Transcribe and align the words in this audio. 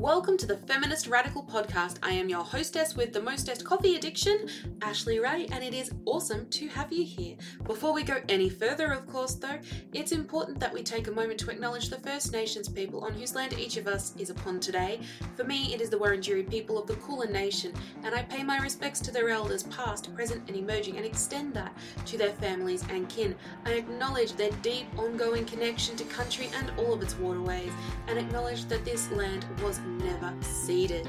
Welcome 0.00 0.38
to 0.38 0.46
the 0.46 0.56
Feminist 0.56 1.08
Radical 1.08 1.42
Podcast. 1.42 1.98
I 2.02 2.12
am 2.12 2.30
your 2.30 2.42
hostess 2.42 2.96
with 2.96 3.12
the 3.12 3.20
mostest 3.20 3.66
coffee 3.66 3.96
addiction, 3.96 4.48
Ashley 4.80 5.18
Ray, 5.18 5.46
and 5.52 5.62
it 5.62 5.74
is 5.74 5.90
awesome 6.06 6.48
to 6.48 6.68
have 6.68 6.90
you 6.90 7.04
here. 7.04 7.36
Before 7.64 7.92
we 7.92 8.02
go 8.02 8.22
any 8.30 8.48
further, 8.48 8.92
of 8.92 9.06
course, 9.06 9.34
though, 9.34 9.58
it's 9.92 10.12
important 10.12 10.58
that 10.58 10.72
we 10.72 10.82
take 10.82 11.08
a 11.08 11.12
moment 11.12 11.38
to 11.40 11.50
acknowledge 11.50 11.90
the 11.90 11.98
First 11.98 12.32
Nations 12.32 12.66
people 12.66 13.04
on 13.04 13.12
whose 13.12 13.34
land 13.34 13.52
each 13.58 13.76
of 13.76 13.86
us 13.86 14.14
is 14.16 14.30
upon 14.30 14.58
today. 14.58 15.00
For 15.36 15.44
me, 15.44 15.74
it 15.74 15.82
is 15.82 15.90
the 15.90 15.98
Wurundjeri 15.98 16.48
people 16.48 16.78
of 16.78 16.86
the 16.86 16.94
Kulin 16.94 17.30
Nation, 17.30 17.74
and 18.02 18.14
I 18.14 18.22
pay 18.22 18.42
my 18.42 18.56
respects 18.56 19.00
to 19.00 19.10
their 19.10 19.28
elders, 19.28 19.64
past, 19.64 20.14
present, 20.14 20.48
and 20.48 20.56
emerging, 20.56 20.96
and 20.96 21.04
extend 21.04 21.52
that 21.52 21.74
to 22.06 22.16
their 22.16 22.32
families 22.32 22.86
and 22.88 23.06
kin. 23.10 23.36
I 23.66 23.72
acknowledge 23.72 24.32
their 24.32 24.52
deep, 24.62 24.86
ongoing 24.96 25.44
connection 25.44 25.94
to 25.96 26.04
country 26.04 26.48
and 26.56 26.72
all 26.78 26.94
of 26.94 27.02
its 27.02 27.18
waterways, 27.18 27.72
and 28.08 28.18
acknowledge 28.18 28.64
that 28.64 28.86
this 28.86 29.10
land 29.10 29.44
was 29.62 29.78
never 29.98 30.32
ceded. 30.40 31.08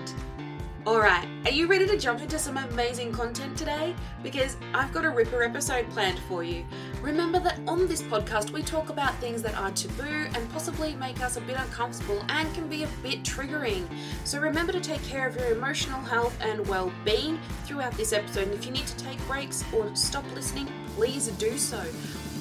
Alright, 0.87 1.27
are 1.45 1.51
you 1.51 1.67
ready 1.67 1.85
to 1.85 1.95
jump 1.95 2.21
into 2.21 2.39
some 2.39 2.57
amazing 2.57 3.11
content 3.11 3.55
today? 3.55 3.93
Because 4.23 4.57
I've 4.73 4.91
got 4.91 5.05
a 5.05 5.11
ripper 5.11 5.43
episode 5.43 5.87
planned 5.91 6.17
for 6.27 6.43
you. 6.43 6.65
Remember 7.03 7.39
that 7.39 7.59
on 7.67 7.87
this 7.87 8.01
podcast 8.01 8.49
we 8.49 8.63
talk 8.63 8.89
about 8.89 9.15
things 9.17 9.43
that 9.43 9.55
are 9.59 9.69
taboo 9.69 10.27
and 10.33 10.51
possibly 10.51 10.95
make 10.95 11.21
us 11.21 11.37
a 11.37 11.41
bit 11.41 11.55
uncomfortable 11.57 12.25
and 12.29 12.51
can 12.55 12.67
be 12.67 12.81
a 12.81 12.87
bit 13.03 13.21
triggering. 13.21 13.85
So 14.23 14.39
remember 14.39 14.71
to 14.71 14.79
take 14.79 15.03
care 15.03 15.27
of 15.27 15.35
your 15.35 15.51
emotional 15.51 16.01
health 16.01 16.35
and 16.41 16.67
well 16.67 16.91
being 17.05 17.39
throughout 17.65 17.93
this 17.93 18.11
episode. 18.11 18.47
And 18.47 18.55
if 18.55 18.65
you 18.65 18.71
need 18.71 18.87
to 18.87 18.97
take 18.97 19.23
breaks 19.27 19.63
or 19.71 19.95
stop 19.95 20.25
listening, 20.33 20.67
please 20.95 21.27
do 21.27 21.59
so. 21.59 21.83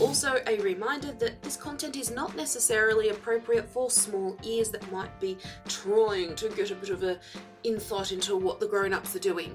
Also, 0.00 0.40
a 0.46 0.58
reminder 0.60 1.12
that 1.12 1.42
this 1.42 1.56
content 1.56 1.96
is 1.96 2.10
not 2.10 2.34
necessarily 2.34 3.10
appropriate 3.10 3.68
for 3.68 3.90
small 3.90 4.34
ears 4.42 4.70
that 4.70 4.90
might 4.90 5.20
be 5.20 5.36
trying 5.68 6.34
to 6.36 6.48
get 6.50 6.70
a 6.70 6.74
bit 6.74 6.88
of 6.88 7.02
a 7.02 7.18
insight 7.64 8.10
into 8.10 8.34
what 8.34 8.58
the 8.60 8.66
grown-ups 8.66 9.14
are 9.14 9.20
doing. 9.20 9.54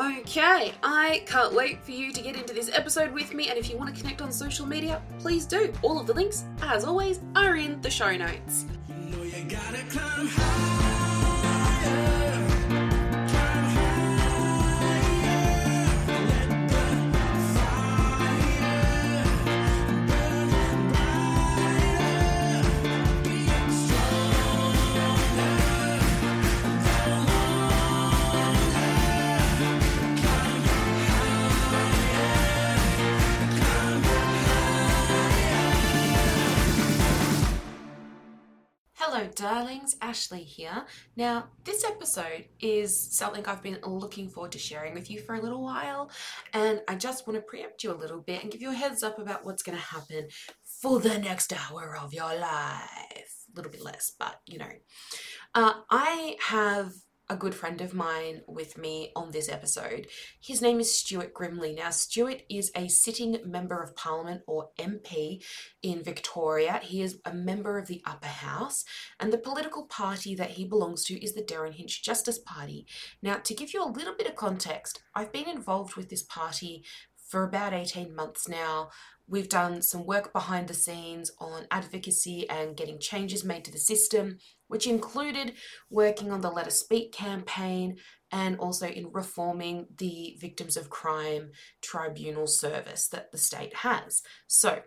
Okay, 0.00 0.72
I 0.82 1.22
can't 1.26 1.54
wait 1.54 1.82
for 1.84 1.92
you 1.92 2.12
to 2.12 2.20
get 2.20 2.34
into 2.34 2.52
this 2.52 2.70
episode 2.72 3.12
with 3.12 3.32
me, 3.32 3.48
and 3.50 3.58
if 3.58 3.70
you 3.70 3.78
want 3.78 3.94
to 3.94 4.00
connect 4.00 4.20
on 4.20 4.32
social 4.32 4.66
media, 4.66 5.00
please 5.20 5.46
do. 5.46 5.72
All 5.82 6.00
of 6.00 6.08
the 6.08 6.14
links, 6.14 6.44
as 6.62 6.84
always, 6.84 7.20
are 7.36 7.56
in 7.56 7.80
the 7.80 7.90
show 7.90 8.16
notes. 8.16 8.66
You 8.88 9.16
know 9.16 9.22
Hello, 9.94 10.93
darlings. 39.34 39.96
Ashley 40.00 40.42
here. 40.42 40.84
Now, 41.16 41.48
this 41.64 41.84
episode 41.84 42.46
is 42.60 43.16
something 43.16 43.44
I've 43.46 43.62
been 43.62 43.78
looking 43.84 44.28
forward 44.28 44.52
to 44.52 44.58
sharing 44.58 44.94
with 44.94 45.10
you 45.10 45.20
for 45.20 45.34
a 45.34 45.40
little 45.40 45.62
while, 45.62 46.10
and 46.52 46.80
I 46.88 46.94
just 46.94 47.26
want 47.26 47.38
to 47.38 47.42
preempt 47.42 47.84
you 47.84 47.92
a 47.92 47.94
little 47.94 48.20
bit 48.20 48.42
and 48.42 48.52
give 48.52 48.62
you 48.62 48.70
a 48.70 48.74
heads 48.74 49.02
up 49.02 49.18
about 49.18 49.44
what's 49.44 49.62
going 49.62 49.78
to 49.78 49.84
happen 49.84 50.28
for 50.80 51.00
the 51.00 51.18
next 51.18 51.52
hour 51.52 51.96
of 51.96 52.12
your 52.12 52.34
life. 52.38 53.46
A 53.52 53.56
little 53.56 53.70
bit 53.70 53.82
less, 53.82 54.12
but 54.18 54.40
you 54.46 54.58
know. 54.58 54.72
Uh, 55.54 55.74
I 55.90 56.36
have 56.40 56.92
a 57.30 57.36
good 57.36 57.54
friend 57.54 57.80
of 57.80 57.94
mine 57.94 58.42
with 58.46 58.76
me 58.76 59.10
on 59.16 59.30
this 59.30 59.48
episode. 59.48 60.08
His 60.42 60.60
name 60.60 60.78
is 60.78 60.98
Stuart 60.98 61.32
Grimley. 61.32 61.74
Now, 61.74 61.90
Stuart 61.90 62.42
is 62.50 62.70
a 62.76 62.88
sitting 62.88 63.38
member 63.46 63.82
of 63.82 63.96
parliament 63.96 64.42
or 64.46 64.68
MP 64.78 65.42
in 65.82 66.02
Victoria. 66.02 66.80
He 66.82 67.00
is 67.00 67.20
a 67.24 67.32
member 67.32 67.78
of 67.78 67.86
the 67.86 68.02
upper 68.04 68.26
house, 68.26 68.84
and 69.18 69.32
the 69.32 69.38
political 69.38 69.86
party 69.86 70.34
that 70.34 70.50
he 70.50 70.64
belongs 70.66 71.04
to 71.04 71.24
is 71.24 71.34
the 71.34 71.42
Derryn 71.42 71.74
Hinch 71.74 72.02
Justice 72.02 72.38
Party. 72.38 72.86
Now, 73.22 73.36
to 73.36 73.54
give 73.54 73.72
you 73.72 73.82
a 73.82 73.90
little 73.90 74.14
bit 74.14 74.26
of 74.26 74.36
context, 74.36 75.00
I've 75.14 75.32
been 75.32 75.48
involved 75.48 75.96
with 75.96 76.10
this 76.10 76.22
party 76.22 76.84
for 77.16 77.42
about 77.42 77.72
18 77.72 78.14
months 78.14 78.48
now. 78.48 78.90
We've 79.26 79.48
done 79.48 79.80
some 79.80 80.04
work 80.04 80.32
behind 80.32 80.68
the 80.68 80.74
scenes 80.74 81.30
on 81.38 81.66
advocacy 81.70 82.48
and 82.50 82.76
getting 82.76 82.98
changes 82.98 83.44
made 83.44 83.64
to 83.64 83.72
the 83.72 83.78
system 83.78 84.38
which 84.68 84.86
included 84.86 85.54
working 85.90 86.32
on 86.32 86.40
the 86.40 86.50
Let 86.50 86.66
Us 86.66 86.80
Speak 86.80 87.12
campaign 87.12 87.96
and 88.32 88.58
also 88.58 88.86
in 88.86 89.12
reforming 89.12 89.86
the 89.96 90.36
Victims 90.40 90.76
of 90.76 90.90
Crime 90.90 91.52
Tribunal 91.80 92.46
service 92.46 93.08
that 93.08 93.30
the 93.30 93.38
state 93.38 93.74
has. 93.76 94.22
So, 94.46 94.80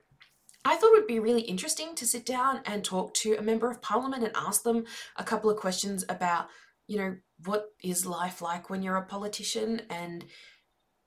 I 0.65 0.75
thought 0.75 0.91
it 0.91 0.99
would 0.99 1.07
be 1.07 1.19
really 1.19 1.43
interesting 1.43 1.95
to 1.95 2.05
sit 2.05 2.25
down 2.25 2.59
and 2.65 2.83
talk 2.83 3.13
to 3.15 3.37
a 3.37 3.41
member 3.41 3.71
of 3.71 3.81
parliament 3.81 4.25
and 4.25 4.35
ask 4.35 4.63
them 4.63 4.83
a 5.15 5.23
couple 5.23 5.49
of 5.49 5.55
questions 5.55 6.03
about, 6.09 6.47
you 6.87 6.97
know, 6.97 7.15
what 7.45 7.67
is 7.81 8.05
life 8.05 8.41
like 8.41 8.69
when 8.69 8.83
you're 8.83 8.97
a 8.97 9.05
politician 9.05 9.83
and 9.89 10.25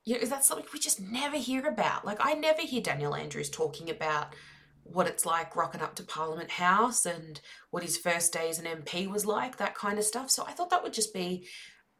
you 0.04 0.14
know, 0.14 0.20
is 0.20 0.30
that 0.30 0.44
something 0.44 0.66
we 0.72 0.78
just 0.78 1.00
never 1.00 1.36
hear 1.36 1.66
about? 1.66 2.04
Like 2.04 2.18
I 2.20 2.34
never 2.34 2.62
hear 2.62 2.80
Daniel 2.80 3.14
Andrews 3.14 3.50
talking 3.50 3.90
about 3.90 4.34
what 4.82 5.06
it's 5.06 5.26
like 5.26 5.54
rocking 5.54 5.82
up 5.82 5.94
to 5.94 6.02
Parliament 6.02 6.52
House 6.52 7.06
and 7.06 7.40
what 7.70 7.82
his 7.82 7.96
first 7.96 8.32
day 8.32 8.48
as 8.48 8.58
an 8.58 8.64
MP 8.64 9.08
was 9.08 9.26
like, 9.26 9.56
that 9.56 9.74
kind 9.74 9.98
of 9.98 10.04
stuff. 10.04 10.30
So 10.30 10.44
I 10.46 10.52
thought 10.52 10.70
that 10.70 10.82
would 10.82 10.92
just 10.92 11.14
be 11.14 11.46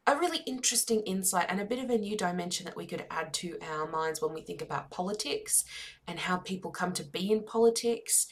a 0.07 0.17
really 0.17 0.39
interesting 0.47 1.01
insight 1.01 1.45
and 1.47 1.61
a 1.61 1.65
bit 1.65 1.83
of 1.83 1.89
a 1.89 1.97
new 1.97 2.17
dimension 2.17 2.65
that 2.65 2.75
we 2.75 2.87
could 2.87 3.05
add 3.11 3.33
to 3.33 3.57
our 3.61 3.87
minds 3.87 4.21
when 4.21 4.33
we 4.33 4.41
think 4.41 4.61
about 4.61 4.89
politics 4.89 5.63
and 6.07 6.19
how 6.19 6.37
people 6.37 6.71
come 6.71 6.91
to 6.93 7.03
be 7.03 7.31
in 7.31 7.43
politics. 7.43 8.27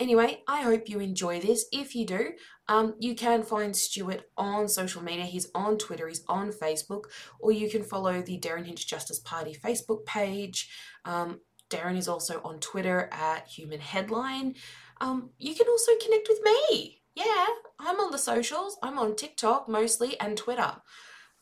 Anyway, 0.00 0.42
I 0.48 0.62
hope 0.62 0.88
you 0.88 0.98
enjoy 0.98 1.40
this. 1.40 1.66
If 1.72 1.94
you 1.94 2.06
do, 2.06 2.30
um, 2.68 2.94
you 2.98 3.14
can 3.14 3.42
find 3.42 3.76
Stuart 3.76 4.22
on 4.36 4.68
social 4.68 5.02
media. 5.02 5.24
He's 5.24 5.48
on 5.54 5.78
Twitter, 5.78 6.08
he's 6.08 6.24
on 6.28 6.50
Facebook, 6.50 7.04
or 7.40 7.52
you 7.52 7.70
can 7.70 7.82
follow 7.82 8.22
the 8.22 8.38
Derryn 8.38 8.66
Hinch 8.66 8.86
Justice 8.88 9.20
Party 9.20 9.56
Facebook 9.64 10.04
page. 10.04 10.70
Um, 11.04 11.40
Derryn 11.70 11.96
is 11.96 12.08
also 12.08 12.40
on 12.44 12.58
Twitter 12.58 13.08
at 13.12 13.46
Human 13.48 13.80
Headline. 13.80 14.54
Um, 15.00 15.30
you 15.38 15.54
can 15.54 15.68
also 15.68 15.92
connect 16.02 16.28
with 16.28 16.40
me. 16.44 17.02
Yeah, 17.14 17.46
I'm 17.78 18.00
on 18.00 18.10
the 18.10 18.18
socials. 18.18 18.78
I'm 18.82 18.98
on 18.98 19.16
TikTok 19.16 19.68
mostly 19.68 20.18
and 20.20 20.36
Twitter. 20.36 20.76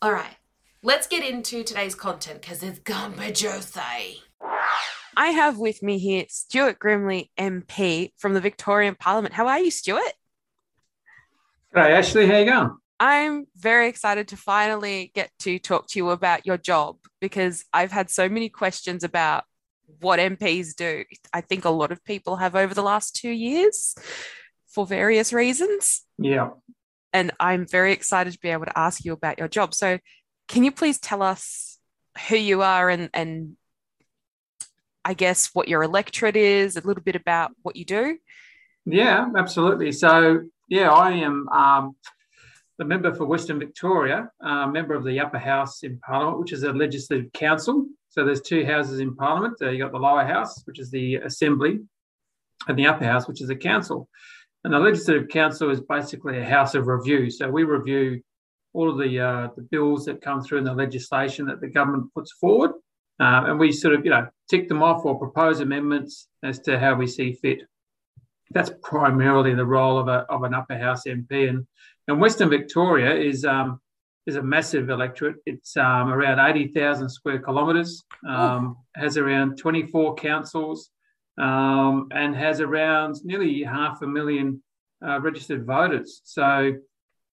All 0.02 0.12
right, 0.12 0.36
let's 0.82 1.06
get 1.06 1.24
into 1.24 1.62
today's 1.62 1.94
content 1.94 2.40
because 2.40 2.62
it's 2.62 2.78
gonna. 2.80 3.16
I 5.16 5.28
have 5.28 5.58
with 5.58 5.82
me 5.82 5.98
here 5.98 6.24
Stuart 6.28 6.78
Grimley, 6.78 7.30
MP 7.38 8.12
from 8.16 8.34
the 8.34 8.40
Victorian 8.40 8.94
Parliament. 8.94 9.34
How 9.34 9.48
are 9.48 9.58
you, 9.58 9.70
Stuart? 9.70 10.12
Hey, 11.74 11.92
Ashley. 11.92 12.26
How 12.26 12.38
you 12.38 12.44
going? 12.46 12.76
I'm 12.98 13.46
very 13.56 13.88
excited 13.88 14.28
to 14.28 14.36
finally 14.36 15.10
get 15.14 15.30
to 15.40 15.58
talk 15.58 15.88
to 15.88 15.98
you 15.98 16.10
about 16.10 16.46
your 16.46 16.58
job 16.58 16.96
because 17.20 17.64
I've 17.72 17.92
had 17.92 18.10
so 18.10 18.28
many 18.28 18.48
questions 18.48 19.04
about 19.04 19.44
what 20.00 20.20
MPs 20.20 20.74
do. 20.76 21.04
I 21.32 21.40
think 21.40 21.64
a 21.64 21.70
lot 21.70 21.92
of 21.92 22.04
people 22.04 22.36
have 22.36 22.54
over 22.54 22.74
the 22.74 22.82
last 22.82 23.16
two 23.16 23.30
years 23.30 23.94
for 24.68 24.86
various 24.86 25.32
reasons. 25.32 26.02
Yeah. 26.18 26.50
And 27.12 27.32
I'm 27.40 27.66
very 27.66 27.92
excited 27.92 28.32
to 28.34 28.38
be 28.38 28.50
able 28.50 28.66
to 28.66 28.78
ask 28.78 29.04
you 29.04 29.12
about 29.12 29.38
your 29.38 29.48
job. 29.48 29.74
So, 29.74 29.98
can 30.46 30.64
you 30.64 30.72
please 30.72 30.98
tell 30.98 31.22
us 31.22 31.78
who 32.28 32.36
you 32.36 32.62
are 32.62 32.90
and, 32.90 33.08
and 33.14 33.56
I 35.04 35.14
guess 35.14 35.50
what 35.52 35.68
your 35.68 35.82
electorate 35.82 36.36
is, 36.36 36.76
a 36.76 36.86
little 36.86 37.02
bit 37.02 37.16
about 37.16 37.52
what 37.62 37.76
you 37.76 37.84
do? 37.84 38.18
Yeah, 38.86 39.28
absolutely. 39.36 39.92
So, 39.92 40.42
yeah, 40.68 40.90
I 40.90 41.12
am 41.12 41.48
um, 41.48 41.96
the 42.78 42.84
member 42.84 43.14
for 43.14 43.26
Western 43.26 43.58
Victoria, 43.58 44.30
uh, 44.42 44.66
member 44.66 44.94
of 44.94 45.04
the 45.04 45.20
upper 45.20 45.38
house 45.38 45.82
in 45.82 45.98
Parliament, 45.98 46.38
which 46.40 46.52
is 46.52 46.62
a 46.62 46.72
legislative 46.72 47.32
council. 47.32 47.86
So 48.08 48.24
there's 48.24 48.40
two 48.40 48.64
houses 48.64 49.00
in 49.00 49.14
Parliament. 49.14 49.54
Uh, 49.60 49.70
you 49.70 49.78
got 49.78 49.92
the 49.92 49.98
lower 49.98 50.24
house, 50.24 50.62
which 50.64 50.78
is 50.78 50.90
the 50.90 51.16
Assembly, 51.16 51.80
and 52.68 52.78
the 52.78 52.86
upper 52.86 53.04
house, 53.04 53.28
which 53.28 53.40
is 53.40 53.48
the 53.48 53.56
council. 53.56 54.08
And 54.64 54.74
the 54.74 54.78
Legislative 54.78 55.28
Council 55.28 55.70
is 55.70 55.80
basically 55.80 56.38
a 56.38 56.44
house 56.44 56.74
of 56.74 56.86
review. 56.86 57.30
So 57.30 57.50
we 57.50 57.64
review 57.64 58.20
all 58.72 58.90
of 58.90 58.98
the 58.98 59.18
uh, 59.18 59.48
the 59.56 59.62
bills 59.62 60.04
that 60.04 60.20
come 60.20 60.42
through 60.42 60.58
in 60.58 60.64
the 60.64 60.74
legislation 60.74 61.46
that 61.46 61.60
the 61.60 61.68
government 61.68 62.12
puts 62.14 62.32
forward, 62.32 62.72
uh, 63.20 63.44
and 63.46 63.58
we 63.58 63.70
sort 63.70 63.94
of 63.94 64.04
you 64.04 64.10
know 64.10 64.26
tick 64.48 64.68
them 64.68 64.82
off 64.82 65.04
or 65.04 65.18
propose 65.18 65.60
amendments 65.60 66.28
as 66.42 66.58
to 66.60 66.78
how 66.78 66.94
we 66.94 67.06
see 67.06 67.32
fit. 67.32 67.62
That's 68.50 68.70
primarily 68.82 69.54
the 69.54 69.66
role 69.66 69.98
of 69.98 70.08
a 70.08 70.26
of 70.28 70.42
an 70.42 70.54
upper 70.54 70.78
house 70.78 71.04
MP, 71.04 71.48
and 71.48 71.66
and 72.08 72.20
Western 72.20 72.48
Victoria 72.50 73.14
is 73.14 73.44
um, 73.44 73.80
is 74.26 74.36
a 74.36 74.42
massive 74.42 74.90
electorate. 74.90 75.36
It's 75.46 75.76
um, 75.76 76.12
around 76.12 76.38
80,000 76.38 77.08
square 77.08 77.38
kilometres, 77.38 78.02
um, 78.28 78.76
has 78.94 79.16
around 79.16 79.56
24 79.56 80.14
councils, 80.16 80.90
um, 81.38 82.08
and 82.12 82.34
has 82.36 82.60
around 82.60 83.16
nearly 83.24 83.62
half 83.62 84.02
a 84.02 84.06
million 84.06 84.62
uh, 85.06 85.20
registered 85.20 85.64
voters. 85.64 86.20
So 86.24 86.74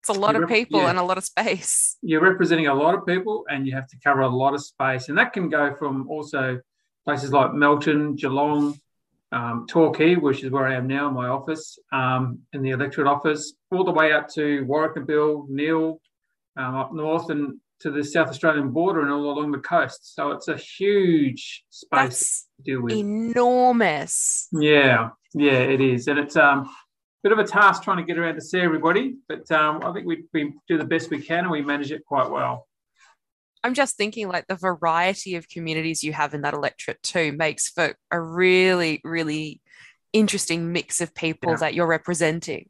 it's 0.04 0.10
a 0.10 0.20
lot 0.20 0.36
of 0.36 0.50
people 0.50 0.82
yeah. 0.82 0.90
and 0.90 1.00
a 1.00 1.04
lot 1.04 1.18
of 1.18 1.24
space. 1.24 1.96
You're 2.02 2.22
representing 2.22 2.68
a 2.68 2.74
lot 2.74 2.94
of 2.94 3.06
people 3.06 3.46
and 3.50 3.66
you 3.66 3.74
have 3.74 3.88
to 3.88 3.98
cover 4.04 4.20
a 4.20 4.28
lot 4.28 4.54
of 4.54 4.62
space. 4.62 5.08
And 5.08 5.18
that 5.18 5.32
can 5.32 5.48
go 5.48 5.74
from 5.76 6.10
also 6.10 6.60
places 7.06 7.32
like 7.32 7.54
Melton, 7.54 8.16
Geelong, 8.16 8.78
um, 9.32 9.66
Torquay, 9.70 10.16
which 10.16 10.44
is 10.44 10.52
where 10.52 10.68
I 10.68 10.76
am 10.76 10.88
now 10.88 11.08
in 11.08 11.14
my 11.14 11.30
office, 11.30 11.80
um, 11.94 12.40
in 12.52 12.62
the 12.62 12.72
electorate 12.72 13.08
office, 13.08 13.54
all 13.72 13.86
the 13.86 13.92
way 13.92 14.12
up 14.12 14.28
to 14.34 14.66
Warracknabeal, 14.66 15.98
um, 16.58 16.76
up 16.76 16.94
north 16.94 17.30
and 17.30 17.62
to 17.80 17.90
the 17.90 18.04
South 18.04 18.28
Australian 18.28 18.72
border 18.72 19.02
and 19.02 19.12
all 19.12 19.32
along 19.32 19.54
the 19.54 19.60
coast. 19.60 20.16
So 20.16 20.32
it's 20.32 20.50
a 20.50 20.58
huge 20.58 21.64
space 21.70 21.90
That's 21.92 22.48
to 22.58 22.64
deal 22.64 22.82
with. 22.82 22.94
Enormous. 22.94 24.50
Yeah, 24.52 25.12
yeah, 25.34 25.60
it 25.60 25.80
is. 25.80 26.08
And 26.08 26.20
it's 26.20 26.36
um 26.36 26.70
bit 27.24 27.32
of 27.32 27.40
a 27.40 27.46
task 27.46 27.84
trying 27.84 27.98
to 27.98 28.04
get 28.04 28.20
around 28.20 28.36
to 28.36 28.42
see 28.42 28.60
everybody, 28.60 29.16
but 29.30 29.50
um, 29.52 29.82
I 29.84 29.94
think 29.94 30.06
we, 30.06 30.26
we 30.34 30.54
do 30.68 30.78
the 30.78 30.86
best 30.86 31.10
we 31.10 31.22
can 31.22 31.40
and 31.40 31.52
we 31.52 31.62
manage 31.62 31.92
it 31.92 32.06
quite 32.06 32.30
well. 32.30 32.68
I'm 33.64 33.74
just 33.74 33.96
thinking 33.96 34.28
like 34.28 34.46
the 34.48 34.56
variety 34.56 35.36
of 35.36 35.48
communities 35.48 36.04
you 36.04 36.12
have 36.12 36.34
in 36.34 36.42
that 36.42 36.54
electorate 36.54 37.02
too 37.02 37.32
makes 37.32 37.70
for 37.70 37.96
a 38.12 38.22
really, 38.22 39.00
really 39.06 39.62
interesting 40.12 40.74
mix 40.74 41.00
of 41.00 41.16
people 41.16 41.52
yeah. 41.52 41.58
that 41.58 41.74
you're 41.74 41.88
representing. 41.88 42.68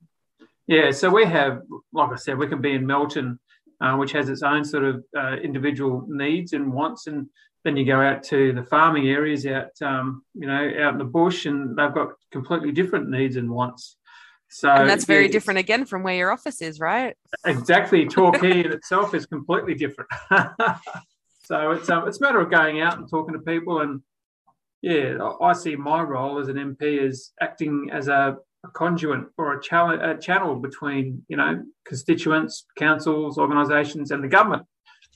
Yeah, 0.67 0.91
so 0.91 1.09
we 1.09 1.25
have, 1.25 1.61
like 1.91 2.11
I 2.11 2.15
said, 2.15 2.37
we 2.37 2.47
can 2.47 2.61
be 2.61 2.73
in 2.73 2.85
Melton, 2.85 3.39
uh, 3.81 3.95
which 3.95 4.11
has 4.11 4.29
its 4.29 4.43
own 4.43 4.63
sort 4.63 4.85
of 4.85 5.03
uh, 5.17 5.35
individual 5.37 6.05
needs 6.07 6.53
and 6.53 6.71
wants, 6.71 7.07
and 7.07 7.27
then 7.65 7.75
you 7.75 7.85
go 7.85 7.99
out 7.99 8.23
to 8.25 8.53
the 8.53 8.63
farming 8.63 9.09
areas 9.09 9.45
out, 9.45 9.71
um, 9.81 10.23
you 10.35 10.47
know, 10.47 10.71
out 10.79 10.93
in 10.93 10.99
the 10.99 11.05
bush, 11.05 11.47
and 11.47 11.75
they've 11.75 11.93
got 11.93 12.09
completely 12.31 12.71
different 12.71 13.09
needs 13.09 13.35
and 13.35 13.49
wants. 13.49 13.97
So 14.53 14.69
and 14.69 14.87
that's 14.87 15.05
very 15.05 15.25
yeah, 15.25 15.31
different 15.31 15.57
again 15.57 15.85
from 15.85 16.03
where 16.03 16.13
your 16.13 16.31
office 16.31 16.61
is, 16.61 16.79
right? 16.79 17.17
Exactly. 17.43 18.05
Torquay 18.09 18.63
in 18.63 18.71
itself 18.71 19.15
is 19.15 19.25
completely 19.25 19.73
different. 19.73 20.11
so 21.43 21.71
it's 21.71 21.89
um, 21.89 22.07
it's 22.07 22.19
a 22.19 22.21
matter 22.21 22.39
of 22.39 22.51
going 22.51 22.79
out 22.79 22.99
and 22.99 23.09
talking 23.09 23.33
to 23.33 23.39
people, 23.39 23.81
and 23.81 24.01
yeah, 24.83 25.17
I 25.41 25.53
see 25.53 25.75
my 25.75 26.03
role 26.03 26.37
as 26.37 26.49
an 26.49 26.57
MP 26.57 27.03
as 27.03 27.31
acting 27.41 27.89
as 27.91 28.09
a, 28.09 28.37
a 28.63 28.67
conduit 28.69 29.25
or 29.39 29.53
a, 29.55 30.11
a 30.11 30.17
channel 30.19 30.55
between 30.55 31.25
you 31.27 31.37
know 31.37 31.63
constituents, 31.83 32.67
councils, 32.77 33.39
organisations, 33.39 34.11
and 34.11 34.23
the 34.23 34.27
government. 34.27 34.67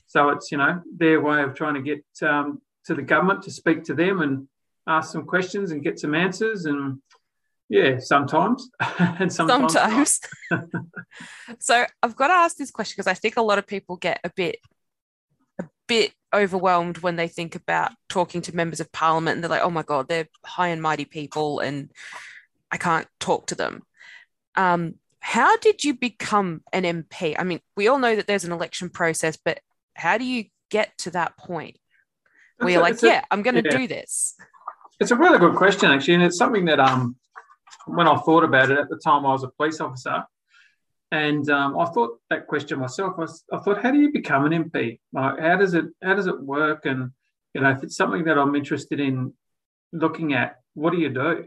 So 0.08 0.30
it's 0.30 0.50
you 0.50 0.58
know 0.58 0.82
their 0.96 1.20
way 1.20 1.44
of 1.44 1.54
trying 1.54 1.74
to 1.74 1.82
get 1.82 2.04
um, 2.28 2.60
to 2.86 2.94
the 2.96 3.02
government 3.02 3.44
to 3.44 3.52
speak 3.52 3.84
to 3.84 3.94
them 3.94 4.20
and 4.20 4.48
ask 4.88 5.12
some 5.12 5.26
questions 5.26 5.70
and 5.70 5.84
get 5.84 6.00
some 6.00 6.16
answers 6.16 6.64
and 6.64 7.00
yeah, 7.68 7.98
sometimes. 7.98 8.70
and 8.98 9.32
sometimes. 9.32 9.72
sometimes. 9.72 10.20
so 11.58 11.84
I've 12.02 12.16
got 12.16 12.28
to 12.28 12.34
ask 12.34 12.56
this 12.56 12.70
question 12.70 12.94
because 12.96 13.06
I 13.06 13.14
think 13.14 13.36
a 13.36 13.42
lot 13.42 13.58
of 13.58 13.66
people 13.66 13.96
get 13.96 14.20
a 14.24 14.30
bit 14.30 14.58
a 15.60 15.64
bit 15.86 16.12
overwhelmed 16.34 16.98
when 16.98 17.16
they 17.16 17.28
think 17.28 17.54
about 17.54 17.92
talking 18.08 18.40
to 18.42 18.54
members 18.54 18.80
of 18.80 18.92
parliament 18.92 19.36
and 19.36 19.44
they're 19.44 19.50
like, 19.50 19.62
oh 19.62 19.70
my 19.70 19.82
God, 19.82 20.08
they're 20.08 20.28
high 20.44 20.68
and 20.68 20.80
mighty 20.80 21.04
people 21.04 21.60
and 21.60 21.90
I 22.70 22.76
can't 22.76 23.06
talk 23.18 23.46
to 23.48 23.54
them. 23.54 23.82
Um, 24.54 24.94
how 25.20 25.56
did 25.56 25.84
you 25.84 25.94
become 25.94 26.62
an 26.72 26.84
MP? 26.84 27.34
I 27.38 27.44
mean, 27.44 27.60
we 27.76 27.88
all 27.88 27.98
know 27.98 28.14
that 28.14 28.26
there's 28.26 28.44
an 28.44 28.52
election 28.52 28.88
process, 28.88 29.36
but 29.36 29.60
how 29.94 30.16
do 30.16 30.24
you 30.24 30.44
get 30.70 30.96
to 30.98 31.10
that 31.10 31.36
point 31.36 31.76
where 32.58 32.68
it's 32.68 32.74
you're 32.74 32.80
a, 32.80 32.90
like, 32.90 33.02
yeah, 33.02 33.24
i 33.30 33.34
am 33.34 33.42
going 33.42 33.62
to 33.62 33.68
yeah. 33.68 33.76
do 33.76 33.86
this? 33.88 34.36
It's 35.00 35.10
a 35.10 35.16
really 35.16 35.38
good 35.38 35.54
question, 35.54 35.90
actually, 35.90 36.14
and 36.14 36.22
it's 36.22 36.38
something 36.38 36.64
that 36.66 36.80
um 36.80 37.16
when 37.88 38.08
I 38.08 38.16
thought 38.16 38.44
about 38.44 38.70
it 38.70 38.78
at 38.78 38.88
the 38.88 38.96
time, 38.96 39.26
I 39.26 39.32
was 39.32 39.44
a 39.44 39.48
police 39.48 39.80
officer, 39.80 40.24
and 41.10 41.48
um, 41.50 41.78
I 41.78 41.86
thought 41.86 42.18
that 42.30 42.46
question 42.46 42.78
myself. 42.78 43.14
I, 43.18 43.56
I, 43.56 43.60
thought, 43.60 43.82
how 43.82 43.90
do 43.90 43.98
you 43.98 44.12
become 44.12 44.44
an 44.44 44.64
MP? 44.64 45.00
Like, 45.12 45.38
how 45.40 45.56
does 45.56 45.74
it 45.74 45.86
how 46.02 46.14
does 46.14 46.26
it 46.26 46.40
work? 46.40 46.86
And 46.86 47.12
you 47.54 47.60
know, 47.60 47.70
if 47.70 47.82
it's 47.82 47.96
something 47.96 48.24
that 48.24 48.38
I'm 48.38 48.54
interested 48.54 49.00
in 49.00 49.32
looking 49.92 50.34
at, 50.34 50.60
what 50.74 50.92
do 50.92 50.98
you 50.98 51.08
do? 51.08 51.46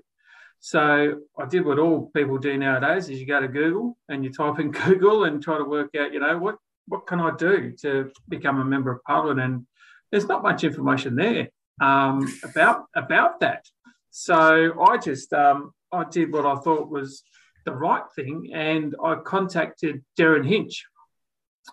So 0.60 1.22
I 1.38 1.46
did 1.46 1.66
what 1.66 1.80
all 1.80 2.12
people 2.16 2.38
do 2.38 2.58
nowadays: 2.58 3.10
is 3.10 3.20
you 3.20 3.26
go 3.26 3.40
to 3.40 3.48
Google 3.48 3.98
and 4.10 4.24
you 4.24 4.32
type 4.32 4.60
in 4.60 4.72
Google 4.72 5.26
and 5.26 5.42
try 5.42 5.58
to 5.58 5.64
work 5.64 5.96
out, 5.96 6.14
you 6.14 6.20
know, 6.20 6.38
what 6.38 6.56
what 6.88 7.08
can 7.08 7.20
I 7.20 7.32
do 7.38 7.74
to 7.82 8.12
become 8.28 8.60
a 8.60 8.66
member 8.66 8.92
of 8.92 9.04
Parliament? 9.04 9.40
And 9.40 9.68
there's 10.12 10.28
not 10.28 10.44
much 10.44 10.64
information 10.64 11.16
there 11.16 11.50
um, 11.82 12.28
about 12.44 12.86
about 12.96 13.40
that. 13.42 13.66
So 14.12 14.80
I 14.82 14.98
just 14.98 15.32
um, 15.34 15.72
I 15.92 16.06
did 16.10 16.32
what 16.32 16.46
I 16.46 16.56
thought 16.56 16.90
was 16.90 17.24
the 17.66 17.74
right 17.74 18.04
thing, 18.16 18.52
and 18.54 18.96
I 19.04 19.16
contacted 19.16 20.04
Derryn 20.18 20.48
Hinch, 20.48 20.86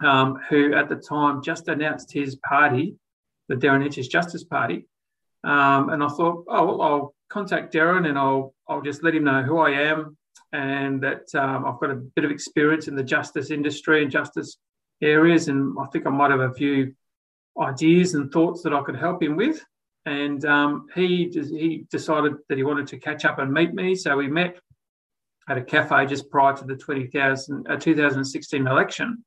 um, 0.02 0.38
who 0.48 0.74
at 0.74 0.88
the 0.88 0.96
time 0.96 1.42
just 1.42 1.68
announced 1.68 2.12
his 2.12 2.36
party, 2.36 2.96
the 3.48 3.54
Derryn 3.54 3.82
Hinch's 3.82 4.08
Justice 4.08 4.44
Party, 4.44 4.86
um, 5.44 5.90
and 5.90 6.02
I 6.02 6.08
thought, 6.08 6.44
oh 6.48 6.66
well, 6.66 6.82
I'll 6.82 7.14
contact 7.28 7.72
Derryn 7.72 8.08
and 8.08 8.18
I'll 8.18 8.54
I'll 8.68 8.82
just 8.82 9.02
let 9.02 9.14
him 9.14 9.24
know 9.24 9.42
who 9.42 9.58
I 9.58 9.70
am 9.70 10.16
and 10.52 11.02
that 11.02 11.34
um, 11.34 11.66
I've 11.66 11.78
got 11.78 11.90
a 11.90 11.94
bit 11.94 12.24
of 12.24 12.30
experience 12.30 12.88
in 12.88 12.96
the 12.96 13.02
justice 13.02 13.50
industry 13.50 14.02
and 14.02 14.10
justice 14.10 14.56
areas, 15.02 15.48
and 15.48 15.76
I 15.80 15.86
think 15.86 16.06
I 16.06 16.10
might 16.10 16.30
have 16.30 16.40
a 16.40 16.54
few 16.54 16.94
ideas 17.60 18.14
and 18.14 18.32
thoughts 18.32 18.62
that 18.62 18.72
I 18.72 18.82
could 18.82 18.96
help 18.96 19.22
him 19.22 19.36
with 19.36 19.62
and 20.08 20.44
um, 20.46 20.86
he 20.94 21.28
he 21.28 21.84
decided 21.90 22.32
that 22.48 22.56
he 22.56 22.64
wanted 22.64 22.86
to 22.88 22.98
catch 22.98 23.24
up 23.26 23.38
and 23.38 23.52
meet 23.52 23.74
me. 23.74 23.94
So 23.94 24.16
we 24.16 24.26
met 24.26 24.58
at 25.48 25.58
a 25.58 25.62
cafe 25.62 26.06
just 26.06 26.30
prior 26.30 26.54
to 26.56 26.64
the 26.64 26.76
20,000, 26.76 27.66
uh, 27.70 27.76
2016 27.76 28.66
election, 28.66 29.24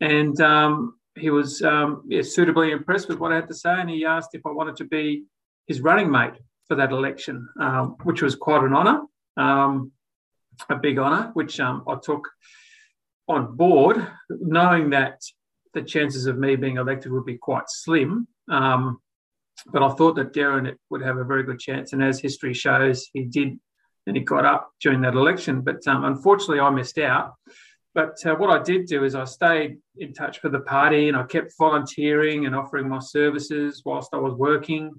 and 0.00 0.38
um, 0.40 0.98
he 1.14 1.30
was 1.30 1.62
um, 1.62 2.02
yeah, 2.06 2.22
suitably 2.22 2.72
impressed 2.72 3.08
with 3.08 3.18
what 3.18 3.32
I 3.32 3.36
had 3.36 3.48
to 3.48 3.54
say, 3.54 3.72
and 3.72 3.88
he 3.88 4.04
asked 4.04 4.34
if 4.34 4.44
I 4.44 4.50
wanted 4.50 4.76
to 4.76 4.84
be 4.84 5.24
his 5.66 5.80
running 5.80 6.10
mate 6.10 6.34
for 6.68 6.74
that 6.76 6.92
election, 6.92 7.48
um, 7.58 7.96
which 8.02 8.20
was 8.20 8.34
quite 8.34 8.62
an 8.62 8.74
honour, 8.74 9.02
um, 9.38 9.92
a 10.68 10.76
big 10.76 10.98
honour, 10.98 11.30
which 11.32 11.58
um, 11.58 11.84
I 11.88 11.96
took 12.02 12.28
on 13.28 13.56
board, 13.56 14.06
knowing 14.28 14.90
that 14.90 15.22
the 15.72 15.82
chances 15.82 16.26
of 16.26 16.36
me 16.36 16.56
being 16.56 16.76
elected 16.76 17.12
would 17.12 17.24
be 17.24 17.38
quite 17.38 17.64
slim. 17.68 18.26
Um, 18.50 19.01
but 19.66 19.82
I 19.82 19.90
thought 19.90 20.16
that 20.16 20.32
Derryn 20.32 20.74
would 20.90 21.02
have 21.02 21.18
a 21.18 21.24
very 21.24 21.42
good 21.42 21.58
chance, 21.58 21.92
and 21.92 22.02
as 22.02 22.20
history 22.20 22.54
shows, 22.54 23.08
he 23.12 23.24
did, 23.24 23.58
and 24.06 24.16
he 24.16 24.22
got 24.22 24.44
up 24.44 24.70
during 24.80 25.00
that 25.02 25.14
election. 25.14 25.60
But 25.60 25.86
um, 25.86 26.04
unfortunately, 26.04 26.60
I 26.60 26.70
missed 26.70 26.98
out. 26.98 27.34
But 27.94 28.16
uh, 28.24 28.34
what 28.34 28.50
I 28.50 28.62
did 28.62 28.86
do 28.86 29.04
is 29.04 29.14
I 29.14 29.24
stayed 29.24 29.76
in 29.98 30.14
touch 30.14 30.42
with 30.42 30.52
the 30.52 30.60
party, 30.60 31.08
and 31.08 31.16
I 31.16 31.24
kept 31.24 31.52
volunteering 31.58 32.46
and 32.46 32.56
offering 32.56 32.88
my 32.88 32.98
services 32.98 33.82
whilst 33.84 34.10
I 34.12 34.18
was 34.18 34.34
working. 34.34 34.90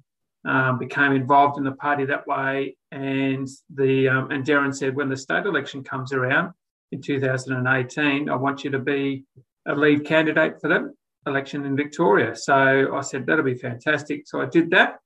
Um, 0.46 0.78
became 0.78 1.14
involved 1.14 1.58
in 1.58 1.64
the 1.64 1.72
party 1.72 2.04
that 2.06 2.28
way, 2.28 2.76
and 2.92 3.48
the 3.74 4.10
um, 4.10 4.30
and 4.30 4.46
Derryn 4.46 4.76
said 4.76 4.94
when 4.94 5.08
the 5.08 5.16
state 5.16 5.46
election 5.46 5.86
comes 5.86 6.12
around 6.12 6.54
in 6.92 7.02
2018, 7.02 8.30
I 8.30 8.36
want 8.36 8.66
you 8.66 8.72
to 8.72 8.80
be 8.80 9.24
a 9.66 9.74
lead 9.74 10.06
candidate 10.06 10.60
for 10.60 10.68
that 10.68 10.82
election 11.28 11.66
in 11.66 11.76
Victoria. 11.76 12.36
So 12.36 12.96
I 12.96 13.02
said, 13.02 13.26
that'll 13.26 13.44
be 13.44 13.56
fantastic. 13.56 14.28
So 14.28 14.42
I 14.42 14.46
did 14.46 14.72
that. 14.72 15.00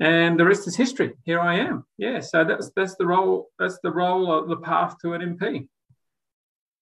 And 0.00 0.38
the 0.38 0.44
rest 0.44 0.68
is 0.68 0.76
history. 0.76 1.14
Here 1.24 1.40
I 1.40 1.58
am. 1.58 1.84
Yeah. 1.96 2.20
So 2.20 2.44
that's 2.44 2.70
that's 2.76 2.94
the 2.96 3.06
role, 3.06 3.48
that's 3.58 3.78
the 3.82 3.90
role 3.90 4.32
of 4.32 4.48
the 4.48 4.56
path 4.56 4.94
to 5.02 5.14
an 5.14 5.36
MP. 5.36 5.68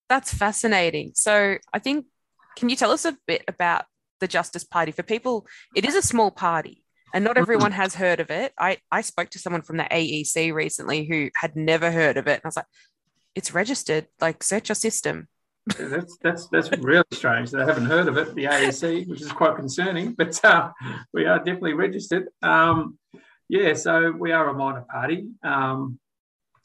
That's 0.08 0.34
fascinating. 0.34 1.12
So 1.14 1.56
I 1.72 1.78
think 1.78 2.06
can 2.56 2.68
you 2.68 2.76
tell 2.76 2.90
us 2.90 3.04
a 3.04 3.16
bit 3.26 3.42
about 3.48 3.86
the 4.20 4.28
Justice 4.28 4.64
Party? 4.64 4.92
For 4.92 5.02
people, 5.02 5.46
it 5.74 5.84
is 5.84 5.94
a 5.94 6.02
small 6.02 6.30
party 6.30 6.84
and 7.14 7.24
not 7.24 7.38
everyone 7.38 7.72
has 7.72 7.94
heard 7.94 8.20
of 8.20 8.30
it. 8.30 8.52
I, 8.58 8.78
I 8.90 9.00
spoke 9.00 9.30
to 9.30 9.38
someone 9.38 9.62
from 9.62 9.78
the 9.78 9.84
AEC 9.84 10.52
recently 10.52 11.06
who 11.06 11.30
had 11.34 11.56
never 11.56 11.90
heard 11.90 12.16
of 12.16 12.26
it. 12.26 12.34
And 12.34 12.42
I 12.44 12.48
was 12.48 12.56
like, 12.56 12.66
it's 13.34 13.54
registered, 13.54 14.06
like 14.20 14.42
search 14.42 14.68
your 14.68 14.76
system 14.76 15.28
that's 15.66 16.16
that's 16.22 16.48
that's 16.48 16.70
really 16.78 17.04
strange 17.12 17.52
I 17.52 17.64
haven't 17.64 17.86
heard 17.86 18.06
of 18.06 18.16
it, 18.16 18.34
the 18.34 18.44
AEC, 18.44 19.08
which 19.08 19.20
is 19.20 19.32
quite 19.32 19.56
concerning. 19.56 20.12
But 20.12 20.42
uh, 20.44 20.70
we 21.12 21.26
are 21.26 21.38
definitely 21.38 21.74
registered. 21.74 22.28
Um, 22.42 22.98
yeah, 23.48 23.74
so 23.74 24.12
we 24.12 24.32
are 24.32 24.48
a 24.48 24.54
minor 24.54 24.84
party. 24.90 25.28
Um, 25.42 25.98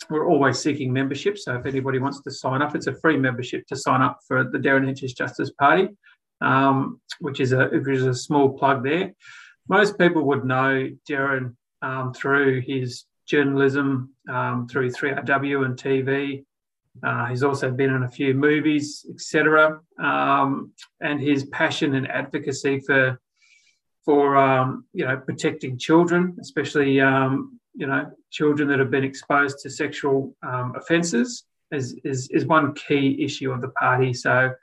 we're 0.09 0.27
always 0.27 0.59
seeking 0.59 0.91
membership. 0.91 1.37
So 1.37 1.55
if 1.55 1.65
anybody 1.65 1.99
wants 1.99 2.21
to 2.21 2.31
sign 2.31 2.61
up, 2.61 2.75
it's 2.75 2.87
a 2.87 2.95
free 2.95 3.17
membership 3.17 3.65
to 3.67 3.75
sign 3.75 4.01
up 4.01 4.19
for 4.27 4.43
the 4.43 4.57
Derryn 4.57 4.85
Hinch's 4.85 5.13
Justice 5.13 5.51
Party, 5.51 5.89
um, 6.41 6.99
which 7.19 7.39
is 7.39 7.53
a 7.53 7.67
which 7.67 7.97
is 7.97 8.05
a 8.05 8.13
small 8.13 8.57
plug 8.57 8.83
there. 8.83 9.13
Most 9.67 9.97
people 9.97 10.23
would 10.25 10.45
know 10.45 10.89
Derryn 11.09 11.55
um, 11.81 12.13
through 12.13 12.61
his 12.61 13.05
journalism, 13.25 14.13
um, 14.29 14.67
through 14.67 14.91
3AW 14.91 15.65
and 15.65 15.77
TV. 15.77 16.45
Uh, 17.03 17.27
he's 17.27 17.43
also 17.43 17.71
been 17.71 17.93
in 17.93 18.03
a 18.03 18.09
few 18.09 18.33
movies, 18.33 19.05
etc. 19.09 19.79
Um, 19.99 20.71
and 20.99 21.19
his 21.19 21.45
passion 21.45 21.95
and 21.95 22.09
advocacy 22.09 22.79
for 22.79 23.19
for 24.03 24.35
um, 24.37 24.85
you 24.93 25.05
know 25.05 25.17
protecting 25.17 25.77
children, 25.77 26.37
especially 26.41 26.99
um, 26.99 27.59
you 27.73 27.87
know 27.87 28.11
children 28.29 28.67
that 28.69 28.79
have 28.79 28.91
been 28.91 29.03
exposed 29.03 29.59
to 29.59 29.69
sexual 29.69 30.35
um, 30.43 30.73
offences, 30.75 31.45
is, 31.71 31.95
is, 32.03 32.29
is 32.29 32.45
one 32.45 32.73
key 32.73 33.23
issue 33.23 33.51
of 33.51 33.61
the 33.61 33.69
party. 33.69 34.13
So, 34.13 34.53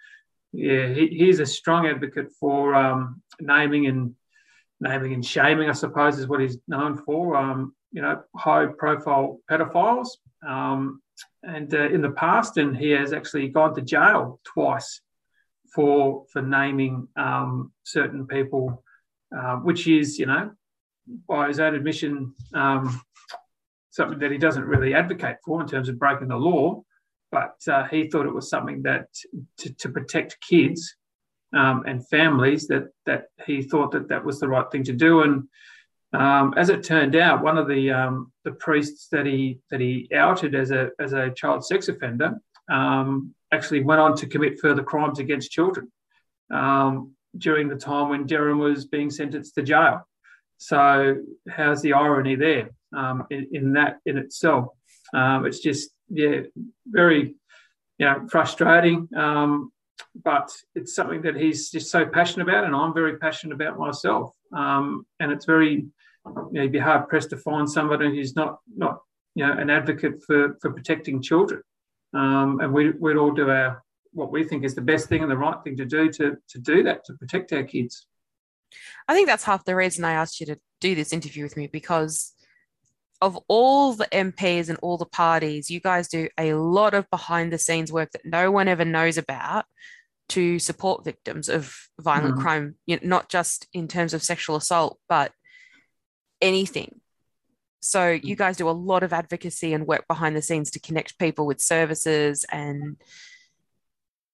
yeah, 0.52 0.88
he, 0.88 1.08
he's 1.08 1.40
a 1.40 1.46
strong 1.46 1.86
advocate 1.86 2.32
for 2.38 2.74
um, 2.74 3.22
naming 3.40 3.86
and 3.86 4.14
naming 4.80 5.12
and 5.12 5.24
shaming, 5.24 5.68
I 5.68 5.72
suppose, 5.72 6.18
is 6.18 6.28
what 6.28 6.40
he's 6.40 6.58
known 6.68 6.96
for. 6.96 7.36
Um, 7.36 7.74
you 7.92 8.02
know, 8.02 8.22
high 8.36 8.66
profile 8.66 9.40
pedophiles. 9.50 10.08
Um, 10.46 11.02
and 11.42 11.72
uh, 11.74 11.88
in 11.88 12.02
the 12.02 12.10
past, 12.10 12.56
and 12.56 12.76
he 12.76 12.90
has 12.90 13.12
actually 13.12 13.48
gone 13.48 13.74
to 13.74 13.82
jail 13.82 14.40
twice 14.44 15.00
for 15.74 16.24
for 16.32 16.42
naming 16.42 17.08
um, 17.16 17.72
certain 17.84 18.26
people, 18.26 18.82
uh, 19.36 19.56
which 19.56 19.86
is, 19.86 20.18
you 20.18 20.26
know, 20.26 20.50
by 21.28 21.48
his 21.48 21.60
own 21.60 21.74
admission, 21.74 22.34
um, 22.54 23.00
something 23.90 24.18
that 24.18 24.30
he 24.30 24.38
doesn't 24.38 24.64
really 24.64 24.94
advocate 24.94 25.36
for 25.44 25.60
in 25.60 25.68
terms 25.68 25.88
of 25.88 25.98
breaking 25.98 26.28
the 26.28 26.36
law. 26.36 26.82
But 27.30 27.56
uh, 27.68 27.84
he 27.84 28.08
thought 28.08 28.26
it 28.26 28.34
was 28.34 28.48
something 28.48 28.82
that 28.82 29.08
to, 29.58 29.74
to 29.74 29.88
protect 29.90 30.38
kids 30.40 30.96
um, 31.54 31.84
and 31.86 32.06
families 32.08 32.66
that 32.68 32.88
that 33.04 33.24
he 33.46 33.62
thought 33.62 33.92
that 33.92 34.08
that 34.08 34.24
was 34.24 34.40
the 34.40 34.48
right 34.48 34.70
thing 34.70 34.84
to 34.84 34.92
do. 34.92 35.22
And 35.22 35.48
um, 36.12 36.54
as 36.56 36.70
it 36.70 36.82
turned 36.82 37.16
out, 37.16 37.42
one 37.42 37.58
of 37.58 37.68
the 37.68 37.90
um, 37.90 38.32
the 38.44 38.52
priests 38.52 39.08
that 39.12 39.26
he 39.26 39.60
that 39.70 39.80
he 39.80 40.08
outed 40.14 40.54
as 40.54 40.70
a 40.70 40.90
as 40.98 41.12
a 41.12 41.30
child 41.30 41.64
sex 41.64 41.88
offender 41.88 42.40
um, 42.70 43.34
actually 43.52 43.82
went 43.82 44.00
on 44.00 44.16
to 44.16 44.26
commit 44.26 44.58
further 44.58 44.82
crimes 44.82 45.18
against 45.18 45.50
children 45.50 45.92
um, 46.50 47.12
during 47.36 47.68
the 47.68 47.76
time 47.76 48.08
when 48.08 48.26
Derryn 48.26 48.58
was 48.58 48.86
being 48.86 49.10
sentenced 49.10 49.54
to 49.56 49.62
jail. 49.62 50.06
So 50.56 51.16
how's 51.48 51.82
the 51.82 51.92
irony 51.92 52.36
there 52.36 52.70
um, 52.96 53.26
in, 53.30 53.48
in, 53.52 53.72
that 53.74 53.98
in 54.06 54.16
itself? 54.16 54.68
Um, 55.14 55.44
it's 55.46 55.60
just 55.60 55.90
yeah, 56.08 56.40
very 56.86 57.34
you 57.98 58.06
know 58.06 58.26
frustrating. 58.30 59.08
But 60.24 60.50
it's 60.74 60.94
something 60.94 61.22
that 61.22 61.36
he's 61.36 61.70
just 61.70 61.90
so 61.90 62.06
passionate 62.06 62.48
about, 62.48 62.64
and 62.64 62.74
I'm 62.74 62.94
very 62.94 63.18
passionate 63.18 63.54
about 63.54 63.78
myself. 63.78 64.32
Um, 64.52 65.06
and 65.20 65.32
it's 65.32 65.44
very, 65.44 65.72
you 65.72 65.92
know, 66.52 66.62
you'd 66.62 66.72
be 66.72 66.78
hard 66.78 67.08
pressed 67.08 67.30
to 67.30 67.36
find 67.36 67.68
somebody 67.70 68.08
who's 68.08 68.36
not 68.36 68.58
not 68.76 69.00
you 69.34 69.46
know 69.46 69.52
an 69.52 69.70
advocate 69.70 70.22
for 70.26 70.56
for 70.60 70.72
protecting 70.72 71.22
children. 71.22 71.62
Um, 72.14 72.60
and 72.60 72.72
we 72.72 72.90
we'd 72.90 73.16
all 73.16 73.32
do 73.32 73.50
our 73.50 73.82
what 74.12 74.32
we 74.32 74.44
think 74.44 74.64
is 74.64 74.74
the 74.74 74.80
best 74.80 75.08
thing 75.08 75.22
and 75.22 75.30
the 75.30 75.36
right 75.36 75.62
thing 75.62 75.76
to 75.76 75.84
do 75.84 76.10
to 76.12 76.36
to 76.48 76.58
do 76.58 76.82
that 76.84 77.04
to 77.04 77.14
protect 77.14 77.52
our 77.52 77.62
kids. 77.62 78.06
I 79.06 79.14
think 79.14 79.28
that's 79.28 79.44
half 79.44 79.64
the 79.64 79.76
reason 79.76 80.04
I 80.04 80.12
asked 80.12 80.40
you 80.40 80.46
to 80.46 80.56
do 80.80 80.94
this 80.94 81.12
interview 81.12 81.42
with 81.42 81.56
me 81.56 81.66
because 81.66 82.34
of 83.20 83.38
all 83.48 83.94
the 83.94 84.06
MPs 84.12 84.68
and 84.68 84.78
all 84.80 84.96
the 84.96 85.06
parties, 85.06 85.70
you 85.70 85.80
guys 85.80 86.08
do 86.08 86.28
a 86.38 86.54
lot 86.54 86.94
of 86.94 87.08
behind 87.10 87.52
the 87.52 87.58
scenes 87.58 87.92
work 87.92 88.12
that 88.12 88.24
no 88.24 88.50
one 88.50 88.68
ever 88.68 88.84
knows 88.84 89.18
about 89.18 89.64
to 90.28 90.58
support 90.58 91.04
victims 91.04 91.48
of 91.48 91.74
violent 91.98 92.36
mm. 92.36 92.40
crime, 92.40 92.74
you 92.86 92.96
know, 92.96 93.02
not 93.04 93.28
just 93.28 93.66
in 93.72 93.88
terms 93.88 94.14
of 94.14 94.22
sexual 94.22 94.56
assault, 94.56 94.98
but 95.08 95.32
anything. 96.40 97.00
So 97.80 98.10
you 98.10 98.34
mm. 98.34 98.38
guys 98.38 98.56
do 98.56 98.68
a 98.68 98.72
lot 98.72 99.02
of 99.02 99.12
advocacy 99.12 99.72
and 99.72 99.86
work 99.86 100.06
behind 100.08 100.36
the 100.36 100.42
scenes 100.42 100.70
to 100.72 100.80
connect 100.80 101.18
people 101.18 101.46
with 101.46 101.60
services 101.60 102.44
and 102.50 102.96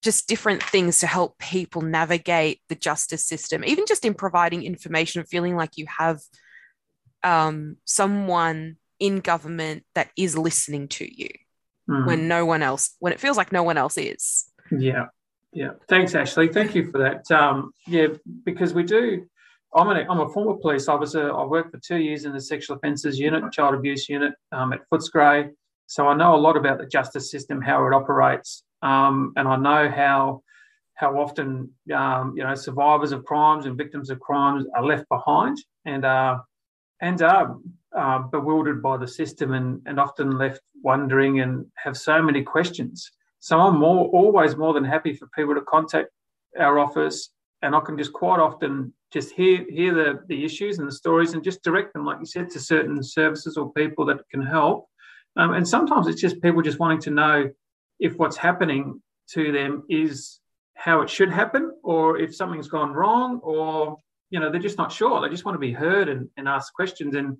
just 0.02 0.28
different 0.28 0.62
things 0.62 1.00
to 1.00 1.06
help 1.06 1.38
people 1.38 1.80
navigate 1.80 2.60
the 2.68 2.74
justice 2.74 3.24
system, 3.24 3.64
even 3.64 3.86
just 3.86 4.04
in 4.04 4.14
providing 4.14 4.62
information, 4.62 5.20
and 5.20 5.28
feeling 5.28 5.56
like 5.56 5.76
you 5.76 5.86
have 5.98 6.20
um, 7.22 7.76
someone 7.86 8.76
in 9.00 9.20
government 9.20 9.84
that 9.94 10.10
is 10.16 10.36
listening 10.36 10.88
to 10.88 11.04
you 11.04 11.30
mm. 11.88 12.06
when 12.06 12.28
no 12.28 12.44
one 12.44 12.62
else, 12.62 12.96
when 12.98 13.12
it 13.12 13.20
feels 13.20 13.36
like 13.36 13.50
no 13.50 13.62
one 13.62 13.78
else 13.78 13.96
is. 13.96 14.44
Yeah. 14.70 15.06
Yeah. 15.54 15.70
Thanks, 15.88 16.14
Ashley. 16.14 16.48
Thank 16.48 16.74
you 16.74 16.90
for 16.90 16.98
that. 16.98 17.30
Um, 17.30 17.72
yeah, 17.86 18.08
because 18.44 18.74
we 18.74 18.82
do. 18.82 19.24
I'm, 19.74 19.88
an, 19.88 20.06
I'm 20.08 20.20
a 20.20 20.28
former 20.28 20.54
police 20.54 20.88
officer. 20.88 21.32
I 21.32 21.44
worked 21.44 21.70
for 21.70 21.78
two 21.78 21.98
years 21.98 22.24
in 22.24 22.32
the 22.32 22.40
sexual 22.40 22.76
offences 22.76 23.18
unit, 23.18 23.52
child 23.52 23.74
abuse 23.74 24.08
unit 24.08 24.34
um, 24.52 24.72
at 24.72 24.80
Footscray. 24.90 25.50
So 25.86 26.08
I 26.08 26.14
know 26.14 26.34
a 26.34 26.36
lot 26.36 26.56
about 26.56 26.78
the 26.78 26.86
justice 26.86 27.30
system, 27.30 27.60
how 27.60 27.86
it 27.86 27.92
operates, 27.92 28.64
um, 28.82 29.32
and 29.36 29.46
I 29.46 29.56
know 29.56 29.90
how 29.90 30.42
how 30.94 31.18
often 31.18 31.70
um, 31.94 32.34
you 32.36 32.42
know 32.42 32.54
survivors 32.54 33.12
of 33.12 33.24
crimes 33.24 33.66
and 33.66 33.76
victims 33.76 34.10
of 34.10 34.20
crimes 34.20 34.64
are 34.74 34.84
left 34.84 35.08
behind 35.08 35.58
and 35.84 36.04
uh, 36.04 36.38
and 37.00 37.20
are 37.20 37.58
uh, 37.96 38.20
bewildered 38.20 38.82
by 38.82 38.96
the 38.96 39.06
system 39.06 39.52
and, 39.52 39.82
and 39.86 40.00
often 40.00 40.38
left 40.38 40.60
wondering 40.82 41.40
and 41.40 41.66
have 41.76 41.96
so 41.96 42.22
many 42.22 42.42
questions. 42.42 43.10
So 43.44 43.60
I'm 43.60 43.78
more 43.78 44.06
always 44.06 44.56
more 44.56 44.72
than 44.72 44.84
happy 44.84 45.12
for 45.12 45.26
people 45.36 45.54
to 45.54 45.60
contact 45.60 46.08
our 46.58 46.78
office, 46.78 47.28
and 47.60 47.76
I 47.76 47.80
can 47.80 47.98
just 47.98 48.14
quite 48.14 48.40
often 48.40 48.94
just 49.12 49.32
hear 49.34 49.66
hear 49.68 49.92
the, 49.92 50.20
the 50.28 50.46
issues 50.46 50.78
and 50.78 50.88
the 50.88 50.92
stories 50.92 51.34
and 51.34 51.44
just 51.44 51.62
direct 51.62 51.92
them, 51.92 52.06
like 52.06 52.20
you 52.20 52.24
said, 52.24 52.48
to 52.52 52.58
certain 52.58 53.02
services 53.02 53.58
or 53.58 53.70
people 53.74 54.06
that 54.06 54.26
can 54.30 54.40
help. 54.40 54.86
Um, 55.36 55.52
and 55.52 55.68
sometimes 55.68 56.06
it's 56.06 56.22
just 56.22 56.40
people 56.40 56.62
just 56.62 56.78
wanting 56.78 57.02
to 57.02 57.10
know 57.10 57.50
if 58.00 58.16
what's 58.16 58.38
happening 58.38 59.02
to 59.32 59.52
them 59.52 59.82
is 59.90 60.40
how 60.72 61.02
it 61.02 61.10
should 61.10 61.30
happen 61.30 61.70
or 61.82 62.18
if 62.18 62.34
something's 62.34 62.68
gone 62.68 62.94
wrong 62.94 63.40
or 63.42 63.98
you 64.30 64.40
know 64.40 64.50
they're 64.50 64.68
just 64.68 64.78
not 64.78 64.90
sure 64.90 65.20
they 65.20 65.28
just 65.28 65.44
want 65.44 65.54
to 65.54 65.66
be 65.68 65.72
heard 65.72 66.08
and, 66.08 66.30
and 66.38 66.48
ask 66.48 66.72
questions 66.72 67.14
and 67.14 67.36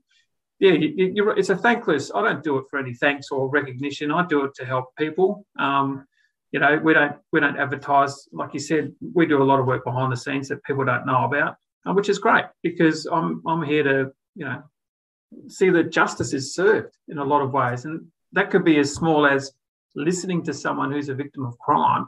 yeah 0.61 0.73
you, 0.73 1.31
it's 1.31 1.51
a 1.51 1.57
thankless 1.57 2.11
i 2.15 2.23
don't 2.23 2.43
do 2.43 2.59
it 2.59 2.65
for 2.71 2.79
any 2.79 2.95
thanks 2.95 3.31
or 3.31 3.49
recognition. 3.49 4.11
I 4.11 4.27
do 4.27 4.45
it 4.45 4.55
to 4.57 4.65
help 4.65 4.87
people. 4.97 5.47
Um, 5.59 6.07
you 6.53 6.61
know 6.61 6.79
we 6.83 6.95
don't 6.95 7.17
we 7.33 7.41
don't 7.41 7.59
advertise. 7.59 8.29
Like 8.33 8.55
you 8.55 8.61
said 8.61 8.93
we 9.13 9.27
do 9.27 9.43
a 9.43 9.49
lot 9.51 9.59
of 9.61 9.67
work 9.67 9.85
behind 9.85 10.13
the 10.13 10.17
scenes 10.17 10.49
that 10.49 10.63
people 10.65 10.85
don't 10.85 11.07
know 11.07 11.25
about 11.25 11.57
uh, 11.87 11.93
which 11.93 12.09
is 12.09 12.19
great 12.19 12.45
because 12.63 13.07
i'm 13.07 13.43
i'm 13.47 13.63
here 13.63 13.83
to 13.83 14.13
you 14.37 14.45
know 14.45 14.63
see 15.49 15.71
that 15.71 15.91
justice 15.91 16.33
is 16.33 16.55
served 16.55 16.97
in 17.09 17.19
a 17.19 17.25
lot 17.25 17.43
of 17.43 17.53
ways. 17.53 17.85
And 17.85 18.07
that 18.33 18.51
could 18.51 18.65
be 18.65 18.79
as 18.79 18.93
small 18.93 19.27
as 19.27 19.53
listening 19.95 20.43
to 20.45 20.55
someone 20.55 20.91
who's 20.91 21.09
a 21.09 21.15
victim 21.15 21.45
of 21.45 21.59
crime 21.59 22.07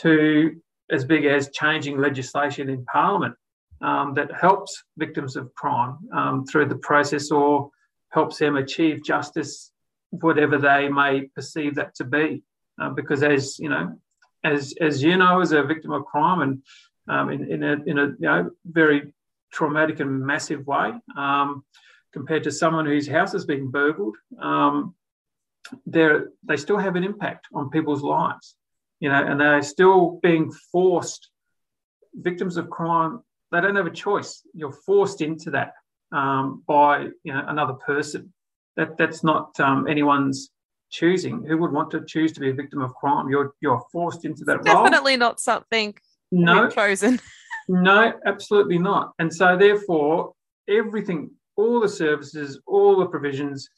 to 0.00 0.60
as 0.90 1.04
big 1.04 1.24
as 1.24 1.50
changing 1.50 1.98
legislation 1.98 2.68
in 2.68 2.84
Parliament 2.86 3.34
um, 3.80 4.14
that 4.14 4.30
helps 4.32 4.84
victims 4.98 5.36
of 5.36 5.54
crime 5.54 5.96
um, 6.14 6.44
through 6.46 6.66
the 6.66 6.76
process 6.76 7.30
or 7.30 7.70
helps 8.14 8.38
them 8.38 8.56
achieve 8.56 9.02
justice, 9.02 9.72
whatever 10.10 10.56
they 10.56 10.88
may 10.88 11.22
perceive 11.34 11.74
that 11.74 11.94
to 11.96 12.04
be. 12.04 12.42
Uh, 12.80 12.90
because 12.90 13.22
as 13.22 13.58
you 13.58 13.68
know, 13.68 13.98
as 14.44 14.74
as 14.80 15.02
you 15.02 15.16
know, 15.16 15.40
as 15.40 15.52
a 15.52 15.62
victim 15.62 15.92
of 15.92 16.04
crime 16.06 16.40
and 16.40 16.62
um, 17.08 17.30
in, 17.30 17.50
in, 17.50 17.62
a 17.62 17.72
in 17.86 17.98
a 17.98 18.06
you 18.06 18.16
know 18.20 18.50
very 18.64 19.12
traumatic 19.52 20.00
and 20.00 20.24
massive 20.24 20.66
way, 20.66 20.92
um, 21.16 21.64
compared 22.12 22.44
to 22.44 22.50
someone 22.50 22.86
whose 22.86 23.06
house 23.06 23.32
has 23.32 23.44
been 23.44 23.70
burgled, 23.70 24.16
um, 24.40 24.94
they 25.86 26.56
still 26.56 26.78
have 26.78 26.96
an 26.96 27.04
impact 27.04 27.46
on 27.52 27.70
people's 27.70 28.02
lives, 28.02 28.56
you 29.00 29.08
know, 29.08 29.24
and 29.24 29.40
they're 29.40 29.62
still 29.62 30.18
being 30.22 30.52
forced. 30.72 31.30
Victims 32.14 32.56
of 32.56 32.70
crime, 32.70 33.20
they 33.50 33.60
don't 33.60 33.76
have 33.76 33.86
a 33.86 33.90
choice. 33.90 34.42
You're 34.52 34.72
forced 34.72 35.20
into 35.20 35.50
that 35.52 35.74
um, 36.14 36.62
by 36.66 37.08
you 37.22 37.32
know 37.32 37.44
another 37.46 37.74
person. 37.74 38.32
That 38.76 38.96
that's 38.96 39.22
not 39.22 39.58
um, 39.60 39.86
anyone's 39.86 40.50
choosing. 40.90 41.44
Who 41.44 41.58
would 41.58 41.72
want 41.72 41.90
to 41.92 42.04
choose 42.04 42.32
to 42.32 42.40
be 42.40 42.50
a 42.50 42.54
victim 42.54 42.80
of 42.80 42.94
crime? 42.94 43.28
You're 43.28 43.54
you're 43.60 43.82
forced 43.92 44.24
into 44.24 44.44
that 44.44 44.58
Definitely 44.58 44.72
role. 44.72 44.84
Definitely 44.84 45.16
not 45.16 45.40
something 45.40 45.94
no 46.32 46.68
chosen. 46.70 47.20
no, 47.68 48.12
absolutely 48.26 48.78
not. 48.78 49.12
And 49.18 49.32
so 49.32 49.56
therefore, 49.56 50.32
everything, 50.68 51.30
all 51.56 51.80
the 51.80 51.88
services, 51.88 52.60
all 52.66 52.98
the 52.98 53.06
provisions 53.06 53.68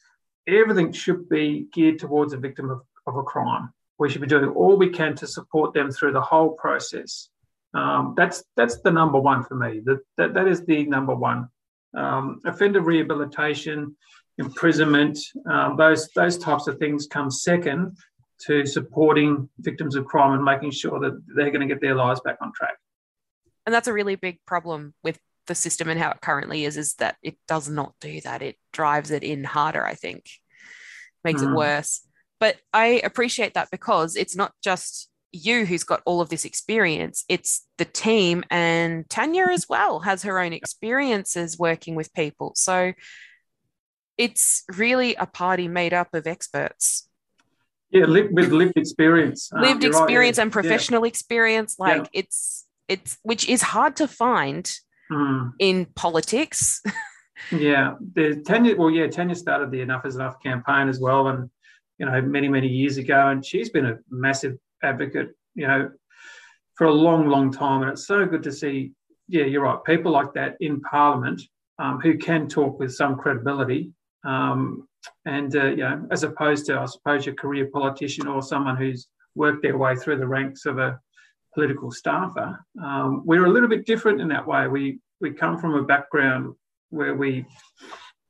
everything 0.47 0.91
should 0.91 1.27
be 1.29 1.67
geared 1.73 1.99
towards 1.99 2.33
a 2.33 2.37
victim 2.37 2.69
of, 2.69 2.81
of 3.05 3.17
a 3.17 3.23
crime. 3.23 3.69
We 3.99 4.09
should 4.09 4.21
be 4.21 4.27
doing 4.27 4.49
all 4.49 4.77
we 4.77 4.89
can 4.89 5.15
to 5.15 5.27
support 5.27 5.73
them 5.73 5.91
through 5.91 6.13
the 6.13 6.21
whole 6.21 6.51
process. 6.51 7.29
Um, 7.73 8.13
that's 8.15 8.43
that's 8.55 8.79
the 8.81 8.91
number 8.91 9.19
one 9.19 9.43
for 9.43 9.55
me. 9.55 9.81
That 9.83 9.99
that, 10.17 10.33
that 10.33 10.47
is 10.47 10.65
the 10.65 10.85
number 10.85 11.15
one. 11.15 11.49
Um, 11.95 12.41
offender 12.45 12.81
rehabilitation, 12.81 13.95
imprisonment, 14.37 15.17
um, 15.49 15.77
those 15.77 16.09
those 16.15 16.37
types 16.37 16.67
of 16.67 16.77
things 16.77 17.07
come 17.07 17.31
second 17.31 17.97
to 18.45 18.65
supporting 18.65 19.49
victims 19.59 19.95
of 19.95 20.05
crime 20.05 20.33
and 20.33 20.43
making 20.43 20.71
sure 20.71 20.99
that 20.99 21.19
they're 21.35 21.49
going 21.49 21.67
to 21.67 21.73
get 21.73 21.81
their 21.81 21.95
lives 21.95 22.21
back 22.21 22.37
on 22.41 22.51
track. 22.53 22.77
And 23.65 23.73
that's 23.73 23.87
a 23.87 23.93
really 23.93 24.15
big 24.15 24.39
problem 24.45 24.93
with 25.03 25.19
the 25.47 25.55
system 25.55 25.89
and 25.89 25.99
how 25.99 26.11
it 26.11 26.21
currently 26.21 26.65
is 26.65 26.77
is 26.77 26.93
that 26.95 27.15
it 27.23 27.37
does 27.47 27.67
not 27.69 27.93
do 27.99 28.21
that 28.21 28.41
it 28.41 28.57
drives 28.71 29.11
it 29.11 29.23
in 29.23 29.43
harder 29.43 29.85
i 29.85 29.95
think 29.95 30.29
makes 31.23 31.41
mm. 31.41 31.49
it 31.49 31.55
worse 31.55 32.01
but 32.39 32.57
i 32.73 33.01
appreciate 33.03 33.53
that 33.55 33.71
because 33.71 34.15
it's 34.15 34.35
not 34.35 34.51
just 34.61 35.09
you 35.31 35.65
who's 35.65 35.83
got 35.83 36.01
all 36.05 36.21
of 36.21 36.29
this 36.29 36.45
experience 36.45 37.25
it's 37.27 37.65
the 37.77 37.85
team 37.85 38.43
and 38.49 39.09
tanya 39.09 39.45
as 39.51 39.67
well 39.67 39.99
has 39.99 40.23
her 40.23 40.39
own 40.39 40.53
experiences 40.53 41.59
working 41.59 41.95
with 41.95 42.13
people 42.13 42.53
so 42.55 42.93
it's 44.17 44.63
really 44.75 45.15
a 45.15 45.25
party 45.25 45.67
made 45.67 45.93
up 45.93 46.13
of 46.13 46.25
experts 46.27 47.09
Yeah, 47.91 48.05
lived, 48.05 48.33
with 48.33 48.51
lived 48.51 48.77
experience. 48.77 49.49
Um, 49.53 49.61
lived 49.61 49.83
right, 49.83 49.89
experience 49.93 50.37
yeah, 50.37 50.43
and 50.43 50.51
professional 50.51 51.03
experience. 51.05 51.75
Like 51.79 52.03
Yeah. 52.03 52.21
it's 52.21 52.65
it's 52.87 53.17
which 53.23 53.47
is 53.47 53.61
hard 53.61 53.95
to 53.97 54.07
find 54.07 54.63
Mm. 55.09 55.53
in 55.59 55.85
politics. 55.95 56.81
Yeah, 57.51 57.93
the 58.15 58.41
Tanya. 58.45 58.75
Well, 58.75 58.89
yeah, 58.89 59.07
Tanya 59.07 59.35
started 59.35 59.71
the 59.71 59.79
Enough 59.81 60.05
is 60.05 60.15
Enough 60.15 60.41
campaign 60.43 60.89
as 60.89 60.99
well, 60.99 61.27
and 61.29 61.49
you 61.99 62.05
know, 62.05 62.19
many 62.21 62.49
many 62.49 62.67
years 62.67 62.97
ago, 62.97 63.29
and 63.29 63.45
she's 63.45 63.69
been 63.69 63.85
a 63.85 63.99
massive 64.09 64.57
advocate, 64.83 65.35
you 65.55 65.67
know, 65.67 65.91
for 66.75 66.87
a 66.87 66.93
long, 66.93 67.27
long 67.27 67.51
time, 67.51 67.81
and 67.81 67.91
it's 67.91 68.07
so 68.07 68.25
good 68.25 68.43
to 68.43 68.51
see. 68.51 68.91
Yeah, 69.27 69.43
you're 69.43 69.63
right. 69.63 69.83
People 69.83 70.11
like 70.11 70.33
that 70.33 70.55
in 70.59 70.79
Parliament 70.81 71.41
um, 71.79 71.99
who 71.99 72.17
can 72.17 72.47
talk 72.47 72.79
with 72.79 72.93
some 72.93 73.17
credibility, 73.17 73.91
um, 74.23 74.87
and 75.25 75.55
uh, 75.55 75.65
you 75.65 75.77
know, 75.77 76.07
as 76.11 76.23
opposed 76.23 76.65
to, 76.67 76.79
I 76.79 76.85
suppose, 76.85 77.25
your 77.25 77.35
career 77.35 77.69
politician 77.73 78.27
or 78.27 78.41
someone 78.41 78.77
who's 78.77 79.07
worked 79.35 79.61
their 79.61 79.77
way 79.77 79.95
through 79.95 80.17
the 80.17 80.27
ranks 80.27 80.65
of 80.65 80.79
a 80.79 80.99
political 81.53 81.91
staffer. 81.91 82.63
Um, 82.81 83.23
we're 83.25 83.45
a 83.45 83.49
little 83.49 83.69
bit 83.69 83.85
different 83.85 84.21
in 84.21 84.27
that 84.29 84.47
way. 84.47 84.67
We 84.67 84.99
we 85.19 85.31
come 85.31 85.57
from 85.57 85.73
a 85.75 85.83
background 85.83 86.55
where 86.89 87.15
we 87.15 87.45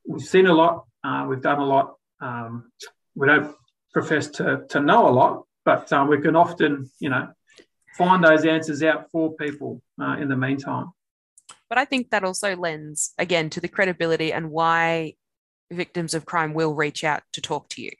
we've 0.06 0.22
seen 0.22 0.46
a 0.46 0.54
lot, 0.54 0.84
uh, 1.04 1.26
we've 1.28 1.42
done 1.42 1.60
a 1.60 1.66
lot. 1.66 1.94
Um, 2.20 2.72
we 3.14 3.26
don't 3.26 3.54
profess 3.92 4.28
to 4.28 4.64
to 4.70 4.80
know 4.80 5.08
a 5.08 5.10
lot, 5.10 5.44
but 5.68 5.92
um, 5.92 6.08
we 6.08 6.18
can 6.18 6.34
often, 6.34 6.90
you 6.98 7.10
know, 7.10 7.28
find 7.98 8.24
those 8.24 8.46
answers 8.46 8.82
out 8.82 9.10
for 9.10 9.34
people 9.34 9.82
uh, 10.00 10.16
in 10.18 10.30
the 10.30 10.36
meantime. 10.36 10.92
But 11.68 11.76
I 11.76 11.84
think 11.84 12.08
that 12.08 12.24
also 12.24 12.56
lends 12.56 13.12
again 13.18 13.50
to 13.50 13.60
the 13.60 13.68
credibility 13.68 14.32
and 14.32 14.50
why 14.50 15.16
victims 15.70 16.14
of 16.14 16.24
crime 16.24 16.54
will 16.54 16.74
reach 16.74 17.04
out 17.04 17.22
to 17.34 17.42
talk 17.42 17.68
to 17.70 17.82
you. 17.82 17.90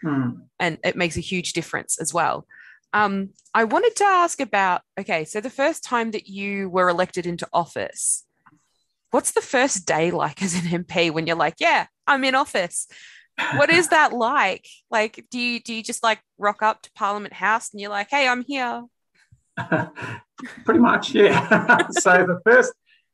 Hmm. 0.00 0.30
and 0.58 0.78
it 0.82 0.96
makes 0.96 1.16
a 1.16 1.20
huge 1.20 1.52
difference 1.52 2.00
as 2.00 2.12
well. 2.12 2.44
Um, 2.92 3.28
I 3.54 3.62
wanted 3.62 3.94
to 3.96 4.04
ask 4.04 4.40
about 4.40 4.80
okay, 4.98 5.24
so 5.24 5.40
the 5.40 5.58
first 5.62 5.84
time 5.84 6.10
that 6.10 6.26
you 6.26 6.68
were 6.70 6.88
elected 6.88 7.24
into 7.24 7.46
office, 7.52 8.24
what's 9.12 9.32
the 9.32 9.48
first 9.54 9.86
day 9.86 10.10
like 10.10 10.42
as 10.42 10.54
an 10.54 10.84
MP 10.84 11.12
when 11.12 11.26
you're 11.26 11.36
like, 11.36 11.56
yeah, 11.60 11.86
I'm 12.06 12.24
in 12.24 12.34
office? 12.34 12.88
What 13.56 13.70
is 13.70 13.88
that 13.88 14.12
like? 14.12 14.66
Like, 14.90 15.26
do 15.30 15.38
you 15.38 15.60
do 15.60 15.74
you 15.74 15.82
just 15.82 16.02
like 16.02 16.20
rock 16.38 16.62
up 16.62 16.82
to 16.82 16.90
Parliament 16.92 17.32
House 17.32 17.70
and 17.72 17.80
you're 17.80 17.90
like, 17.90 18.08
hey, 18.10 18.28
I'm 18.28 18.44
here? 18.44 18.84
Pretty 20.64 20.80
much, 20.80 21.14
yeah. 21.14 21.78
so 21.90 22.26
the 22.26 22.40
first, 22.44 22.72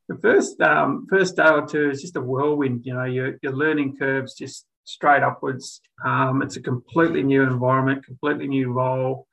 the 0.08 0.16
first, 0.16 0.60
um, 0.60 1.06
first 1.10 1.36
day 1.36 1.48
or 1.48 1.66
two 1.66 1.90
is 1.90 2.00
just 2.00 2.16
a 2.16 2.20
whirlwind. 2.20 2.84
You 2.84 2.94
know, 2.94 3.04
your 3.04 3.38
your 3.42 3.52
learning 3.52 3.96
curves 3.96 4.34
just 4.34 4.66
straight 4.84 5.22
upwards. 5.22 5.80
Um, 6.04 6.42
it's 6.42 6.56
a 6.56 6.62
completely 6.62 7.22
new 7.22 7.42
environment, 7.42 8.04
completely 8.04 8.48
new 8.48 8.72
role. 8.72 9.26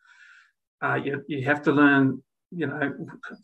Uh, 0.84 0.96
you 0.96 1.24
you 1.28 1.46
have 1.46 1.62
to 1.64 1.72
learn, 1.72 2.22
you 2.52 2.68
know, 2.68 2.94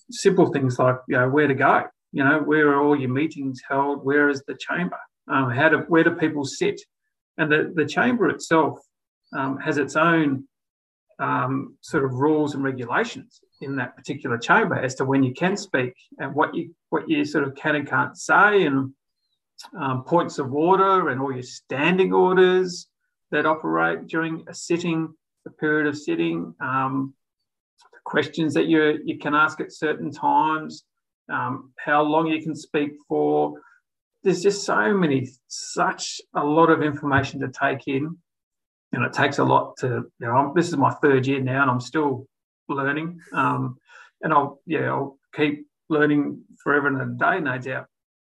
simple 0.09 0.51
things 0.51 0.77
like 0.77 0.97
you 1.07 1.17
know 1.17 1.29
where 1.29 1.47
to 1.47 1.55
go. 1.55 1.85
You 2.11 2.23
know, 2.25 2.39
where 2.39 2.69
are 2.69 2.83
all 2.83 2.99
your 2.99 3.09
meetings 3.09 3.61
held? 3.67 4.03
Where 4.03 4.29
is 4.29 4.43
the 4.45 4.55
chamber? 4.55 4.99
Um, 5.27 5.49
how 5.49 5.69
do 5.69 5.77
where 5.87 6.03
do 6.03 6.11
people 6.11 6.43
sit? 6.43 6.81
And 7.41 7.51
the 7.51 7.73
the 7.73 7.87
chamber 7.87 8.29
itself 8.29 8.79
um, 9.33 9.57
has 9.57 9.77
its 9.77 9.95
own 9.95 10.47
um, 11.19 11.75
sort 11.81 12.05
of 12.05 12.13
rules 12.13 12.53
and 12.53 12.63
regulations 12.63 13.41
in 13.61 13.75
that 13.77 13.95
particular 13.97 14.37
chamber 14.37 14.75
as 14.75 14.93
to 14.95 15.05
when 15.05 15.23
you 15.23 15.33
can 15.33 15.57
speak 15.57 15.95
and 16.19 16.35
what 16.35 16.53
you 16.53 16.75
what 16.91 17.09
you 17.09 17.25
sort 17.25 17.43
of 17.43 17.55
can 17.55 17.75
and 17.75 17.87
can't 17.87 18.15
say 18.15 18.65
and 18.67 18.93
um, 19.79 20.03
points 20.03 20.37
of 20.37 20.53
order 20.53 21.09
and 21.09 21.19
all 21.19 21.33
your 21.33 21.41
standing 21.41 22.13
orders 22.13 22.87
that 23.31 23.47
operate 23.47 24.05
during 24.05 24.43
a 24.47 24.53
sitting, 24.53 25.11
the 25.45 25.51
period 25.51 25.87
of 25.87 25.97
sitting, 25.97 26.53
um, 26.59 27.15
questions 28.03 28.53
that 28.53 28.67
you 28.67 28.99
you 29.03 29.17
can 29.17 29.33
ask 29.33 29.59
at 29.61 29.73
certain 29.73 30.11
times, 30.11 30.83
um, 31.31 31.71
how 31.83 32.03
long 32.03 32.27
you 32.27 32.39
can 32.43 32.55
speak 32.55 32.91
for. 33.07 33.59
There's 34.23 34.41
just 34.41 34.65
so 34.65 34.93
many, 34.93 35.29
such 35.47 36.21
a 36.35 36.43
lot 36.43 36.69
of 36.69 36.81
information 36.83 37.39
to 37.41 37.49
take 37.49 37.87
in. 37.87 38.17
And 38.93 39.05
it 39.05 39.13
takes 39.13 39.39
a 39.39 39.43
lot 39.43 39.77
to 39.77 39.87
you 39.87 40.27
know 40.27 40.31
I'm, 40.31 40.53
this 40.53 40.67
is 40.67 40.75
my 40.75 40.91
third 41.01 41.25
year 41.25 41.39
now 41.39 41.61
and 41.61 41.71
i'm 41.71 41.79
still 41.79 42.27
learning. 42.67 43.21
Um, 43.31 43.77
and 44.21 44.33
i'll 44.33 44.59
yeah 44.65 44.89
i'll 44.89 45.17
keep 45.33 45.65
learning 45.89 46.41
forever 46.61 46.87
and 46.87 47.01
a 47.01 47.05
day 47.17 47.39
no 47.39 47.57
doubt. 47.57 47.85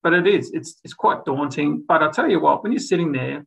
But 0.02 0.14
it 0.14 0.26
is 0.26 0.50
it's 0.54 0.80
it's 0.84 0.96
quite 0.96 1.26
daunting. 1.26 1.86
But 1.88 2.02
i'll 2.02 2.12
tell 2.12 2.28
you 2.28 2.40
what 2.40 2.64
when 2.64 2.72
you're 2.72 2.80
sitting 2.80 3.12
there 3.12 3.46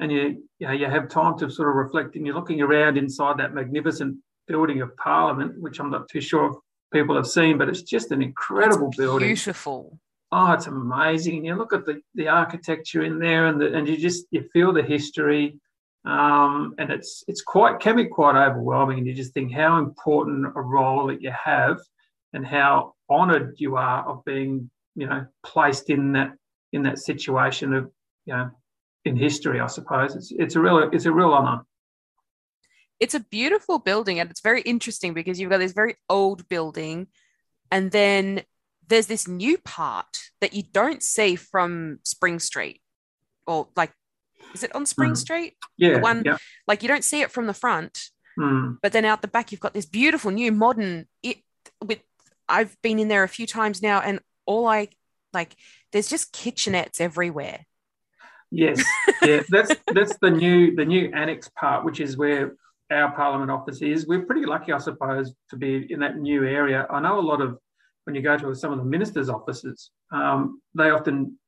and 0.00 0.10
you 0.10 0.42
you 0.58 0.66
know 0.66 0.72
you 0.72 0.86
have 0.86 1.08
time 1.08 1.38
to 1.38 1.50
sort 1.50 1.68
of 1.68 1.74
reflect 1.74 2.16
and 2.16 2.26
you're 2.26 2.34
looking 2.34 2.62
around 2.62 2.96
inside 2.96 3.36
that 3.38 3.52
magnificent 3.54 4.16
building 4.48 4.80
of 4.80 4.96
parliament 4.96 5.60
which 5.60 5.78
i'm 5.78 5.90
not 5.90 6.08
too 6.08 6.20
sure 6.20 6.50
if 6.50 6.56
people 6.92 7.14
have 7.14 7.26
seen 7.26 7.56
but 7.58 7.68
it's 7.68 7.82
just 7.82 8.10
an 8.10 8.22
incredible 8.22 8.88
It's 8.88 8.96
building. 8.96 9.28
Beautiful. 9.28 9.98
Oh, 10.32 10.52
it's 10.52 10.66
amazing. 10.66 11.36
And 11.36 11.46
you 11.46 11.54
look 11.54 11.72
at 11.74 11.84
the, 11.84 12.00
the 12.14 12.28
architecture 12.28 13.02
in 13.02 13.18
there 13.18 13.46
and 13.46 13.60
the, 13.60 13.74
and 13.74 13.86
you 13.86 13.96
just 13.96 14.26
you 14.30 14.48
feel 14.52 14.72
the 14.72 14.82
history. 14.82 15.60
Um, 16.04 16.74
and 16.78 16.90
it's 16.90 17.22
it's 17.28 17.42
quite 17.42 17.78
can 17.78 17.94
be 17.96 18.06
quite 18.06 18.34
overwhelming 18.34 18.98
and 18.98 19.06
you 19.06 19.14
just 19.14 19.34
think 19.34 19.52
how 19.52 19.78
important 19.78 20.46
a 20.56 20.60
role 20.60 21.06
that 21.08 21.22
you 21.22 21.30
have 21.30 21.78
and 22.32 22.44
how 22.44 22.94
honoured 23.08 23.54
you 23.58 23.76
are 23.76 24.08
of 24.08 24.24
being, 24.24 24.70
you 24.96 25.06
know, 25.06 25.26
placed 25.44 25.90
in 25.90 26.12
that 26.14 26.32
in 26.72 26.82
that 26.84 26.98
situation 26.98 27.72
of, 27.74 27.90
you 28.24 28.34
know, 28.34 28.50
in 29.04 29.16
history, 29.16 29.60
I 29.60 29.66
suppose. 29.68 30.16
It's 30.16 30.32
it's 30.32 30.56
a 30.56 30.60
real 30.60 30.78
it's 30.92 31.04
a 31.04 31.12
real 31.12 31.34
honour. 31.34 31.62
it's 32.98 33.14
a 33.14 33.20
beautiful 33.20 33.78
building 33.78 34.20
and 34.20 34.30
it's 34.30 34.40
very 34.40 34.62
interesting 34.62 35.12
because 35.12 35.38
you've 35.38 35.50
got 35.50 35.58
this 35.58 35.72
very 35.72 35.96
old 36.08 36.48
building 36.48 37.08
and 37.70 37.90
then 37.90 38.42
there's 38.92 39.06
this 39.06 39.26
new 39.26 39.56
part 39.58 40.18
that 40.42 40.52
you 40.52 40.62
don't 40.62 41.02
see 41.02 41.34
from 41.34 41.98
Spring 42.04 42.38
Street 42.38 42.82
or 43.46 43.68
like 43.74 43.92
is 44.54 44.62
it 44.62 44.74
on 44.74 44.84
Spring 44.84 45.12
Mhm. 45.12 45.16
Street? 45.16 45.56
Yeah. 45.78 45.94
The 45.94 46.00
one- 46.00 46.22
yeah. 46.26 46.36
Like 46.66 46.82
you 46.82 46.88
don't 46.88 47.04
see 47.04 47.22
it 47.22 47.30
from 47.30 47.46
the 47.46 47.54
front, 47.54 48.10
Mm, 48.38 48.78
but 48.82 48.92
then 48.92 49.04
out 49.04 49.20
the 49.22 49.28
back 49.28 49.50
you've 49.50 49.60
got 49.60 49.74
this 49.74 49.84
beautiful 49.86 50.30
new 50.30 50.52
modern 50.52 51.06
it 51.22 51.38
with 51.82 52.00
I've 52.48 52.76
been 52.82 52.98
in 52.98 53.08
there 53.08 53.24
a 53.24 53.28
few 53.28 53.46
times 53.46 53.82
now 53.82 54.00
and 54.00 54.20
all 54.46 54.66
I 54.66 54.88
like 55.32 55.54
there's 55.92 56.08
just 56.08 56.34
kitchenettes 56.34 57.00
everywhere. 57.00 57.64
Yes, 58.50 58.82
yeah, 59.22 59.42
that's 59.48 59.74
that's 59.94 60.16
the 60.18 60.30
new 60.30 60.74
the 60.76 60.84
new 60.84 61.10
annex 61.14 61.48
part, 61.60 61.84
which 61.86 62.00
is 62.00 62.16
where 62.18 62.54
our 62.90 63.10
parliament 63.12 63.50
office 63.50 63.80
is. 63.80 64.06
We're 64.06 64.26
pretty 64.26 64.44
lucky, 64.44 64.72
I 64.72 64.78
suppose, 64.78 65.32
to 65.50 65.56
be 65.56 65.86
in 65.90 66.00
that 66.00 66.18
new 66.18 66.44
area. 66.44 66.86
I 66.90 67.00
know 67.00 67.18
a 67.18 67.28
lot 67.32 67.40
of 67.40 67.58
when 68.04 68.14
you 68.14 68.22
go 68.22 68.36
to 68.36 68.54
some 68.54 68.72
of 68.72 68.78
the 68.78 68.84
ministers' 68.84 69.28
offices, 69.28 69.90
um, 70.12 70.60
they 70.74 70.90
often 70.90 71.38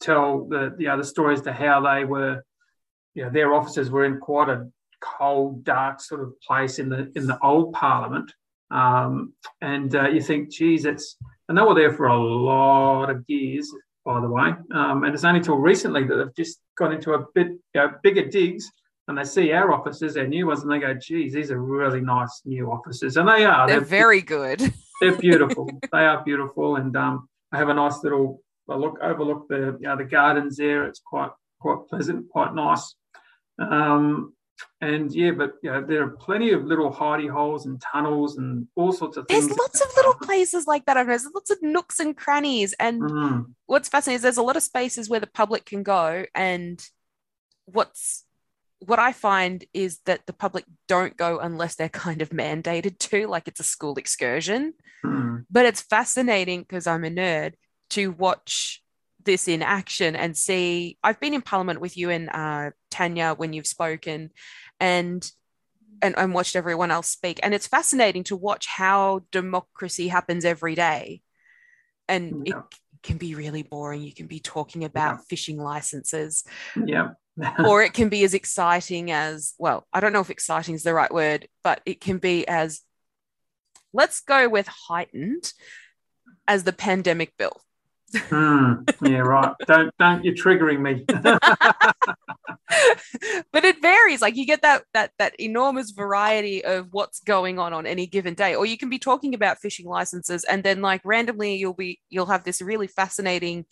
tell 0.00 0.46
the 0.46 0.74
the 0.78 0.88
other 0.88 1.04
stories 1.04 1.40
to 1.42 1.52
how 1.52 1.80
they 1.80 2.04
were, 2.04 2.44
you 3.14 3.24
know, 3.24 3.30
their 3.30 3.54
offices 3.54 3.90
were 3.90 4.04
in 4.04 4.18
quite 4.18 4.48
a 4.48 4.68
cold, 5.00 5.64
dark 5.64 6.00
sort 6.00 6.20
of 6.20 6.40
place 6.40 6.78
in 6.78 6.88
the 6.88 7.12
in 7.14 7.26
the 7.26 7.38
old 7.42 7.72
parliament. 7.72 8.32
Um, 8.70 9.32
and 9.62 9.94
uh, 9.94 10.08
you 10.08 10.20
think, 10.20 10.50
geez, 10.50 10.84
it's 10.84 11.16
and 11.48 11.56
they 11.56 11.62
were 11.62 11.74
there 11.74 11.92
for 11.92 12.06
a 12.06 12.18
lot 12.18 13.10
of 13.10 13.24
years 13.28 13.72
by 14.08 14.20
the 14.22 14.28
way. 14.28 14.52
Um, 14.72 15.04
and 15.04 15.12
it's 15.12 15.24
only 15.24 15.40
till 15.40 15.56
recently 15.56 16.02
that 16.04 16.14
they've 16.14 16.34
just 16.34 16.60
gone 16.78 16.92
into 16.92 17.12
a 17.12 17.26
bit 17.34 17.48
you 17.48 17.60
know, 17.74 17.92
bigger 18.02 18.26
digs 18.26 18.70
and 19.06 19.18
they 19.18 19.24
see 19.24 19.52
our 19.52 19.70
offices, 19.70 20.16
our 20.16 20.26
new 20.26 20.46
ones, 20.46 20.62
and 20.62 20.72
they 20.72 20.78
go, 20.78 20.94
geez, 20.94 21.34
these 21.34 21.50
are 21.50 21.60
really 21.60 22.00
nice 22.00 22.42
new 22.46 22.70
offices. 22.70 23.18
And 23.18 23.28
they 23.28 23.44
are. 23.44 23.66
They're 23.66 23.80
very 23.80 24.22
good. 24.22 24.72
they're 25.00 25.16
beautiful. 25.16 25.68
they 25.92 26.04
are 26.04 26.22
beautiful. 26.24 26.76
And 26.76 26.96
um, 26.96 27.28
I 27.52 27.58
have 27.58 27.68
a 27.68 27.74
nice 27.74 28.02
little 28.02 28.42
I 28.70 28.76
look 28.76 28.98
overlook 29.00 29.48
the 29.48 29.78
you 29.80 29.88
know, 29.88 29.96
the 29.96 30.04
gardens 30.04 30.56
there. 30.56 30.84
It's 30.84 31.00
quite 31.00 31.30
quite 31.60 31.86
pleasant, 31.88 32.28
quite 32.28 32.54
nice. 32.54 32.94
Um, 33.58 34.34
and 34.80 35.12
yeah, 35.14 35.30
but 35.30 35.54
you 35.62 35.70
know, 35.70 35.82
there 35.82 36.02
are 36.02 36.10
plenty 36.10 36.50
of 36.50 36.64
little 36.64 36.92
hidey 36.92 37.30
holes 37.30 37.66
and 37.66 37.80
tunnels 37.80 38.38
and 38.38 38.66
all 38.74 38.92
sorts 38.92 39.16
of 39.16 39.26
things. 39.26 39.46
There's 39.46 39.58
lots 39.58 39.80
of 39.80 39.88
little 39.96 40.14
places 40.14 40.66
like 40.66 40.86
that. 40.86 40.96
I've 40.96 41.06
noticed. 41.06 41.26
There's 41.26 41.34
lots 41.34 41.50
of 41.50 41.62
nooks 41.62 42.00
and 42.00 42.16
crannies. 42.16 42.74
And 42.78 43.02
Mm, 43.02 43.54
what's 43.66 43.88
fascinating 43.88 44.16
is 44.16 44.22
there's 44.22 44.36
a 44.36 44.42
lot 44.42 44.56
of 44.56 44.62
spaces 44.62 45.08
where 45.08 45.20
the 45.20 45.28
public 45.28 45.64
can 45.64 45.82
go. 45.82 46.24
And 46.34 46.84
what's 47.66 48.24
what 48.80 48.98
I 48.98 49.12
find 49.12 49.64
is 49.74 50.00
that 50.06 50.26
the 50.26 50.32
public 50.32 50.64
don't 50.86 51.16
go 51.16 51.38
unless 51.38 51.74
they're 51.74 51.88
kind 51.88 52.22
of 52.22 52.30
mandated 52.30 52.98
to, 53.10 53.26
like 53.26 53.48
it's 53.48 53.60
a 53.60 53.64
school 53.64 53.96
excursion. 53.96 54.74
mm, 55.04 55.44
But 55.50 55.66
it's 55.66 55.80
fascinating 55.80 56.60
because 56.62 56.86
I'm 56.86 57.04
a 57.04 57.10
nerd 57.10 57.54
to 57.90 58.12
watch 58.12 58.82
this 59.24 59.48
in 59.48 59.62
action 59.62 60.14
and 60.16 60.36
see. 60.36 60.96
I've 61.02 61.20
been 61.20 61.34
in 61.34 61.42
Parliament 61.42 61.80
with 61.80 61.96
you 61.96 62.10
and 62.10 62.30
uh, 62.30 62.70
Tanya 62.90 63.34
when 63.34 63.52
you've 63.52 63.66
spoken, 63.66 64.30
and 64.78 65.28
and, 66.00 66.16
and 66.16 66.32
watched 66.32 66.54
everyone 66.54 66.92
else 66.92 67.08
speak. 67.08 67.40
And 67.42 67.52
it's 67.52 67.66
fascinating 67.66 68.22
to 68.24 68.36
watch 68.36 68.66
how 68.68 69.22
democracy 69.32 70.06
happens 70.06 70.44
every 70.44 70.76
day. 70.76 71.22
And 72.06 72.46
Yeah. 72.46 72.58
it 72.60 72.78
can 73.02 73.16
be 73.16 73.34
really 73.34 73.64
boring. 73.64 74.02
You 74.02 74.14
can 74.14 74.28
be 74.28 74.38
talking 74.38 74.84
about 74.84 75.26
fishing 75.28 75.58
licenses, 75.58 76.44
yeah. 76.86 77.10
or 77.66 77.82
it 77.82 77.92
can 77.92 78.08
be 78.08 78.24
as 78.24 78.34
exciting 78.34 79.10
as 79.10 79.54
well 79.58 79.86
i 79.92 80.00
don't 80.00 80.12
know 80.12 80.20
if 80.20 80.30
exciting 80.30 80.74
is 80.74 80.82
the 80.82 80.94
right 80.94 81.12
word 81.12 81.48
but 81.62 81.80
it 81.86 82.00
can 82.00 82.18
be 82.18 82.46
as 82.48 82.82
let's 83.92 84.20
go 84.20 84.48
with 84.48 84.66
heightened 84.66 85.52
as 86.46 86.64
the 86.64 86.72
pandemic 86.72 87.36
bill. 87.36 87.60
Mm, 88.12 88.88
yeah 89.06 89.18
right. 89.18 89.54
Don't 89.66 89.92
don't 89.98 90.24
you're 90.24 90.34
triggering 90.34 90.80
me. 90.80 91.04
But 93.52 93.64
it 93.64 93.82
varies. 93.82 94.20
Like 94.22 94.36
you 94.36 94.46
get 94.46 94.62
that 94.62 94.84
that 94.94 95.12
that 95.18 95.38
enormous 95.38 95.90
variety 95.90 96.64
of 96.64 96.88
what's 96.90 97.20
going 97.20 97.58
on 97.58 97.72
on 97.72 97.86
any 97.86 98.06
given 98.06 98.34
day 98.34 98.54
or 98.54 98.64
you 98.66 98.78
can 98.78 98.88
be 98.88 98.98
talking 98.98 99.34
about 99.34 99.58
fishing 99.58 99.86
licenses 99.86 100.44
and 100.44 100.62
then 100.62 100.80
like 100.80 101.00
randomly 101.04 101.56
you'll 101.56 101.74
be 101.74 102.00
you'll 102.08 102.26
have 102.26 102.44
this 102.44 102.62
really 102.62 102.86
fascinating 102.86 103.66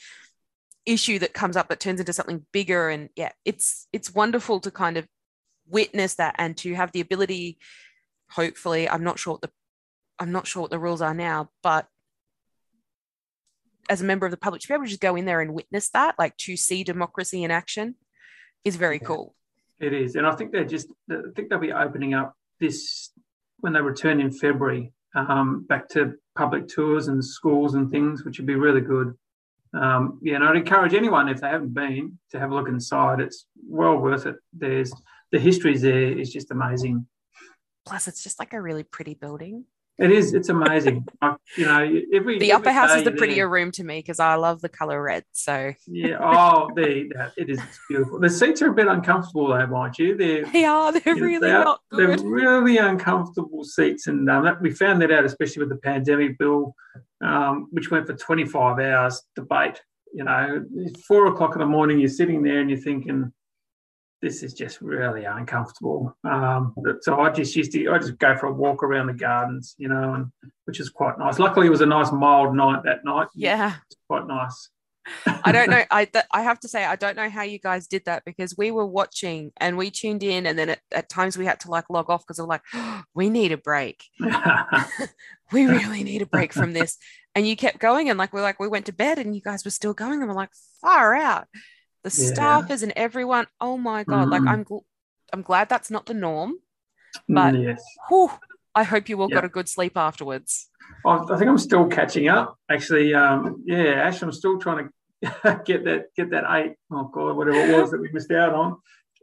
issue 0.86 1.18
that 1.18 1.34
comes 1.34 1.56
up 1.56 1.68
that 1.68 1.80
turns 1.80 2.00
into 2.00 2.12
something 2.12 2.46
bigger 2.52 2.88
and 2.88 3.08
yeah 3.16 3.32
it's 3.44 3.88
it's 3.92 4.14
wonderful 4.14 4.60
to 4.60 4.70
kind 4.70 4.96
of 4.96 5.06
witness 5.68 6.14
that 6.14 6.34
and 6.38 6.56
to 6.56 6.74
have 6.74 6.92
the 6.92 7.00
ability 7.00 7.58
hopefully 8.30 8.88
i'm 8.88 9.02
not 9.02 9.18
sure 9.18 9.34
what 9.34 9.40
the 9.42 9.50
i'm 10.20 10.30
not 10.32 10.46
sure 10.46 10.62
what 10.62 10.70
the 10.70 10.78
rules 10.78 11.02
are 11.02 11.12
now 11.14 11.50
but 11.62 11.86
as 13.90 14.00
a 14.00 14.04
member 14.04 14.26
of 14.26 14.30
the 14.30 14.36
public 14.36 14.60
to 14.62 14.68
be 14.68 14.74
able 14.74 14.84
to 14.84 14.90
just 14.90 15.00
go 15.00 15.16
in 15.16 15.24
there 15.24 15.40
and 15.40 15.52
witness 15.54 15.90
that 15.90 16.14
like 16.18 16.36
to 16.36 16.56
see 16.56 16.84
democracy 16.84 17.42
in 17.42 17.50
action 17.50 17.96
is 18.64 18.76
very 18.76 18.98
Yeah. 19.00 19.06
cool 19.08 19.34
It 19.78 19.92
is, 19.92 20.16
and 20.16 20.26
I 20.26 20.34
think 20.34 20.52
they're 20.52 20.64
just. 20.64 20.88
I 21.10 21.16
think 21.34 21.50
they'll 21.50 21.58
be 21.58 21.70
opening 21.72 22.14
up 22.14 22.32
this 22.60 23.12
when 23.60 23.74
they 23.74 23.82
return 23.82 24.20
in 24.20 24.32
February, 24.32 24.92
um, 25.14 25.66
back 25.68 25.86
to 25.90 26.14
public 26.34 26.66
tours 26.66 27.08
and 27.08 27.22
schools 27.22 27.74
and 27.74 27.90
things, 27.90 28.24
which 28.24 28.38
would 28.38 28.46
be 28.46 28.54
really 28.54 28.80
good. 28.80 29.12
Um, 29.76 30.18
yeah, 30.22 30.36
and 30.36 30.44
I'd 30.44 30.56
encourage 30.56 30.94
anyone 30.94 31.28
if 31.28 31.40
they 31.40 31.48
haven't 31.48 31.74
been 31.74 32.18
to 32.30 32.38
have 32.38 32.50
a 32.50 32.54
look 32.54 32.68
inside. 32.68 33.20
It's 33.20 33.46
well 33.68 33.96
worth 33.98 34.26
it. 34.26 34.36
There's 34.52 34.92
the 35.32 35.38
history 35.38 35.76
there 35.76 36.18
is 36.18 36.32
just 36.32 36.50
amazing. 36.50 37.06
plus 37.84 38.08
it's 38.08 38.22
just 38.22 38.38
like 38.38 38.52
a 38.52 38.60
really 38.60 38.82
pretty 38.82 39.14
building 39.14 39.64
It 39.98 40.12
is. 40.12 40.34
It's 40.34 40.50
amazing. 40.50 41.06
I, 41.22 41.36
you 41.56 41.64
know, 41.64 41.78
every 42.12 42.38
the 42.38 42.52
every 42.52 42.52
upper 42.52 42.72
house 42.72 42.94
is 42.94 43.04
the 43.04 43.12
prettier 43.12 43.36
there- 43.36 43.48
room 43.48 43.70
to 43.72 43.84
me 43.84 43.98
because 44.00 44.20
i 44.20 44.34
love 44.34 44.60
the 44.60 44.68
color 44.68 45.02
red 45.02 45.24
so 45.32 45.72
Yeah. 45.86 46.18
Oh, 46.20 46.68
that, 46.74 47.32
it 47.36 47.48
is 47.48 47.60
beautiful. 47.88 48.20
The 48.20 48.28
seats 48.28 48.60
are 48.60 48.70
a 48.70 48.74
bit 48.74 48.88
uncomfortable, 48.88 49.48
though, 49.48 49.66
mind 49.66 49.98
you. 49.98 50.16
They're 50.16 50.44
they 50.46 50.64
are 50.64 50.92
they're 50.92 51.14
really 51.14 51.38
they 51.38 51.52
are- 51.52 51.64
not 51.64 51.80
They're 51.90 52.18
really 52.18 52.76
uncomfortable 52.76 53.64
seats, 53.64 54.06
and 54.06 54.28
um, 54.28 54.44
that, 54.44 54.60
we 54.60 54.70
found 54.70 55.00
that 55.02 55.10
out, 55.10 55.24
especially 55.24 55.60
with 55.60 55.70
the 55.70 55.76
pandemic 55.76 56.38
bill, 56.38 56.74
um, 57.22 57.68
which 57.70 57.90
went 57.90 58.06
for 58.06 58.14
25 58.14 58.78
hours 58.78 59.22
debate. 59.34 59.80
You 60.12 60.24
know, 60.24 60.64
it's 60.76 61.04
four 61.04 61.26
o'clock 61.26 61.54
in 61.54 61.60
the 61.60 61.66
morning, 61.66 61.98
you're 61.98 62.08
sitting 62.08 62.42
there 62.42 62.60
and 62.60 62.70
you're 62.70 62.78
thinking, 62.78 63.32
this 64.22 64.42
is 64.42 64.54
just 64.54 64.80
really 64.80 65.24
uncomfortable. 65.24 66.16
Um, 66.24 66.74
so 67.02 67.20
I 67.20 67.30
just 67.30 67.54
used 67.54 67.72
to, 67.72 67.90
I 67.90 67.98
just 67.98 68.18
go 68.18 68.36
for 68.36 68.46
a 68.46 68.52
walk 68.52 68.82
around 68.82 69.08
the 69.08 69.14
gardens, 69.14 69.74
you 69.78 69.88
know, 69.88 70.14
and 70.14 70.26
which 70.64 70.80
is 70.80 70.88
quite 70.88 71.18
nice. 71.18 71.38
Luckily, 71.38 71.66
it 71.66 71.70
was 71.70 71.82
a 71.82 71.86
nice 71.86 72.10
mild 72.12 72.54
night 72.54 72.82
that 72.84 73.04
night. 73.04 73.28
yeah 73.34 73.74
quite 74.08 74.26
nice. 74.26 74.70
I 75.26 75.52
don't 75.52 75.70
know. 75.70 75.82
I 75.90 76.04
th- 76.04 76.24
I 76.32 76.42
have 76.42 76.60
to 76.60 76.68
say 76.68 76.84
I 76.84 76.96
don't 76.96 77.16
know 77.16 77.28
how 77.28 77.42
you 77.42 77.58
guys 77.58 77.86
did 77.86 78.04
that 78.06 78.24
because 78.24 78.56
we 78.56 78.70
were 78.70 78.86
watching 78.86 79.52
and 79.58 79.76
we 79.76 79.90
tuned 79.90 80.22
in 80.22 80.46
and 80.46 80.58
then 80.58 80.70
at, 80.70 80.80
at 80.92 81.08
times 81.08 81.38
we 81.38 81.44
had 81.44 81.60
to 81.60 81.70
like 81.70 81.90
log 81.90 82.10
off 82.10 82.26
because 82.26 82.38
we're 82.38 82.46
like, 82.46 82.62
we 83.14 83.30
need 83.30 83.52
a 83.52 83.58
break. 83.58 84.04
We 85.52 85.66
really 85.66 86.02
need 86.02 86.22
a 86.22 86.26
break 86.26 86.52
from 86.52 86.72
this. 86.72 86.98
And 87.34 87.46
you 87.46 87.54
kept 87.54 87.78
going 87.78 88.10
and 88.10 88.18
like 88.18 88.32
we're 88.32 88.42
like 88.42 88.58
we 88.58 88.68
went 88.68 88.86
to 88.86 88.92
bed 88.92 89.18
and 89.18 89.34
you 89.34 89.40
guys 89.40 89.64
were 89.64 89.70
still 89.70 89.94
going 89.94 90.20
and 90.20 90.28
we're 90.28 90.34
like 90.34 90.50
far 90.80 91.14
out. 91.14 91.46
The 92.06 92.22
Yeah. 92.22 92.32
staffers 92.32 92.82
and 92.84 92.92
everyone. 92.94 93.46
Oh 93.60 93.76
my 93.76 94.04
god! 94.04 94.28
Like 94.28 94.42
Mm. 94.42 94.48
I'm 94.48 94.64
gl- 94.64 94.84
I'm 95.32 95.42
glad 95.42 95.68
that's 95.68 95.90
not 95.90 96.06
the 96.06 96.14
norm. 96.14 96.54
But- 97.28 97.58
yes. 97.58 97.82
Whew, 98.08 98.30
I 98.76 98.84
hope 98.84 99.08
you 99.08 99.20
all 99.20 99.28
Yeah. 99.28 99.36
got 99.36 99.44
a 99.44 99.48
good 99.48 99.68
sleep 99.68 99.96
afterwards. 99.96 100.70
I 101.04 101.16
I 101.16 101.36
think 101.36 101.48
I'm 101.50 101.58
still 101.58 101.86
catching 101.88 102.28
up. 102.28 102.58
Actually, 102.70 103.12
um, 103.12 103.60
yeah, 103.66 104.04
Ash, 104.06 104.22
I'm 104.22 104.30
still 104.30 104.56
trying 104.58 104.88
to 104.88 104.90
get 105.66 105.82
that 105.84 106.14
get 106.16 106.30
that 106.30 106.44
eight. 106.56 106.76
Oh 106.92 107.04
god, 107.12 107.36
whatever 107.36 107.58
it 107.58 107.80
was 107.80 107.90
that 107.90 108.00
we 108.00 108.08
missed 108.12 108.30
out 108.30 108.54
on. 108.54 108.76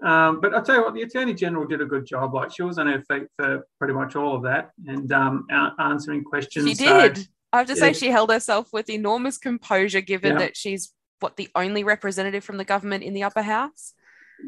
Um, 0.03 0.41
but 0.41 0.53
I'll 0.53 0.61
tell 0.63 0.75
you 0.75 0.83
what, 0.83 0.93
the 0.93 1.03
Attorney 1.03 1.33
General 1.33 1.65
did 1.65 1.79
a 1.79 1.85
good 1.85 2.05
job. 2.05 2.33
Like 2.33 2.51
she 2.53 2.63
was 2.63 2.77
on 2.77 2.87
her 2.87 3.01
feet 3.09 3.27
for 3.37 3.65
pretty 3.79 3.93
much 3.93 4.17
all 4.17 4.35
of 4.35 4.43
that 4.43 4.71
and 4.85 5.09
um, 5.13 5.45
a- 5.49 5.71
answering 5.79 6.25
questions. 6.25 6.67
She 6.67 6.75
So, 6.75 6.99
did. 7.13 7.27
I 7.53 7.59
have 7.59 7.67
to 7.67 7.77
say 7.77 7.93
she 7.93 8.09
held 8.09 8.29
herself 8.29 8.73
with 8.73 8.89
enormous 8.89 9.37
composure, 9.37 10.01
given 10.01 10.33
Yeah. 10.33 10.39
that 10.39 10.57
she's 10.57 10.91
what 11.23 11.37
the 11.37 11.49
only 11.55 11.83
representative 11.83 12.43
from 12.43 12.57
the 12.57 12.65
government 12.65 13.03
in 13.03 13.13
the 13.13 13.23
upper 13.23 13.41
house 13.41 13.93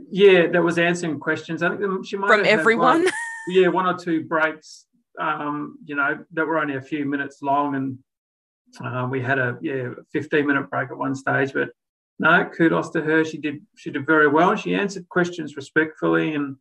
yeah, 0.10 0.48
that 0.48 0.62
was 0.62 0.78
answering 0.78 1.20
questions. 1.20 1.64
I 1.64 1.74
think 1.78 2.06
she 2.06 2.18
might 2.18 2.28
from 2.28 2.44
have 2.44 2.60
everyone. 2.60 3.04
one- 3.06 3.14
yeah, 3.48 3.68
one 3.70 3.86
or 3.86 3.98
two 3.98 4.26
breaks. 4.26 4.88
Um, 5.18 5.78
you 5.86 5.96
know, 5.96 6.20
that 6.34 6.46
were 6.46 6.58
only 6.60 6.76
a 6.76 6.82
few 6.82 7.06
minutes 7.06 7.38
long, 7.42 7.76
and 7.76 7.98
uh, 8.84 9.08
we 9.10 9.22
had 9.22 9.40
a 9.40 9.58
yeah 9.62 9.92
15 10.12 10.46
minute 10.46 10.70
break 10.70 10.92
at 10.92 10.98
one 10.98 11.16
stage. 11.16 11.54
But 11.54 11.70
no, 12.20 12.44
kudos 12.44 12.90
to 12.90 13.02
her. 13.02 13.24
She 13.24 13.38
did 13.38 13.62
she 13.78 13.90
did 13.90 14.06
very 14.06 14.28
well. 14.28 14.54
She 14.58 14.76
answered 14.76 15.08
questions 15.08 15.56
respectfully, 15.56 16.34
and 16.36 16.58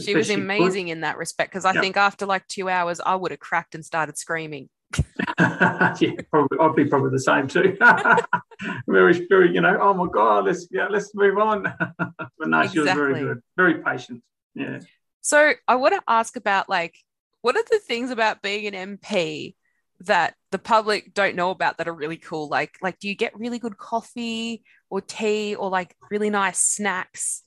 she 0.00 0.14
was 0.14 0.30
amazing 0.30 0.86
in 0.86 1.00
that 1.00 1.18
respect 1.18 1.50
because 1.50 1.64
I 1.64 1.72
Yeah. 1.72 1.80
think 1.80 1.96
after 1.96 2.24
like 2.24 2.46
two 2.46 2.68
hours, 2.68 3.00
I 3.04 3.16
would 3.16 3.32
have 3.32 3.40
cracked 3.40 3.74
and 3.74 3.84
started 3.84 4.16
screaming. 4.16 4.68
yeah, 5.38 6.12
probably 6.30 6.58
I'd 6.60 6.74
be 6.74 6.84
probably 6.86 7.10
the 7.10 7.20
same 7.20 7.48
too. 7.48 7.76
very, 8.88 9.26
very, 9.28 9.54
you 9.54 9.60
know, 9.60 9.78
oh 9.80 9.94
my 9.94 10.06
god, 10.12 10.46
let's 10.46 10.68
yeah, 10.70 10.86
let's 10.88 11.14
move 11.14 11.38
on. 11.38 11.62
but 11.98 12.48
no, 12.48 12.66
she 12.66 12.80
was 12.80 12.90
very 12.92 13.20
good, 13.20 13.42
very 13.56 13.82
patient. 13.82 14.22
Yeah. 14.54 14.80
So 15.20 15.52
I 15.66 15.74
want 15.76 15.94
to 15.94 16.02
ask 16.06 16.36
about 16.36 16.68
like, 16.68 16.94
what 17.42 17.56
are 17.56 17.64
the 17.70 17.80
things 17.80 18.10
about 18.10 18.42
being 18.42 18.72
an 18.72 18.98
MP 18.98 19.54
that 20.00 20.34
the 20.52 20.58
public 20.58 21.14
don't 21.14 21.36
know 21.36 21.50
about 21.50 21.78
that 21.78 21.88
are 21.88 21.94
really 21.94 22.16
cool? 22.16 22.48
Like, 22.48 22.76
like 22.80 22.98
do 22.98 23.08
you 23.08 23.14
get 23.14 23.38
really 23.38 23.58
good 23.58 23.76
coffee 23.76 24.62
or 24.88 25.00
tea 25.00 25.54
or 25.54 25.68
like 25.68 25.96
really 26.10 26.30
nice 26.30 26.60
snacks? 26.60 27.42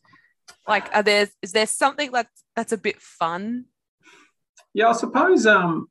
Like, 0.67 0.93
are 0.95 1.03
there 1.03 1.29
is 1.41 1.51
there 1.51 1.67
something 1.67 2.11
that's 2.11 2.43
that's 2.55 2.71
a 2.71 2.77
bit 2.77 3.01
fun? 3.01 3.65
Yeah, 4.73 4.89
I 4.89 4.93
suppose 4.93 5.47
um, 5.47 5.87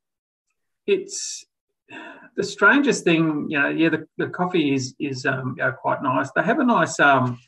it's 0.88 1.44
the 2.36 2.42
strangest 2.42 3.04
thing. 3.04 3.46
You 3.48 3.60
know, 3.60 3.68
yeah, 3.68 3.90
the, 3.90 4.08
the 4.16 4.28
coffee 4.28 4.74
is 4.74 4.94
is 4.98 5.26
um, 5.26 5.56
quite 5.80 6.02
nice. 6.02 6.30
They 6.32 6.42
have 6.42 6.58
a 6.58 6.64
nice 6.64 6.98
um, 6.98 7.38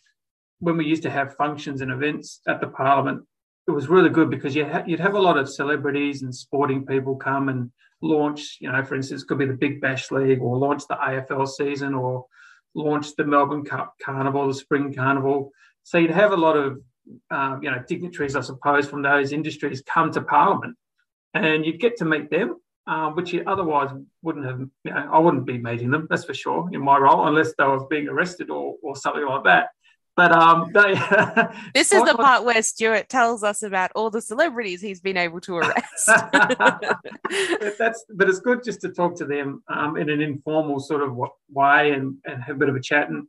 when 0.60 0.76
we 0.76 0.84
used 0.84 1.02
to 1.02 1.10
have 1.10 1.36
functions 1.36 1.80
and 1.80 1.90
events 1.90 2.40
at 2.46 2.60
the 2.60 2.68
Parliament. 2.68 3.22
It 3.66 3.72
was 3.72 3.88
really 3.88 4.10
good 4.10 4.30
because 4.30 4.54
you 4.54 4.66
ha- 4.66 4.84
you'd 4.86 5.00
have 5.00 5.14
a 5.14 5.20
lot 5.20 5.38
of 5.38 5.48
celebrities 5.48 6.22
and 6.22 6.34
sporting 6.34 6.84
people 6.84 7.16
come 7.16 7.48
and 7.48 7.72
launch. 8.02 8.58
You 8.60 8.70
know, 8.70 8.84
for 8.84 8.94
instance, 8.94 9.24
could 9.24 9.38
be 9.38 9.46
the 9.46 9.54
Big 9.54 9.80
Bash 9.80 10.10
League 10.10 10.40
or 10.40 10.58
launch 10.58 10.86
the 10.86 10.96
AFL 10.96 11.48
season 11.48 11.94
or 11.94 12.26
launch 12.74 13.16
the 13.16 13.24
Melbourne 13.24 13.64
Cup 13.64 13.94
Carnival, 14.04 14.48
the 14.48 14.54
Spring 14.54 14.92
Carnival. 14.92 15.50
So 15.82 15.98
you'd 15.98 16.10
have 16.10 16.32
a 16.32 16.36
lot 16.36 16.56
of 16.56 16.80
um, 17.30 17.62
you 17.62 17.70
know 17.70 17.82
dignitaries, 17.88 18.36
I 18.36 18.42
suppose, 18.42 18.86
from 18.86 19.02
those 19.02 19.32
industries 19.32 19.82
come 19.82 20.12
to 20.12 20.20
Parliament 20.20 20.76
and 21.34 21.64
you'd 21.64 21.80
get 21.80 21.96
to 21.98 22.04
meet 22.04 22.30
them, 22.30 22.56
uh, 22.90 23.08
which 23.10 23.32
you 23.32 23.44
otherwise 23.46 23.90
wouldn't 24.20 24.44
have. 24.44 24.58
You 24.58 24.92
know, 24.92 25.08
I 25.12 25.18
wouldn't 25.18 25.46
be 25.46 25.58
meeting 25.58 25.90
them, 25.90 26.08
that's 26.10 26.24
for 26.24 26.34
sure, 26.34 26.68
in 26.72 26.82
my 26.82 26.98
role, 26.98 27.28
unless 27.28 27.54
they 27.56 27.64
were 27.64 27.86
being 27.86 28.08
arrested 28.08 28.50
or, 28.50 28.74
or 28.82 28.96
something 28.96 29.24
like 29.24 29.44
that. 29.44 29.68
But 30.16 30.32
um, 30.32 30.70
they. 30.74 30.94
This 31.72 31.92
is 31.92 32.02
the 32.02 32.16
part 32.16 32.44
where 32.44 32.60
Stuart 32.62 33.08
tells 33.08 33.44
us 33.44 33.62
about 33.62 33.92
all 33.94 34.10
the 34.10 34.20
celebrities 34.20 34.80
he's 34.80 35.00
been 35.00 35.16
able 35.16 35.40
to 35.42 35.58
arrest. 35.58 36.06
but 36.32 37.78
that's 37.78 38.04
but 38.12 38.28
it's 38.28 38.40
good 38.40 38.64
just 38.64 38.80
to 38.80 38.88
talk 38.88 39.14
to 39.18 39.24
them 39.24 39.62
um, 39.68 39.96
in 39.96 40.10
an 40.10 40.20
informal 40.20 40.80
sort 40.80 41.02
of 41.02 41.16
way 41.48 41.92
and, 41.92 42.16
and 42.24 42.42
have 42.42 42.56
a 42.56 42.58
bit 42.58 42.68
of 42.68 42.74
a 42.74 42.80
chat 42.80 43.08
and 43.08 43.28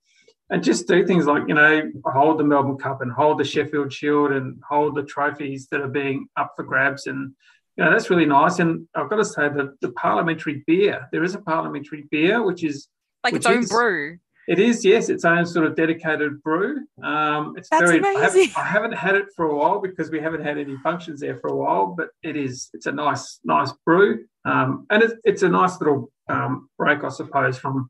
and 0.50 0.64
just 0.64 0.88
do 0.88 1.06
things 1.06 1.28
like 1.28 1.44
you 1.48 1.54
know 1.54 1.92
hold 2.06 2.40
the 2.40 2.44
Melbourne 2.44 2.78
Cup 2.78 3.02
and 3.02 3.12
hold 3.12 3.38
the 3.38 3.46
Sheffield 3.46 3.94
Shield 3.94 4.32
and 4.32 4.60
hold 4.68 4.96
the 4.96 5.04
trophies 5.04 5.68
that 5.68 5.82
are 5.82 5.88
being 5.88 6.28
up 6.36 6.54
for 6.56 6.64
grabs 6.64 7.06
and 7.06 7.34
you 7.78 7.84
know 7.84 7.92
that's 7.92 8.10
really 8.10 8.26
nice 8.26 8.60
and 8.60 8.88
I've 8.96 9.10
got 9.10 9.18
to 9.18 9.26
say 9.26 9.50
that 9.50 9.76
the 9.82 9.92
parliamentary 9.94 10.64
beer 10.68 11.08
there 11.12 11.24
is 11.24 11.36
a 11.36 11.40
parliamentary 11.42 12.06
beer 12.12 12.42
which 12.44 12.64
is 12.64 12.88
like 13.24 13.34
its 13.34 13.46
own 13.46 13.60
is- 13.60 13.70
brew. 13.70 14.18
it 14.48 14.60
is 14.60 14.84
yes 14.84 15.10
its 15.10 15.24
own 15.26 15.46
sort 15.46 15.66
of 15.68 15.76
dedicated 15.76 16.42
brew 16.44 16.80
um, 17.04 17.54
it's 17.58 17.70
That's 17.70 17.84
very 17.84 18.04
I 18.04 18.08
haven't, 18.08 18.34
amazing. 18.36 18.54
I 18.58 18.64
haven't 18.66 18.94
had 18.94 19.16
it 19.16 19.26
for 19.36 19.46
a 19.46 19.56
while 19.56 19.80
because 19.80 20.12
we 20.12 20.20
haven't 20.20 20.44
had 20.44 20.58
any 20.58 20.76
functions 20.84 21.22
there 21.22 21.38
for 21.38 21.48
a 21.50 21.56
while 21.56 21.88
but 21.98 22.10
it 22.24 22.36
is 22.36 22.70
it's 22.74 22.86
a 22.88 22.92
nice 22.92 23.40
nice 23.44 23.72
brew 23.86 24.26
um, 24.46 24.86
and 24.90 25.04
it's, 25.04 25.14
it's 25.24 25.44
a 25.44 25.50
nice 25.50 25.80
little 25.80 26.12
um, 26.30 26.70
break 26.78 27.04
I 27.04 27.10
suppose 27.10 27.58
from 27.58 27.90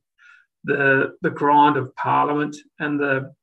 the 0.64 1.14
the 1.22 1.30
grind 1.32 1.76
of 1.78 1.96
Parliament 1.96 2.56
and 2.80 3.00
the 3.00 3.34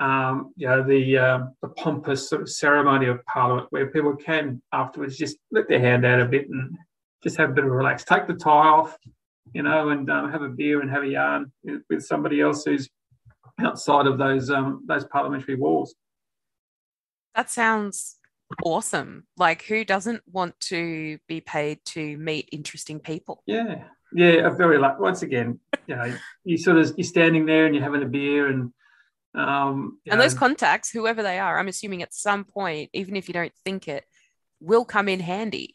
um, 0.00 0.52
you 0.56 0.66
know 0.68 0.82
the 0.82 1.18
um 1.18 1.54
the 1.62 1.68
pompous 1.68 2.28
sort 2.28 2.42
of 2.42 2.48
ceremony 2.50 3.06
of 3.06 3.24
Parliament 3.26 3.66
where 3.70 3.90
people 3.90 4.14
can 4.16 4.62
afterwards 4.72 5.16
just 5.16 5.36
let 5.50 5.68
their 5.68 5.80
hand 5.80 6.06
out 6.06 6.20
a 6.20 6.24
bit 6.24 6.48
and 6.48 6.76
just 7.22 7.36
have 7.36 7.50
a 7.50 7.52
bit 7.52 7.64
of 7.64 7.70
a 7.70 7.74
relax, 7.74 8.04
take 8.04 8.26
the 8.28 8.34
tie 8.34 8.68
off, 8.68 8.96
you 9.52 9.62
know, 9.62 9.88
and 9.88 10.08
um, 10.10 10.30
have 10.30 10.42
a 10.42 10.48
beer 10.48 10.80
and 10.80 10.90
have 10.90 11.02
a 11.02 11.08
yarn 11.08 11.52
with- 11.64 11.82
with 11.90 12.04
somebody 12.04 12.40
else 12.40 12.64
who's 12.64 12.88
outside 13.60 14.06
of 14.06 14.18
those 14.18 14.50
um, 14.50 14.84
those 14.86 15.04
parliamentary 15.04 15.56
walls. 15.56 15.94
That 17.34 17.50
sounds 17.50 18.16
awesome. 18.64 19.26
Like, 19.36 19.62
who 19.62 19.84
doesn't 19.84 20.22
want 20.30 20.58
to 20.60 21.18
be 21.28 21.40
paid 21.40 21.84
to 21.86 22.16
meet 22.18 22.48
interesting 22.52 23.00
people? 23.00 23.42
Yeah, 23.46 23.84
yeah, 24.12 24.46
a 24.46 24.50
very 24.50 24.78
like 24.78 24.98
once 24.98 25.22
again, 25.22 25.60
you 25.86 25.96
know, 25.96 26.14
you 26.44 26.56
sort 26.56 26.78
of 26.78 26.94
you're 26.96 27.04
standing 27.04 27.46
there 27.46 27.66
and 27.66 27.74
you're 27.74 27.84
having 27.84 28.02
a 28.02 28.06
beer 28.06 28.48
and 28.48 28.72
um 29.38 29.98
you 30.04 30.12
And 30.12 30.20
those 30.20 30.34
contacts, 30.34 30.90
whoever 30.90 31.22
they 31.22 31.38
are, 31.38 31.58
I'm 31.58 31.68
assuming 31.68 32.02
at 32.02 32.12
some 32.14 32.44
point, 32.44 32.90
even 32.92 33.16
if 33.16 33.28
you 33.28 33.34
don't 33.34 33.52
think 33.64 33.88
it, 33.88 34.04
will 34.60 34.84
come 34.84 35.08
in 35.08 35.20
handy. 35.20 35.74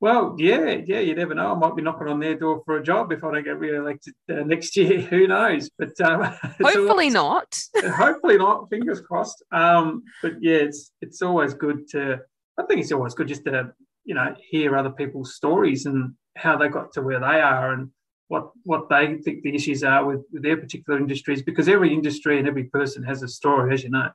well, 0.00 0.36
yeah, 0.38 0.76
yeah, 0.86 1.00
you 1.00 1.14
never 1.16 1.34
know. 1.34 1.52
I 1.52 1.58
might 1.58 1.74
be 1.74 1.82
knocking 1.82 2.06
on 2.08 2.20
their 2.20 2.36
door 2.36 2.62
for 2.64 2.76
a 2.76 2.82
job 2.82 3.10
if 3.10 3.24
I 3.24 3.32
don't 3.32 3.44
get 3.44 3.58
re-elected 3.58 4.14
uh, 4.30 4.44
next 4.44 4.76
year. 4.80 5.00
Who 5.00 5.26
knows? 5.26 5.70
But 5.76 6.00
um, 6.00 6.22
Hopefully 6.62 6.88
always- 6.88 7.14
not. 7.14 7.60
hopefully 7.76 8.38
not. 8.38 8.68
Fingers 8.70 9.00
crossed. 9.00 9.42
Um, 9.50 10.04
but 10.22 10.34
yeah, 10.40 10.56
it's 10.58 10.92
it's 11.00 11.20
always 11.22 11.54
good 11.54 11.88
to. 11.90 12.20
I 12.58 12.62
think 12.64 12.80
it's 12.80 12.92
always 12.92 13.14
good 13.14 13.28
just 13.28 13.44
to 13.46 13.72
you 14.04 14.14
know 14.14 14.34
hear 14.50 14.76
other 14.76 14.90
people's 14.90 15.34
stories 15.34 15.86
and 15.86 16.14
how 16.36 16.56
they 16.56 16.68
got 16.68 16.92
to 16.92 17.02
where 17.02 17.18
they 17.20 17.40
are 17.40 17.72
and 17.72 17.90
what 18.28 18.50
what 18.64 18.88
they 18.88 19.16
think 19.16 19.42
the 19.42 19.54
issues 19.54 19.82
are 19.82 20.04
with, 20.04 20.24
with 20.32 20.42
their 20.42 20.56
particular 20.56 20.98
industries 20.98 21.42
because 21.42 21.68
every 21.68 21.92
industry 21.92 22.38
and 22.38 22.46
every 22.46 22.64
person 22.64 23.02
has 23.02 23.22
a 23.22 23.28
story, 23.28 23.74
as 23.74 23.82
you 23.82 23.90
know. 23.90 24.10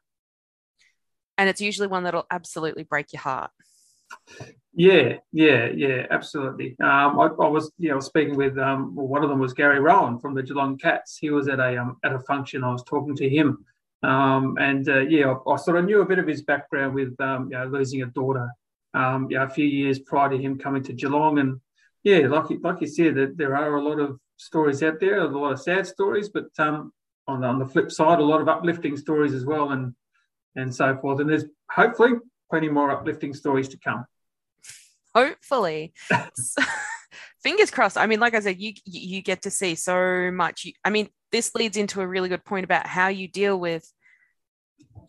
And 1.37 1.49
it's 1.49 1.61
usually 1.61 1.87
one 1.87 2.03
that'll 2.03 2.27
absolutely 2.29 2.83
break 2.83 3.11
your 3.11 3.21
heart. 3.21 3.51
Yeah, 4.75 5.17
yeah, 5.31 5.67
yeah, 5.75 6.07
absolutely. 6.09 6.75
Um, 6.81 7.19
I, 7.19 7.29
I 7.39 7.47
was, 7.47 7.71
you 7.77 7.89
know, 7.89 7.99
speaking 7.99 8.35
with 8.35 8.57
um, 8.57 8.95
well, 8.95 9.07
one 9.07 9.23
of 9.23 9.29
them 9.29 9.39
was 9.39 9.53
Gary 9.53 9.79
Rohan 9.79 10.19
from 10.19 10.33
the 10.33 10.41
Geelong 10.41 10.77
Cats. 10.77 11.17
He 11.19 11.29
was 11.29 11.47
at 11.47 11.59
a 11.59 11.77
um, 11.77 11.97
at 12.03 12.13
a 12.13 12.19
function. 12.19 12.63
I 12.63 12.71
was 12.71 12.83
talking 12.83 13.15
to 13.15 13.29
him, 13.29 13.63
um, 14.01 14.57
and 14.59 14.87
uh, 14.89 15.01
yeah, 15.01 15.33
I, 15.47 15.51
I 15.51 15.55
sort 15.57 15.77
of 15.77 15.85
knew 15.85 16.01
a 16.01 16.05
bit 16.05 16.19
of 16.19 16.27
his 16.27 16.41
background 16.41 16.95
with 16.95 17.19
um, 17.19 17.49
you 17.51 17.57
know, 17.57 17.65
losing 17.65 18.01
a 18.01 18.07
daughter, 18.07 18.49
um, 18.95 19.27
you 19.29 19.37
know, 19.37 19.43
a 19.43 19.49
few 19.49 19.65
years 19.65 19.99
prior 19.99 20.29
to 20.29 20.37
him 20.37 20.57
coming 20.57 20.83
to 20.83 20.93
Geelong, 20.93 21.37
and 21.37 21.59
yeah, 22.03 22.27
like 22.27 22.49
you- 22.49 22.59
like 22.61 22.81
you 22.81 22.87
said, 22.87 23.15
that 23.15 23.37
there 23.37 23.55
are 23.55 23.75
a 23.77 23.83
lot 23.83 23.99
of 23.99 24.19
stories 24.37 24.83
out 24.83 24.99
there, 24.99 25.19
a 25.19 25.27
lot 25.27 25.53
of 25.53 25.61
sad 25.61 25.87
stories, 25.87 26.29
but 26.29 26.45
um, 26.59 26.91
on 27.27 27.41
the, 27.41 27.47
on 27.47 27.59
the 27.59 27.65
flip 27.65 27.91
side, 27.91 28.19
a 28.19 28.23
lot 28.23 28.41
of 28.41 28.47
uplifting 28.49 28.97
stories 28.97 29.33
as 29.33 29.45
well, 29.45 29.71
and 29.71 29.93
and 30.55 30.73
so 30.73 30.95
forth. 30.97 31.19
And 31.19 31.29
there's 31.29 31.45
hopefully 31.71 32.11
plenty 32.49 32.69
more 32.69 32.91
uplifting 32.91 33.33
stories 33.33 33.67
to 33.69 33.77
come. 33.79 34.05
Hopefully. 35.15 35.93
So- 36.35 36.61
Fingers 37.43 37.71
crossed. 37.71 37.97
I 37.97 38.07
mean, 38.07 38.21
like 38.21 38.33
I 38.35 38.39
said, 38.39 38.57
you 38.61 38.71
you 38.85 39.15
you 39.17 39.21
get 39.21 39.41
to 39.41 39.51
see 39.51 39.75
so 39.75 40.31
much. 40.31 40.65
I 40.85 40.89
mean, 40.89 41.09
this 41.33 41.53
leads 41.53 41.75
into 41.75 41.99
a 41.99 42.07
really 42.07 42.29
good 42.29 42.45
point 42.45 42.63
about 42.63 42.87
how 42.87 43.09
you 43.09 43.27
deal 43.27 43.59
with. 43.59 43.85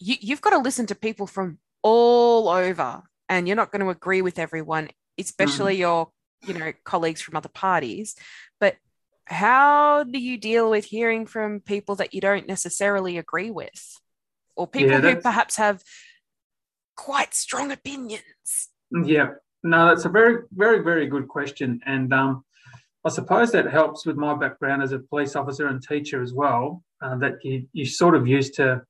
You 0.01 0.17
you've 0.21 0.41
got 0.41 0.51
to 0.51 0.59
listen 0.59 0.87
to 0.87 0.97
people 0.97 1.29
from 1.29 1.59
all 1.83 2.49
over, 2.49 3.03
and 3.29 3.47
you're 3.47 3.57
not 3.57 3.71
going 3.71 3.83
to 3.83 3.91
agree 3.91 4.21
with 4.21 4.41
everyone, 4.41 4.89
especially 5.17 5.77
your 5.77 6.11
you 6.47 6.55
know 6.55 6.73
colleagues 6.85 7.21
from 7.21 7.37
other 7.37 7.49
parties. 7.49 8.17
But 8.61 8.77
how 9.27 10.05
do 10.05 10.19
you 10.19 10.37
deal 10.37 10.71
with 10.71 10.85
hearing 10.85 11.27
from 11.27 11.61
people 11.61 11.97
that 11.97 12.15
you 12.15 12.21
don't 12.21 12.47
necessarily 12.47 13.19
agree 13.19 13.51
with, 13.51 14.01
or 14.57 14.67
people 14.67 15.01
who 15.01 15.17
perhaps 15.17 15.57
have 15.57 15.83
quite 16.97 17.35
strong 17.35 17.73
opinions? 17.73 18.69
Yeah, 18.91 19.31
no, 19.63 19.89
that's 19.89 20.05
a 20.05 20.11
very, 20.11 20.43
very, 20.53 20.81
very 20.83 21.07
good 21.07 21.29
question, 21.29 21.81
and 21.87 22.13
um, 22.13 22.45
I 23.05 23.11
suppose 23.11 23.53
that 23.53 23.71
helps 23.71 24.07
with 24.07 24.17
my 24.17 24.35
background 24.35 24.83
as 24.83 24.93
a 24.93 24.99
police 24.99 25.37
officer 25.37 25.67
and 25.69 25.83
teacher 25.83 26.23
as 26.23 26.33
well. 26.33 26.83
Uh, 27.03 27.17
that 27.17 27.35
you 27.43 27.67
you 27.73 27.85
sort 27.85 28.15
of 28.15 28.27
used 28.27 28.55
to 28.55 28.83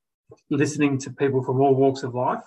listening 0.51 0.99
to 0.99 1.11
people 1.11 1.43
from 1.43 1.61
all 1.61 1.75
walks 1.75 2.03
of 2.03 2.15
life 2.15 2.43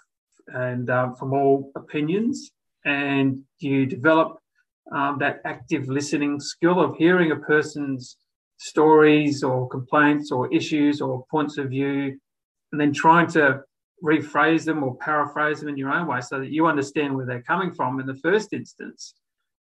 and 0.47 0.89
um, 0.89 1.15
from 1.15 1.33
all 1.33 1.71
opinions, 1.75 2.51
and 2.85 3.41
you 3.59 3.85
develop 3.85 4.39
um, 4.93 5.17
that 5.19 5.41
active 5.45 5.87
listening 5.87 6.39
skill 6.39 6.79
of 6.79 6.95
hearing 6.97 7.31
a 7.31 7.35
person's 7.35 8.17
stories 8.57 9.43
or 9.43 9.67
complaints 9.69 10.31
or 10.31 10.51
issues 10.53 11.01
or 11.01 11.25
points 11.29 11.57
of 11.57 11.69
view, 11.69 12.17
and 12.71 12.81
then 12.81 12.93
trying 12.93 13.27
to 13.27 13.61
rephrase 14.03 14.63
them 14.65 14.83
or 14.83 14.95
paraphrase 14.97 15.59
them 15.59 15.69
in 15.69 15.77
your 15.77 15.91
own 15.91 16.07
way 16.07 16.21
so 16.21 16.39
that 16.39 16.51
you 16.51 16.67
understand 16.67 17.15
where 17.15 17.25
they're 17.25 17.41
coming 17.43 17.73
from 17.73 17.99
in 17.99 18.05
the 18.05 18.15
first 18.15 18.53
instance. 18.53 19.13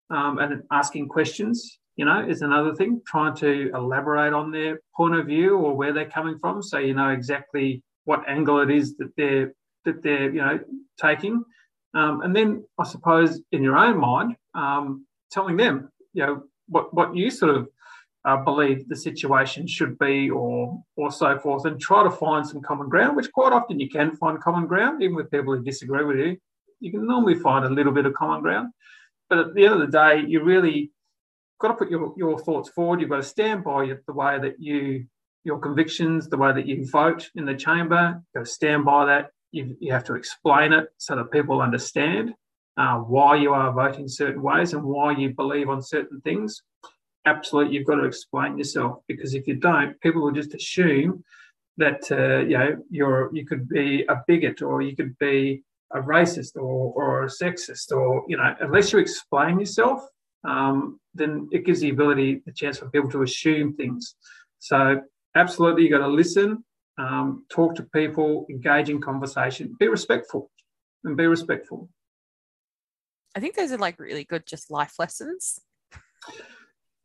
Um, 0.09 0.37
and 0.39 0.61
asking 0.71 1.07
questions, 1.07 1.79
you 1.95 2.05
know, 2.05 2.27
is 2.27 2.41
another 2.41 2.75
thing, 2.75 3.01
trying 3.07 3.35
to 3.37 3.71
elaborate 3.73 4.33
on 4.33 4.51
their 4.51 4.79
point 4.95 5.15
of 5.15 5.27
view 5.27 5.57
or 5.57 5.75
where 5.75 5.93
they're 5.93 6.09
coming 6.09 6.37
from 6.39 6.61
so 6.61 6.77
you 6.77 6.93
know 6.93 7.09
exactly 7.09 7.83
what 8.05 8.27
angle 8.27 8.59
it 8.59 8.69
is 8.69 8.97
that 8.97 9.11
they're 9.15 9.53
that 9.85 10.01
they're, 10.01 10.31
you 10.31 10.41
know, 10.41 10.59
taking. 11.01 11.43
Um, 11.93 12.21
and 12.21 12.35
then 12.35 12.63
I 12.79 12.85
suppose 12.85 13.41
in 13.51 13.61
your 13.61 13.77
own 13.77 13.97
mind, 13.97 14.35
um, 14.55 15.05
telling 15.33 15.57
them, 15.57 15.89
you 16.13 16.25
know, 16.25 16.43
what, 16.67 16.93
what 16.93 17.15
you 17.15 17.29
sort 17.29 17.55
of 17.55 17.67
uh, 18.25 18.37
believe 18.37 18.87
the 18.87 18.95
situation 18.95 19.67
should 19.67 19.99
be 19.99 20.29
or 20.29 20.81
or 20.95 21.11
so 21.11 21.37
forth 21.39 21.65
and 21.65 21.79
try 21.79 22.03
to 22.03 22.09
find 22.09 22.47
some 22.47 22.61
common 22.61 22.87
ground 22.87 23.17
which 23.17 23.29
quite 23.33 23.51
often 23.51 23.79
you 23.79 23.89
can 23.89 24.15
find 24.15 24.39
common 24.41 24.65
ground. 24.65 25.03
Even 25.03 25.15
with 25.15 25.29
people 25.29 25.53
who 25.55 25.61
disagree 25.61 26.05
with 26.05 26.17
you 26.17 26.37
you 26.79 26.91
can 26.91 27.05
normally 27.05 27.35
find 27.35 27.65
a 27.65 27.69
little 27.69 27.93
bit 27.93 28.05
of 28.05 28.13
common 28.13 28.41
ground. 28.41 28.71
But 29.29 29.39
at 29.39 29.53
the 29.55 29.65
end 29.65 29.73
of 29.73 29.79
the 29.79 29.87
day 29.87 30.23
you 30.25 30.41
really 30.43 30.91
got 31.59 31.69
to 31.69 31.73
put 31.73 31.89
your, 31.89 32.13
your 32.17 32.39
thoughts 32.39 32.69
forward. 32.69 33.01
You've 33.01 33.09
got 33.09 33.17
to 33.17 33.23
stand 33.23 33.63
by 33.63 33.93
the 34.05 34.13
way 34.13 34.39
that 34.39 34.59
you 34.59 35.05
your 35.43 35.59
convictions 35.59 36.29
the 36.29 36.37
way 36.37 36.53
that 36.53 36.65
you 36.65 36.89
vote 36.89 37.29
in 37.35 37.45
the 37.45 37.55
chamber. 37.55 38.13
You've 38.15 38.41
got 38.41 38.45
to 38.45 38.51
stand 38.51 38.85
by 38.85 39.05
that. 39.07 39.31
You, 39.51 39.75
you 39.79 39.91
have 39.91 40.05
to 40.05 40.15
explain 40.15 40.71
it 40.71 40.87
so 40.97 41.15
that 41.17 41.31
people 41.31 41.61
understand 41.61 42.33
uh, 42.77 42.97
why 42.97 43.35
you 43.35 43.53
are 43.53 43.71
voting 43.71 44.07
certain 44.07 44.41
ways 44.41 44.73
and 44.73 44.83
why 44.83 45.15
you 45.15 45.29
believe 45.33 45.69
on 45.69 45.81
certain 45.81 46.19
things 46.21 46.61
absolutely 47.25 47.75
you've 47.75 47.87
got 47.87 47.95
to 47.95 48.05
explain 48.05 48.57
yourself 48.57 48.99
because 49.07 49.33
if 49.33 49.47
you 49.47 49.55
don't, 49.55 49.99
people 50.01 50.21
will 50.21 50.31
just 50.31 50.53
assume 50.53 51.23
that 51.77 52.01
uh, 52.11 52.39
you 52.39 52.57
know 52.57 52.77
you're 52.89 53.29
you 53.33 53.45
could 53.45 53.67
be 53.67 54.05
a 54.09 54.21
bigot 54.27 54.61
or 54.61 54.81
you 54.81 54.95
could 54.95 55.17
be 55.17 55.63
a 55.93 55.99
racist 55.99 56.55
or, 56.55 56.93
or 56.95 57.23
a 57.23 57.27
sexist 57.27 57.91
or 57.91 58.23
you 58.27 58.37
know 58.37 58.55
unless 58.59 58.91
you 58.91 58.99
explain 58.99 59.59
yourself, 59.59 60.01
um, 60.43 60.99
then 61.13 61.47
it 61.51 61.65
gives 61.65 61.79
the 61.79 61.89
ability 61.89 62.41
the 62.45 62.51
chance 62.51 62.77
for 62.79 62.89
people 62.89 63.09
to 63.09 63.23
assume 63.23 63.75
things. 63.75 64.15
So 64.59 65.01
absolutely, 65.35 65.83
you've 65.83 65.91
got 65.91 66.05
to 66.05 66.07
listen, 66.07 66.63
um, 66.97 67.45
talk 67.49 67.75
to 67.75 67.83
people, 67.83 68.45
engage 68.49 68.89
in 68.89 69.01
conversation, 69.01 69.75
be 69.79 69.87
respectful, 69.87 70.51
and 71.03 71.17
be 71.17 71.27
respectful. 71.27 71.89
I 73.35 73.39
think 73.39 73.55
those 73.55 73.71
are 73.71 73.77
like 73.77 73.99
really 73.99 74.23
good 74.23 74.45
just 74.45 74.69
life 74.69 74.93
lessons. 74.99 75.59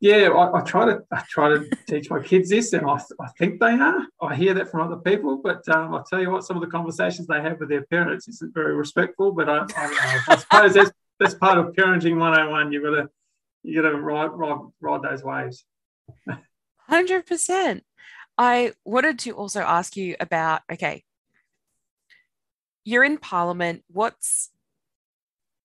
Yeah, 0.01 0.29
I, 0.29 0.59
I 0.59 0.61
try 0.61 0.85
to 0.85 1.03
I 1.11 1.23
try 1.29 1.49
to 1.49 1.69
teach 1.87 2.09
my 2.09 2.21
kids 2.21 2.49
this, 2.49 2.71
and 2.71 2.85
I, 2.89 2.93
I 2.93 3.27
think 3.37 3.59
they 3.59 3.73
are. 3.73 4.07
I 4.21 4.35
hear 4.35 4.53
that 4.53 4.71
from 4.71 4.81
other 4.81 5.01
people, 5.01 5.41
but 5.43 5.67
um, 5.69 5.93
I 5.93 6.01
tell 6.09 6.21
you 6.21 6.31
what, 6.31 6.45
some 6.45 6.55
of 6.55 6.61
the 6.61 6.69
conversations 6.69 7.27
they 7.27 7.41
have 7.41 7.59
with 7.59 7.69
their 7.69 7.83
parents 7.85 8.27
isn't 8.29 8.53
very 8.53 8.75
respectful. 8.75 9.33
But 9.33 9.49
I, 9.49 9.65
I. 9.75 10.19
I 10.29 10.35
suppose 10.37 10.73
that's 10.73 10.91
that's 11.19 11.35
part 11.35 11.57
of 11.57 11.73
parenting 11.75 12.17
101. 12.17 12.71
You've 12.71 12.83
got 12.83 12.91
to 12.91 13.09
you 13.63 13.81
got 13.81 13.89
to 13.89 13.97
ride, 13.97 14.27
ride 14.27 14.59
ride 14.79 15.01
those 15.01 15.23
waves. 15.23 15.65
Hundred 16.87 17.25
percent. 17.25 17.83
I 18.37 18.71
wanted 18.85 19.19
to 19.19 19.31
also 19.31 19.59
ask 19.59 19.97
you 19.97 20.15
about 20.21 20.61
okay, 20.71 21.03
you're 22.85 23.03
in 23.03 23.17
Parliament. 23.17 23.83
What's 23.91 24.49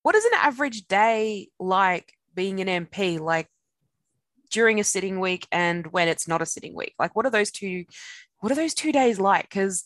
what 0.04 0.14
is 0.14 0.24
an 0.26 0.34
average 0.36 0.86
day 0.86 1.48
like 1.58 2.12
being 2.34 2.60
an 2.60 2.86
MP? 2.86 3.18
Like 3.18 3.48
during 4.50 4.78
a 4.78 4.84
sitting 4.84 5.18
week 5.18 5.48
and 5.50 5.86
when 5.88 6.08
it's 6.08 6.28
not 6.28 6.42
a 6.42 6.46
sitting 6.46 6.74
week? 6.74 6.94
Like 6.98 7.16
what 7.16 7.24
are 7.24 7.30
those 7.30 7.50
two? 7.50 7.86
What 8.40 8.52
are 8.52 8.54
those 8.54 8.74
two 8.74 8.92
days 8.92 9.18
like? 9.18 9.48
Because 9.48 9.84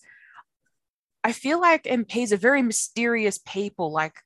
I 1.23 1.31
feel 1.31 1.61
like 1.61 1.85
MPs 1.85 2.33
are 2.33 2.37
very 2.37 2.63
mysterious 2.63 3.39
people. 3.39 3.93
Like 3.93 4.17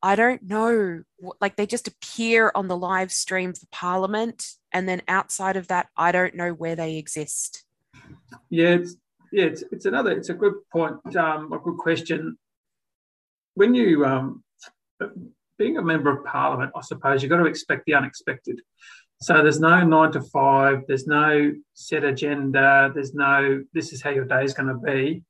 I 0.00 0.14
don't 0.14 0.44
know. 0.44 1.02
Like 1.40 1.56
they 1.56 1.66
just 1.66 1.88
appear 1.88 2.52
on 2.54 2.68
the 2.68 2.76
live 2.76 3.10
stream 3.10 3.54
for 3.54 3.66
Parliament, 3.72 4.46
and 4.72 4.88
then 4.88 5.02
outside 5.08 5.56
of 5.56 5.66
that, 5.66 5.88
I 5.96 6.12
don't 6.12 6.36
know 6.36 6.50
where 6.52 6.76
they 6.76 6.96
exist. 6.96 7.64
Yeah, 8.50 8.74
it's 8.74 8.94
yeah, 9.32 9.46
it's, 9.46 9.64
it's 9.72 9.84
another. 9.84 10.12
It's 10.12 10.28
a 10.28 10.34
good 10.34 10.54
point. 10.72 11.16
Um, 11.16 11.52
a 11.52 11.58
good 11.58 11.78
question. 11.78 12.38
When 13.56 13.74
you 13.74 14.04
um, 14.04 14.44
being 15.58 15.78
a 15.78 15.82
member 15.82 16.10
of 16.10 16.24
Parliament, 16.24 16.72
I 16.76 16.82
suppose 16.82 17.22
you've 17.22 17.30
got 17.30 17.38
to 17.38 17.46
expect 17.46 17.86
the 17.86 17.94
unexpected. 17.94 18.60
So 19.20 19.42
there's 19.42 19.60
no 19.60 19.82
nine 19.82 20.12
to 20.12 20.20
five. 20.20 20.82
There's 20.86 21.06
no 21.06 21.52
set 21.74 22.04
agenda. 22.04 22.92
There's 22.94 23.14
no 23.14 23.64
this 23.72 23.92
is 23.92 24.02
how 24.02 24.10
your 24.10 24.26
day 24.26 24.44
is 24.44 24.54
going 24.54 24.68
to 24.68 24.74
be, 24.74 25.22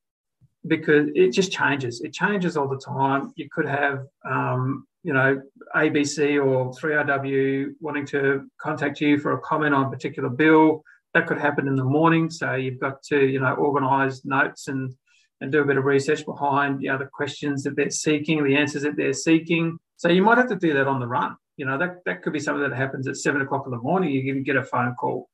because 0.66 1.08
it 1.14 1.30
just 1.30 1.52
changes. 1.52 2.00
It 2.00 2.12
changes 2.12 2.56
all 2.56 2.68
the 2.68 2.78
time. 2.84 3.32
You 3.36 3.48
could 3.50 3.66
have 3.66 4.04
um, 4.28 4.86
you 5.04 5.12
know 5.12 5.40
ABC 5.74 6.44
or 6.44 6.72
3AW 6.72 7.74
wanting 7.80 8.06
to 8.06 8.50
contact 8.60 9.00
you 9.00 9.18
for 9.18 9.32
a 9.32 9.40
comment 9.40 9.74
on 9.74 9.86
a 9.86 9.90
particular 9.90 10.28
bill 10.28 10.82
that 11.16 11.26
could 11.26 11.38
happen 11.38 11.66
in 11.66 11.76
the 11.76 11.84
morning. 11.84 12.28
So 12.30 12.54
you've 12.54 12.78
got 12.78 13.02
to, 13.04 13.24
you 13.24 13.40
know, 13.40 13.54
organise 13.54 14.24
notes 14.24 14.68
and 14.68 14.94
and 15.40 15.52
do 15.52 15.60
a 15.60 15.64
bit 15.64 15.76
of 15.76 15.84
research 15.84 16.24
behind 16.24 16.82
you 16.82 16.90
know, 16.90 16.98
the 16.98 17.06
questions 17.06 17.62
that 17.64 17.76
they're 17.76 17.90
seeking, 17.90 18.42
the 18.42 18.56
answers 18.56 18.82
that 18.82 18.96
they're 18.96 19.12
seeking. 19.12 19.78
So 19.96 20.08
you 20.08 20.22
might 20.22 20.38
have 20.38 20.48
to 20.48 20.56
do 20.56 20.72
that 20.74 20.86
on 20.86 21.00
the 21.00 21.06
run. 21.06 21.36
You 21.56 21.66
know, 21.66 21.78
that, 21.78 22.04
that 22.04 22.22
could 22.22 22.32
be 22.32 22.40
something 22.40 22.68
that 22.68 22.76
happens 22.76 23.08
at 23.08 23.16
seven 23.16 23.40
o'clock 23.40 23.64
in 23.66 23.70
the 23.72 23.78
morning. 23.78 24.10
You 24.10 24.42
get 24.42 24.56
a 24.56 24.64
phone 24.64 24.94
call. 24.94 25.28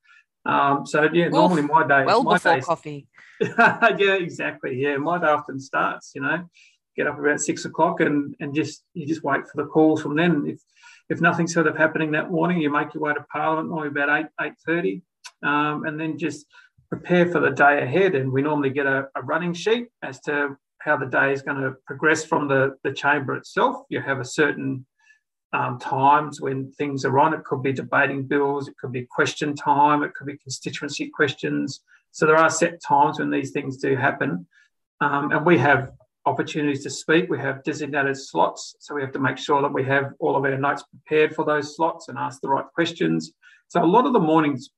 Um, 0.44 0.86
so 0.86 1.08
yeah, 1.12 1.26
Oof, 1.26 1.32
normally 1.32 1.62
my 1.62 1.86
day, 1.86 2.04
well 2.04 2.22
my 2.22 2.34
before 2.34 2.54
days- 2.54 2.64
coffee. 2.64 3.06
yeah, 3.40 4.14
exactly. 4.14 4.76
Yeah, 4.80 4.96
my 4.96 5.18
day 5.18 5.26
often 5.26 5.58
starts. 5.60 6.12
You 6.14 6.22
know, 6.22 6.48
get 6.96 7.06
up 7.06 7.18
about 7.18 7.40
six 7.40 7.64
o'clock 7.64 8.00
and 8.00 8.34
and 8.40 8.54
just 8.54 8.84
you 8.94 9.06
just 9.06 9.22
wait 9.24 9.42
for 9.48 9.62
the 9.62 9.68
calls 9.68 10.02
from 10.02 10.16
then. 10.16 10.44
If 10.46 10.60
if 11.08 11.20
nothing's 11.20 11.52
sort 11.52 11.66
of 11.66 11.76
happening 11.76 12.12
that 12.12 12.30
morning, 12.30 12.60
you 12.60 12.70
make 12.70 12.94
your 12.94 13.02
way 13.02 13.14
to 13.14 13.24
Parliament 13.32 13.68
normally 13.68 13.88
about 13.88 14.20
eight 14.20 14.26
eight 14.40 14.54
thirty, 14.66 15.02
um, 15.42 15.84
and 15.86 15.98
then 16.00 16.18
just 16.18 16.46
prepare 16.92 17.26
for 17.32 17.40
the 17.40 17.50
day 17.50 17.82
ahead. 17.82 18.14
And 18.14 18.30
we 18.30 18.42
normally 18.42 18.68
get 18.68 18.84
a, 18.84 19.08
a 19.16 19.22
running 19.22 19.54
sheet 19.54 19.88
as 20.02 20.20
to 20.22 20.58
how 20.78 20.98
the 20.98 21.06
day 21.06 21.32
is 21.32 21.40
going 21.40 21.56
to 21.62 21.72
progress 21.86 22.22
from 22.22 22.48
the 22.48 22.76
the 22.84 22.92
chamber 22.92 23.34
itself. 23.34 23.86
You 23.88 24.02
have 24.02 24.20
a 24.20 24.26
certain 24.26 24.84
um, 25.54 25.78
times 25.78 26.42
when 26.42 26.70
things 26.72 27.06
are 27.06 27.18
on. 27.18 27.32
It 27.32 27.44
could 27.44 27.62
be 27.62 27.72
debating 27.72 28.24
bills, 28.24 28.68
it 28.68 28.76
could 28.78 28.92
be 28.92 29.06
question 29.10 29.56
time, 29.56 30.02
it 30.02 30.14
could 30.14 30.26
be 30.26 30.36
constituency 30.36 31.08
questions. 31.08 31.80
So 32.10 32.26
there 32.26 32.36
are 32.36 32.50
set 32.50 32.82
times 32.82 33.18
when 33.18 33.30
these 33.30 33.52
things 33.52 33.78
do 33.78 33.96
happen. 33.96 34.46
Um, 35.00 35.32
and 35.32 35.46
we 35.46 35.56
have 35.58 35.92
opportunities 36.26 36.82
to 36.82 36.90
speak. 36.90 37.30
We 37.30 37.38
have 37.38 37.64
designated 37.64 38.18
slots. 38.18 38.76
So 38.80 38.94
we 38.94 39.00
have 39.00 39.12
to 39.12 39.18
make 39.18 39.38
sure 39.38 39.62
that 39.62 39.72
we 39.72 39.84
have 39.84 40.12
all 40.20 40.36
of 40.36 40.44
our 40.44 40.58
notes 40.58 40.84
prepared 40.92 41.34
for 41.34 41.44
those 41.46 41.74
slots 41.74 42.08
and 42.08 42.18
ask 42.18 42.40
the 42.42 42.50
right 42.50 42.66
questions. 42.74 43.32
So 43.68 43.82
a 43.82 43.86
lot 43.86 44.06
of 44.06 44.12
the 44.12 44.20
mornings 44.20 44.70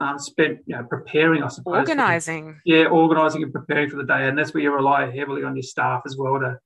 um, 0.00 0.18
spent 0.18 0.60
you 0.66 0.76
know, 0.76 0.84
preparing, 0.84 1.42
I 1.42 1.48
suppose. 1.48 1.72
the- 1.72 1.78
Organizing. 1.78 2.60
yeah, 2.64 2.84
organising 2.86 3.42
and 3.42 3.52
preparing 3.52 3.90
for 3.90 3.96
the 3.96 4.04
day, 4.04 4.28
and 4.28 4.36
that's 4.38 4.52
where 4.54 4.62
you 4.62 4.72
rely 4.72 5.10
heavily 5.10 5.44
on 5.44 5.56
your 5.56 5.62
staff 5.62 6.02
as 6.06 6.16
well 6.16 6.38
to 6.40 6.58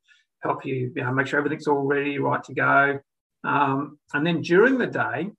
help 0.42 0.64
you, 0.64 0.92
you 0.94 1.02
know, 1.02 1.12
make 1.12 1.26
sure 1.26 1.38
everything's 1.38 1.66
all 1.66 1.84
ready, 1.84 2.18
right 2.18 2.42
to 2.44 2.54
go. 2.54 3.00
Um, 3.44 3.98
and 4.14 4.26
then 4.26 4.40
during 4.42 4.78
the 4.78 4.86
day, 4.86 5.30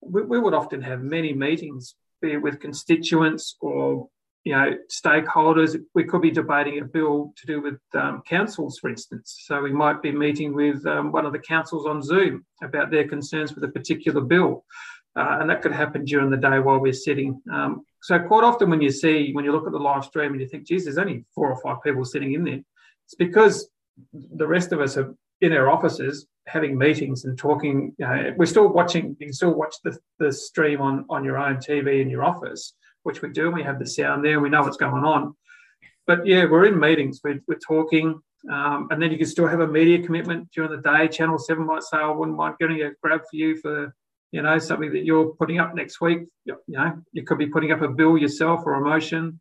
we, 0.00 0.22
we 0.22 0.38
would 0.38 0.54
often 0.54 0.82
have 0.82 1.02
many 1.02 1.32
meetings, 1.32 1.94
be 2.20 2.32
it 2.32 2.42
with 2.42 2.60
constituents 2.60 3.56
or 3.60 4.08
you 4.44 4.52
know 4.52 4.76
stakeholders. 4.90 5.78
We 5.94 6.04
could 6.04 6.22
be 6.22 6.30
debating 6.30 6.78
a 6.80 6.84
bill 6.84 7.32
to 7.36 7.46
do 7.46 7.60
with 7.60 7.78
um, 7.94 8.22
councils, 8.26 8.78
for 8.78 8.88
instance. 8.88 9.42
So 9.46 9.60
we 9.60 9.72
might 9.72 10.02
be 10.02 10.12
meeting 10.12 10.54
with 10.54 10.86
um, 10.86 11.12
one 11.12 11.26
of 11.26 11.32
the 11.32 11.38
councils 11.38 11.86
on 11.86 12.02
Zoom 12.02 12.44
about 12.62 12.90
their 12.90 13.06
concerns 13.08 13.54
with 13.54 13.64
a 13.64 13.68
particular 13.68 14.20
bill. 14.20 14.64
Uh, 15.18 15.38
and 15.40 15.50
that 15.50 15.62
could 15.62 15.72
happen 15.72 16.04
during 16.04 16.30
the 16.30 16.36
day 16.36 16.60
while 16.60 16.78
we're 16.78 16.92
sitting. 16.92 17.42
Um, 17.52 17.84
so 18.02 18.20
quite 18.20 18.44
often 18.44 18.70
when 18.70 18.80
you 18.80 18.92
see, 18.92 19.32
when 19.32 19.44
you 19.44 19.50
look 19.50 19.66
at 19.66 19.72
the 19.72 19.78
live 19.78 20.04
stream 20.04 20.30
and 20.30 20.40
you 20.40 20.46
think, 20.46 20.64
geez, 20.64 20.84
there's 20.84 20.96
only 20.96 21.24
four 21.34 21.50
or 21.50 21.60
five 21.60 21.82
people 21.82 22.04
sitting 22.04 22.34
in 22.34 22.44
there, 22.44 22.60
it's 23.04 23.16
because 23.18 23.68
the 24.12 24.46
rest 24.46 24.70
of 24.70 24.80
us 24.80 24.96
are 24.96 25.12
in 25.40 25.52
our 25.52 25.68
offices 25.68 26.26
having 26.46 26.78
meetings 26.78 27.24
and 27.24 27.36
talking. 27.36 27.96
We're 27.98 28.46
still 28.46 28.68
watching, 28.68 29.16
you 29.18 29.26
can 29.26 29.32
still 29.32 29.54
watch 29.54 29.74
the, 29.82 29.98
the 30.20 30.30
stream 30.32 30.80
on, 30.80 31.04
on 31.10 31.24
your 31.24 31.36
own 31.36 31.56
TV 31.56 32.00
in 32.00 32.08
your 32.08 32.24
office, 32.24 32.74
which 33.02 33.20
we 33.20 33.30
do, 33.30 33.46
and 33.46 33.56
we 33.56 33.64
have 33.64 33.80
the 33.80 33.86
sound 33.86 34.24
there 34.24 34.34
and 34.34 34.42
we 34.42 34.50
know 34.50 34.62
what's 34.62 34.76
going 34.76 35.04
on. 35.04 35.34
But 36.06 36.26
yeah, 36.26 36.44
we're 36.44 36.66
in 36.66 36.78
meetings, 36.78 37.20
we're, 37.24 37.42
we're 37.48 37.58
talking, 37.58 38.20
um, 38.52 38.86
and 38.92 39.02
then 39.02 39.10
you 39.10 39.18
can 39.18 39.26
still 39.26 39.48
have 39.48 39.60
a 39.60 39.66
media 39.66 40.00
commitment 40.00 40.48
during 40.52 40.70
the 40.70 40.76
day. 40.76 41.08
Channel 41.08 41.38
7 41.38 41.66
might 41.66 41.82
say, 41.82 41.96
I 41.96 42.08
wouldn't 42.08 42.36
mind 42.36 42.54
getting 42.60 42.82
a 42.82 42.92
grab 43.02 43.22
for 43.22 43.36
you 43.36 43.56
for 43.56 43.92
you 44.32 44.42
know, 44.42 44.58
something 44.58 44.92
that 44.92 45.04
you're 45.04 45.34
putting 45.38 45.58
up 45.58 45.74
next 45.74 46.00
week. 46.00 46.20
You 46.44 46.56
know, 46.68 47.02
you 47.12 47.24
could 47.24 47.38
be 47.38 47.46
putting 47.46 47.72
up 47.72 47.82
a 47.82 47.88
bill 47.88 48.18
yourself 48.18 48.62
or 48.64 48.74
a 48.74 48.80
motion. 48.80 49.40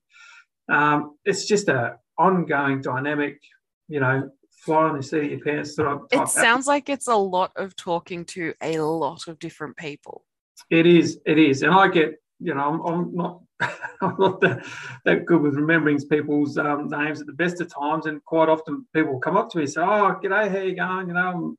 Um, 0.69 1.17
it's 1.26 1.45
just 1.45 1.67
a 1.69 1.97
ongoing 2.17 2.82
dynamic, 2.82 3.39
you 3.88 4.00
know, 4.00 4.30
fly 4.63 4.84
on 4.84 4.97
the 4.97 5.04
seat 5.04 5.23
of 5.26 5.32
your 5.32 5.39
pants 5.39 5.78
of 5.80 6.10
type 6.10 6.23
It 6.23 6.30
sounds 6.30 6.67
like 6.67 6.89
it's 6.89 7.08
a 7.08 7.15
lot 7.15 7.52
of 7.56 7.76
talking 7.76 8.26
to 8.26 8.54
a 8.62 8.80
lot 8.80 9.28
of 9.28 9.39
different 9.39 9.78
people. 9.78 10.26
It 10.69 10.86
is, 10.86 11.19
it 11.26 11.38
is, 11.38 11.62
and 11.62 11.73
I 11.73 11.88
get, 11.88 12.15
you 12.39 12.54
know, 12.54 12.62
I'm, 12.62 12.82
I'm 12.82 13.15
not, 13.15 13.41
I'm 14.02 14.15
not 14.17 14.41
that, 14.41 14.65
that 15.06 15.26
good 15.26 15.41
with 15.41 15.56
remembering 15.56 16.00
people's 16.02 16.58
um, 16.58 16.89
names 16.89 17.21
at 17.21 17.28
the 17.28 17.34
best 17.34 17.62
of 17.62 17.73
times, 17.73 18.08
and 18.08 18.23
quite 18.26 18.50
often 18.50 18.86
people 18.93 19.19
come 19.19 19.38
up 19.38 19.50
to 19.52 19.58
me 19.58 19.63
and 19.63 19.71
say, 19.71 19.82
"Oh, 19.82 20.19
g'day, 20.21 20.50
how 20.50 20.60
you 20.60 20.76
going?" 20.76 21.08
You 21.08 21.13
know, 21.13 21.56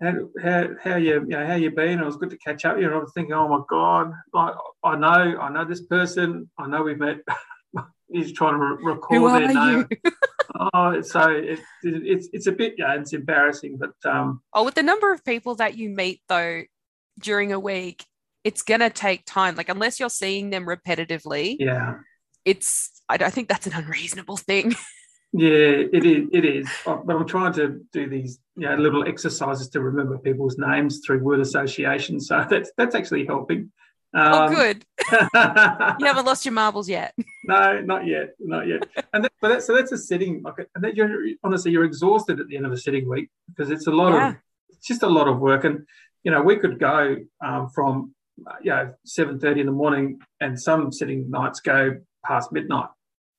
how 0.00 0.12
how, 0.40 0.68
how 0.82 0.96
you, 0.96 1.14
you 1.14 1.26
know, 1.26 1.46
how 1.46 1.54
you 1.54 1.70
been? 1.70 2.00
It 2.00 2.04
was 2.04 2.16
good 2.16 2.30
to 2.30 2.38
catch 2.38 2.64
up. 2.64 2.78
You 2.78 2.88
know, 2.88 2.98
I 2.98 3.00
was 3.00 3.12
thinking, 3.12 3.34
"Oh 3.34 3.48
my 3.48 3.62
god, 3.68 4.12
like 4.32 4.54
I 4.84 4.96
know, 4.96 5.38
I 5.40 5.50
know 5.50 5.64
this 5.64 5.82
person. 5.82 6.50
I 6.58 6.66
know 6.66 6.82
we've 6.82 6.98
met." 6.98 7.18
He's 8.10 8.32
trying 8.32 8.54
to 8.54 8.58
re- 8.58 8.92
recall 8.92 9.28
their 9.28 9.48
name. 9.48 9.88
Oh, 10.72 11.00
so 11.02 11.30
it, 11.30 11.60
it, 11.82 12.02
it's 12.06 12.28
it's 12.32 12.46
a 12.46 12.52
bit, 12.52 12.74
yeah, 12.78 12.94
it's 12.94 13.12
embarrassing, 13.12 13.78
but 13.78 13.92
um, 14.10 14.40
Oh, 14.54 14.64
with 14.64 14.74
the 14.74 14.82
number 14.82 15.12
of 15.12 15.24
people 15.24 15.54
that 15.56 15.76
you 15.76 15.90
meet 15.90 16.22
though 16.28 16.62
during 17.18 17.52
a 17.52 17.60
week, 17.60 18.04
it's 18.44 18.62
gonna 18.62 18.90
take 18.90 19.24
time. 19.26 19.56
Like 19.56 19.68
unless 19.68 20.00
you're 20.00 20.08
seeing 20.08 20.50
them 20.50 20.64
repetitively, 20.64 21.56
yeah. 21.60 21.96
it's 22.46 23.02
I 23.08 23.18
don't 23.18 23.32
think 23.32 23.48
that's 23.48 23.66
an 23.66 23.74
unreasonable 23.74 24.38
thing. 24.38 24.74
Yeah, 25.32 25.84
it 25.92 26.04
is. 26.06 26.28
It 26.32 26.44
is. 26.44 26.68
Uh, 26.86 26.96
But 27.04 27.16
I'm 27.16 27.26
trying 27.26 27.52
to 27.54 27.80
do 27.92 28.08
these, 28.08 28.38
you 28.56 28.66
know, 28.68 28.76
little 28.76 29.06
exercises 29.06 29.68
to 29.70 29.80
remember 29.80 30.18
people's 30.18 30.56
names 30.58 31.00
through 31.04 31.18
word 31.22 31.40
association. 31.40 32.18
So 32.20 32.44
that's 32.50 32.70
that's 32.76 32.94
actually 32.94 33.26
helping. 33.26 33.70
oh, 34.14 34.44
Um, 34.46 34.54
good. 34.54 34.84
You 36.00 36.06
haven't 36.06 36.24
lost 36.26 36.44
your 36.46 36.52
marbles 36.54 36.88
yet. 36.88 37.14
no, 37.44 37.80
not 37.82 38.06
yet, 38.06 38.30
not 38.40 38.66
yet. 38.66 38.86
And 39.12 39.24
that, 39.24 39.32
but 39.40 39.48
that, 39.48 39.62
so 39.62 39.74
that's 39.76 39.92
a 39.92 39.98
sitting. 39.98 40.42
Okay, 40.46 40.64
and 40.74 40.82
then 40.82 40.92
you're 40.96 41.10
honestly 41.44 41.72
you're 41.72 41.84
exhausted 41.84 42.40
at 42.40 42.48
the 42.48 42.56
end 42.56 42.64
of 42.66 42.72
a 42.72 42.76
sitting 42.76 43.08
week 43.08 43.28
because 43.48 43.70
it's 43.70 43.86
a 43.86 43.90
lot 43.92 44.12
Yeah. 44.14 44.28
of 44.30 44.36
it's 44.70 44.86
just 44.86 45.02
a 45.02 45.08
lot 45.08 45.28
of 45.28 45.38
work. 45.40 45.64
And 45.64 45.86
you 46.24 46.30
know, 46.30 46.40
we 46.42 46.56
could 46.56 46.78
go 46.78 47.16
um, 47.44 47.68
from 47.74 48.14
you 48.62 48.70
know 48.70 48.94
seven 49.04 49.38
thirty 49.38 49.60
in 49.60 49.66
the 49.66 49.72
morning, 49.72 50.20
and 50.40 50.58
some 50.58 50.90
sitting 50.90 51.30
nights 51.30 51.60
go 51.60 51.98
past 52.24 52.50
midnight. 52.52 52.88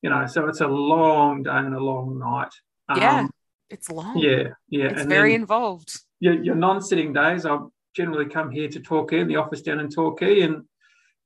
You 0.01 0.09
know, 0.09 0.25
so 0.27 0.47
it's 0.47 0.61
a 0.61 0.67
long 0.67 1.43
day 1.43 1.51
and 1.51 1.75
a 1.75 1.79
long 1.79 2.19
night. 2.19 2.53
Yeah. 2.95 3.19
Um, 3.19 3.29
It's 3.69 3.89
long. 3.89 4.17
yeah, 4.17 4.49
yeah. 4.69 4.85
It's 4.85 5.01
and 5.01 5.09
very 5.09 5.33
involved. 5.33 5.99
your, 6.19 6.41
your 6.41 6.55
non-sitting 6.55 7.13
days, 7.13 7.45
I 7.45 7.59
generally 7.95 8.25
come 8.25 8.49
here 8.49 8.69
to 8.69 8.79
Torquay, 8.79 9.19
in 9.19 9.27
the 9.27 9.35
office 9.35 9.61
down 9.61 9.79
in 9.79 9.89
Torquay, 9.89 10.41
and 10.41 10.63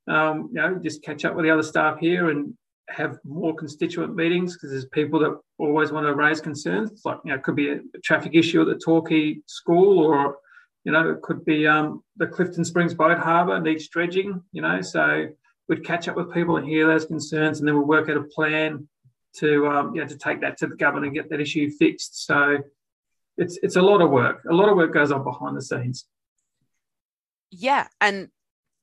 um, 0.06 0.50
you 0.52 0.60
know 0.60 0.78
just 0.82 1.02
catch 1.02 1.24
up 1.24 1.34
with 1.34 1.44
the 1.44 1.50
other 1.50 1.62
staff 1.62 1.98
here 1.98 2.30
and 2.30 2.54
have 2.88 3.18
more 3.24 3.54
constituent 3.54 4.14
meetings 4.14 4.54
because 4.54 4.70
there's 4.70 4.86
people 4.86 5.18
that 5.20 5.38
always 5.58 5.92
want 5.92 6.06
to 6.06 6.14
raise 6.14 6.40
concerns. 6.40 6.90
It's 6.90 7.04
like 7.04 7.18
you 7.24 7.30
know, 7.30 7.36
it 7.36 7.42
could 7.42 7.56
be 7.56 7.70
a, 7.70 7.80
traffic 8.02 8.34
issue 8.34 8.60
at 8.60 8.66
the 8.66 8.80
Torquay 8.84 9.38
school, 9.46 9.98
or 10.00 10.36
you 10.84 10.92
know, 10.92 11.10
it 11.10 11.22
could 11.22 11.44
be 11.44 11.66
um, 11.66 12.02
the 12.16 12.26
Clifton 12.26 12.64
Springs 12.64 12.94
Boat 12.94 13.18
Harbour 13.18 13.60
needs 13.60 13.88
dredging. 13.88 14.42
You 14.52 14.62
know, 14.62 14.80
so 14.82 15.28
we'd 15.68 15.84
catch 15.84 16.08
up 16.08 16.16
with 16.16 16.32
people 16.32 16.56
and 16.56 16.66
hear 16.66 16.86
those 16.86 17.06
concerns, 17.06 17.58
and 17.58 17.68
then 17.68 17.76
we'll 17.76 17.86
work 17.86 18.08
out 18.08 18.16
a 18.16 18.22
plan 18.24 18.88
to 19.36 19.66
um, 19.66 19.94
you 19.94 20.00
know 20.00 20.06
to 20.06 20.16
take 20.16 20.40
that 20.42 20.58
to 20.58 20.66
the 20.66 20.76
government 20.76 21.06
and 21.06 21.14
get 21.14 21.30
that 21.30 21.40
issue 21.40 21.70
fixed. 21.70 22.24
So 22.26 22.58
it's 23.36 23.58
it's 23.62 23.76
a 23.76 23.82
lot 23.82 24.00
of 24.00 24.10
work. 24.10 24.44
A 24.50 24.54
lot 24.54 24.68
of 24.68 24.76
work 24.76 24.92
goes 24.92 25.10
on 25.10 25.24
behind 25.24 25.56
the 25.56 25.62
scenes. 25.62 26.06
Yeah. 27.50 27.86
And 28.00 28.28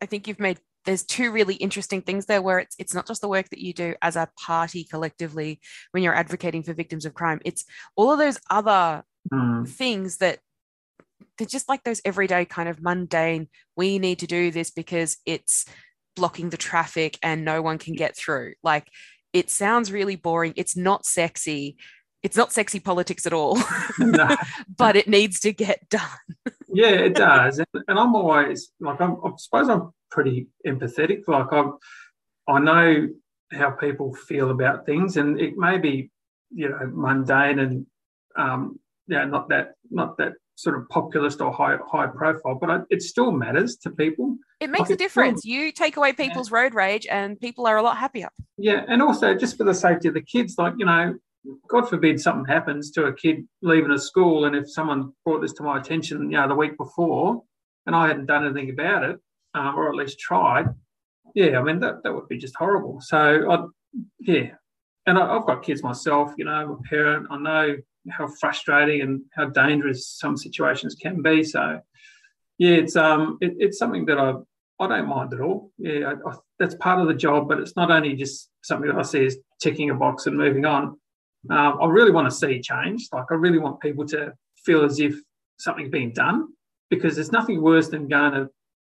I 0.01 0.05
think 0.05 0.27
you've 0.27 0.39
made 0.39 0.59
there's 0.85 1.03
two 1.03 1.31
really 1.31 1.55
interesting 1.55 2.01
things 2.01 2.25
there 2.25 2.41
where 2.41 2.59
it's 2.59 2.75
it's 2.79 2.93
not 2.93 3.07
just 3.07 3.21
the 3.21 3.27
work 3.27 3.49
that 3.49 3.59
you 3.59 3.73
do 3.73 3.95
as 4.01 4.15
a 4.15 4.29
party 4.39 4.83
collectively 4.83 5.59
when 5.91 6.03
you're 6.03 6.15
advocating 6.15 6.63
for 6.63 6.73
victims 6.73 7.05
of 7.05 7.13
crime. 7.13 7.39
It's 7.45 7.65
all 7.95 8.11
of 8.11 8.19
those 8.19 8.39
other 8.49 9.03
Mm. 9.31 9.69
things 9.69 10.17
that 10.17 10.39
they're 11.37 11.45
just 11.45 11.69
like 11.69 11.83
those 11.83 12.01
everyday 12.03 12.43
kind 12.43 12.67
of 12.67 12.81
mundane 12.81 13.47
we 13.77 13.99
need 13.99 14.17
to 14.19 14.25
do 14.25 14.49
this 14.49 14.71
because 14.71 15.17
it's 15.27 15.65
blocking 16.15 16.50
the 16.50 16.58
traffic 16.58 17.17
and 17.21 17.45
no 17.45 17.62
one 17.62 17.78
can 17.78 17.93
get 17.93 18.15
through 18.15 18.54
like 18.63 18.88
it 19.34 19.50
sounds 19.50 19.91
really 19.91 20.15
boring 20.15 20.53
it's 20.55 20.76
not 20.76 21.05
sexy 21.05 21.78
it's 22.24 22.38
not 22.38 22.53
sexy 22.53 22.80
politics 22.80 23.26
at 23.26 23.34
all 23.34 23.57
No. 23.99 24.36
but 24.78 24.95
it 24.95 25.07
needs 25.07 25.39
to 25.41 25.53
get 25.53 25.88
done 25.89 26.01
Yeah, 26.74 26.91
it 26.91 27.16
does, 27.16 27.59
and, 27.59 27.84
and 27.88 27.99
I'm 27.99 28.16
always 28.16 28.72
like 28.80 29.01
I'm, 29.01 29.18
I 29.26 29.32
suppose 29.38 29.68
I'm 29.68 29.91
pretty 30.09 30.47
empathetic. 30.66 31.28
Like 31.28 31.51
I, 31.51 31.66
I 32.47 32.59
know 32.59 33.09
how 33.51 33.72
people 33.72 34.16
feel 34.16 34.51
about 34.51 34.86
things, 34.86 35.18
and 35.18 35.39
it 35.39 35.57
may 35.57 35.78
be 35.78 36.12
you 36.53 36.70
know 36.70 36.89
mundane 36.93 37.59
and 37.59 37.86
um, 38.38 38.80
yeah, 39.07 39.26
not 39.26 39.49
that 39.49 39.74
not 39.89 40.18
that 40.18 40.34
sort 40.55 40.78
of 40.78 40.88
populist 40.89 41.41
or 41.41 41.51
high 41.51 41.78
high 41.91 42.07
profile, 42.07 42.55
but 42.55 42.70
I, 42.70 42.80
it 42.89 43.01
still 43.01 43.32
matters 43.32 43.76
to 43.78 43.89
people. 43.89 44.38
It 44.62 44.70
makes 44.70 44.89
a 44.91 44.95
difference 44.95 45.43
you 45.43 45.72
take 45.72 45.97
away 45.97 46.14
people's 46.14 46.51
road 46.51 46.74
rage 46.74 47.07
and 47.07 47.39
people 47.39 47.66
are 47.66 47.78
a 47.78 47.82
lot 47.82 47.97
happier 47.97 48.30
Yeah, 48.57 48.86
and 48.88 49.01
also 49.01 49.34
just 49.34 49.57
for 49.57 49.64
the 49.64 49.74
safety 49.74 50.07
of 50.07 50.14
the 50.14 50.22
kids, 50.22 50.55
like 50.57 50.76
you 50.78 50.86
know, 50.86 51.16
God 51.68 51.89
forbid 51.89 52.22
something 52.22 52.45
happens 52.45 52.91
to 52.91 53.05
a 53.05 53.14
kid 53.14 53.47
leaving 53.62 53.91
a 53.91 53.97
school, 53.99 54.45
and 54.45 54.55
if 54.55 54.70
someone 54.70 55.12
brought 55.26 55.41
this 55.41 55.53
to 55.53 55.64
my 55.64 55.80
attention, 55.80 56.30
you 56.32 56.38
know, 56.38 56.47
the 56.47 56.55
week 56.55 56.78
before, 56.78 57.43
and 57.88 57.95
I 57.95 58.07
hadn't 58.07 58.28
done 58.28 58.45
anything 58.45 58.70
about 58.70 59.03
it, 59.03 59.20
um, 59.55 59.76
or 59.76 59.89
at 59.89 59.95
least 59.95 60.20
tried, 60.20 60.68
yeah, 61.34 61.59
I 61.59 61.64
mean 61.64 61.80
that 61.80 62.03
that 62.03 62.14
would 62.14 62.28
be 62.28 62.38
just 62.38 62.55
horrible. 62.55 63.01
So, 63.01 63.51
I, 63.51 63.66
yeah, 64.20 64.51
and 65.07 65.18
I, 65.18 65.34
have 65.34 65.47
got 65.47 65.64
kids 65.64 65.82
myself. 65.82 66.34
You 66.38 66.45
know, 66.45 66.51
I'm 66.51 66.72
a 66.72 66.78
parent. 66.78 67.28
I 67.32 67.38
know 67.38 67.78
how 68.09 68.28
frustrating 68.39 69.01
and 69.01 69.22
how 69.34 69.45
dangerous 69.45 70.07
some 70.07 70.38
situations 70.38 70.95
can 70.95 71.22
be. 71.22 71.43
So, 71.43 71.82
yeah, 72.57 72.76
it's 72.76 72.95
um, 72.95 73.38
it, 73.41 73.55
it's 73.57 73.78
something 73.80 74.05
that 74.05 74.20
I 74.20 74.36
I 74.82 74.88
don't 74.88 75.07
mind 75.07 75.34
at 75.34 75.41
all. 75.41 75.71
Yeah, 75.77 76.13
I, 76.13 76.29
I, 76.29 76.34
that's 76.57 76.75
part 76.75 76.99
of 76.99 77.07
the 77.07 77.13
job, 77.13 77.47
but 77.47 77.59
it's 77.59 77.75
not 77.75 77.91
only 77.91 78.15
just 78.15 78.49
something 78.63 78.89
that 78.89 78.97
I 78.97 79.03
see 79.03 79.25
as 79.25 79.38
ticking 79.61 79.91
a 79.91 79.93
box 79.93 80.25
and 80.25 80.36
moving 80.36 80.65
on. 80.65 80.99
Um, 81.49 81.77
I 81.82 81.86
really 81.86 82.11
want 82.11 82.29
to 82.29 82.36
see 82.36 82.59
change. 82.61 83.07
Like 83.13 83.25
I 83.29 83.36
really 83.36 83.59
want 83.59 83.79
people 83.79 84.05
to 84.07 84.34
feel 84.65 84.84
as 84.84 84.99
if 84.99 85.15
something's 85.57 85.89
being 85.89 86.13
done, 86.13 86.47
because 86.89 87.15
there's 87.15 87.32
nothing 87.32 87.61
worse 87.61 87.89
than 87.89 88.07
going 88.07 88.34
to 88.34 88.49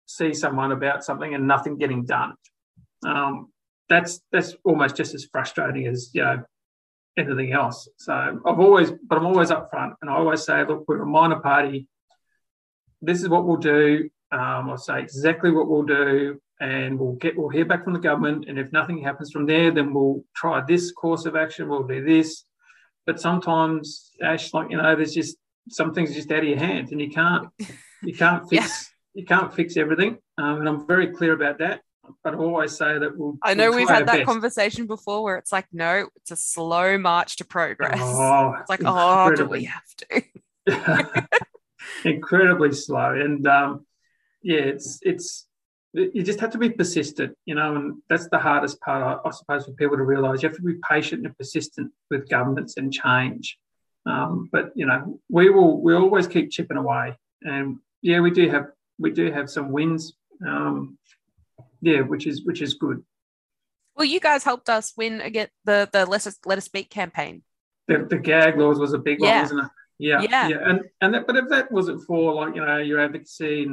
see 0.06 0.34
someone 0.34 0.72
about 0.72 1.04
something 1.04 1.34
and 1.34 1.46
nothing 1.46 1.78
getting 1.78 2.04
done. 2.04 2.34
Um, 3.06 3.50
that's 3.88 4.20
that's 4.30 4.54
almost 4.64 4.96
just 4.96 5.14
as 5.14 5.24
frustrating 5.32 5.86
as 5.86 6.10
you 6.12 6.22
know 6.22 6.44
anything 7.16 7.52
else. 7.52 7.88
So 7.96 8.12
I've 8.12 8.60
always, 8.60 8.92
but 9.06 9.18
I'm 9.18 9.26
always 9.26 9.50
upfront, 9.50 9.94
and 10.02 10.10
I 10.10 10.14
always 10.14 10.44
say, 10.44 10.64
look, 10.66 10.84
we're 10.86 11.02
a 11.02 11.06
minor 11.06 11.40
party. 11.40 11.88
This 13.00 13.22
is 13.22 13.28
what 13.28 13.46
we'll 13.46 13.56
do. 13.56 14.10
Um, 14.30 14.70
I'll 14.70 14.78
say 14.78 15.00
exactly 15.00 15.50
what 15.50 15.68
we'll 15.68 15.84
do, 15.84 16.40
and 16.60 16.98
we'll 16.98 17.14
get 17.14 17.36
we'll 17.36 17.48
hear 17.48 17.64
back 17.64 17.84
from 17.84 17.94
the 17.94 17.98
government. 17.98 18.46
And 18.48 18.58
if 18.58 18.72
nothing 18.72 19.02
happens 19.02 19.30
from 19.30 19.46
there, 19.46 19.70
then 19.70 19.94
we'll 19.94 20.24
try 20.34 20.62
this 20.66 20.92
course 20.92 21.24
of 21.24 21.36
action. 21.36 21.68
We'll 21.68 21.86
do 21.86 22.04
this. 22.04 22.44
But 23.06 23.20
sometimes, 23.20 24.10
Ash, 24.22 24.52
like 24.52 24.70
you 24.70 24.76
know, 24.76 24.96
there's 24.96 25.14
just 25.14 25.36
some 25.70 25.94
things 25.94 26.14
just 26.14 26.30
out 26.30 26.40
of 26.40 26.48
your 26.48 26.58
hands, 26.58 26.92
and 26.92 27.00
you 27.00 27.10
can't 27.10 27.48
you 28.02 28.14
can't 28.14 28.42
fix 28.50 28.52
yeah. 29.14 29.20
you 29.20 29.24
can't 29.24 29.54
fix 29.54 29.76
everything. 29.76 30.18
Um, 30.36 30.60
and 30.60 30.68
I'm 30.68 30.86
very 30.86 31.08
clear 31.08 31.32
about 31.32 31.58
that 31.58 31.80
but 32.22 32.34
I 32.34 32.36
always 32.36 32.76
say 32.76 32.98
that 32.98 33.16
we'll. 33.16 33.38
I 33.42 33.54
know 33.54 33.70
we'll 33.70 33.80
we've 33.80 33.88
had 33.88 34.06
that 34.06 34.18
best. 34.18 34.26
conversation 34.26 34.86
before 34.86 35.22
where 35.22 35.36
it's 35.36 35.52
like, 35.52 35.66
no, 35.72 36.08
it's 36.16 36.30
a 36.30 36.36
slow 36.36 36.98
march 36.98 37.36
to 37.36 37.44
progress. 37.44 37.98
Oh, 38.00 38.54
it's 38.60 38.68
like, 38.68 38.82
oh, 38.84 39.34
do 39.34 39.46
we 39.46 39.64
have 39.64 39.82
to? 40.66 41.26
incredibly 42.04 42.72
slow, 42.72 43.12
and 43.12 43.46
um, 43.46 43.86
yeah, 44.48 44.60
it's 44.60 44.98
it's 45.02 45.46
you 45.92 46.22
just 46.22 46.40
have 46.40 46.50
to 46.50 46.58
be 46.58 46.70
persistent, 46.70 47.36
you 47.44 47.54
know, 47.54 47.76
and 47.76 47.96
that's 48.08 48.28
the 48.30 48.38
hardest 48.38 48.80
part, 48.80 49.20
I, 49.22 49.28
I 49.28 49.30
suppose, 49.30 49.66
for 49.66 49.72
people 49.72 49.98
to 49.98 50.04
realise. 50.04 50.42
You 50.42 50.48
have 50.48 50.56
to 50.56 50.62
be 50.62 50.76
patient 50.90 51.26
and 51.26 51.36
persistent 51.36 51.92
with 52.10 52.30
governments 52.30 52.78
and 52.78 52.90
change. 52.90 53.58
Um, 54.06 54.48
but 54.50 54.70
you 54.74 54.86
know, 54.86 55.20
we 55.28 55.50
will 55.50 55.82
we 55.82 55.94
always 55.94 56.26
keep 56.26 56.50
chipping 56.50 56.78
away, 56.78 57.14
and 57.42 57.76
yeah, 58.00 58.20
we 58.20 58.30
do 58.30 58.48
have 58.48 58.68
we 58.98 59.10
do 59.10 59.30
have 59.30 59.50
some 59.50 59.70
wins. 59.70 60.14
Um, 60.46 60.96
yeah, 61.82 62.00
which 62.00 62.26
is 62.26 62.46
which 62.46 62.62
is 62.62 62.72
good. 62.74 63.04
Well, 63.96 64.06
you 64.06 64.20
guys 64.20 64.44
helped 64.44 64.70
us 64.70 64.94
win 64.96 65.20
again 65.20 65.48
the 65.66 65.90
the 65.92 66.06
Let 66.06 66.26
Us 66.26 66.38
Let 66.46 66.56
Us 66.56 66.64
Speak 66.64 66.88
campaign. 66.88 67.42
The, 67.86 68.06
the 68.08 68.18
gag 68.18 68.56
laws 68.56 68.78
was 68.78 68.94
a 68.94 68.98
big 68.98 69.18
yeah. 69.20 69.32
one, 69.32 69.42
wasn't 69.42 69.64
it? 69.64 69.70
Yeah, 69.98 70.22
yeah, 70.22 70.48
yeah. 70.48 70.70
And 70.70 70.80
and 71.02 71.12
that, 71.12 71.26
but 71.26 71.36
if 71.36 71.48
that 71.50 71.70
wasn't 71.70 72.02
for 72.04 72.32
like 72.32 72.54
you 72.54 72.64
know 72.64 72.78
your 72.78 73.00
advocacy, 73.00 73.66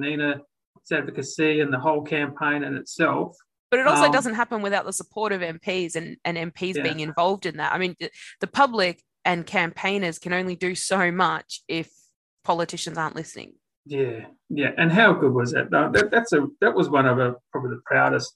Nina's 0.90 1.04
advocacy, 1.04 1.62
and 1.62 1.72
the 1.72 1.80
whole 1.80 2.02
campaign 2.02 2.64
in 2.64 2.76
itself. 2.76 3.36
But 3.72 3.80
it 3.80 3.88
also 3.88 4.06
um, 4.06 4.12
doesn't 4.12 4.36
happen 4.36 4.62
without 4.62 4.86
the 4.86 4.94
support 4.94 5.32
of 5.32 5.42
MPs 5.42 5.96
and, 5.96 6.18
and 6.24 6.38
MPs 6.38 6.76
yeah. 6.76 6.84
being 6.84 7.00
involved 7.00 7.46
in 7.46 7.58
that. 7.58 7.74
I 7.74 7.78
mean, 7.78 7.96
the, 8.40 8.48
public 8.48 9.04
and 9.26 9.46
campaigners 9.46 10.20
can 10.20 10.34
only 10.34 10.56
do 10.56 10.76
so 10.76 11.12
much 11.12 11.62
if 11.68 11.90
politicians 12.44 12.98
aren't 12.98 13.16
listening. 13.16 13.54
Yeah, 13.86 14.26
yeah, 14.50 14.72
and 14.78 14.92
how 14.92 15.14
good 15.14 15.34
was 15.34 15.52
that? 15.52 15.72
that 15.72 16.10
that's 16.12 16.34
a 16.34 16.48
that 16.62 16.74
was 16.74 16.90
one 16.90 17.06
of 17.06 17.18
the 17.18 17.36
probably 17.52 17.72
the 17.72 17.82
proudest 17.86 18.36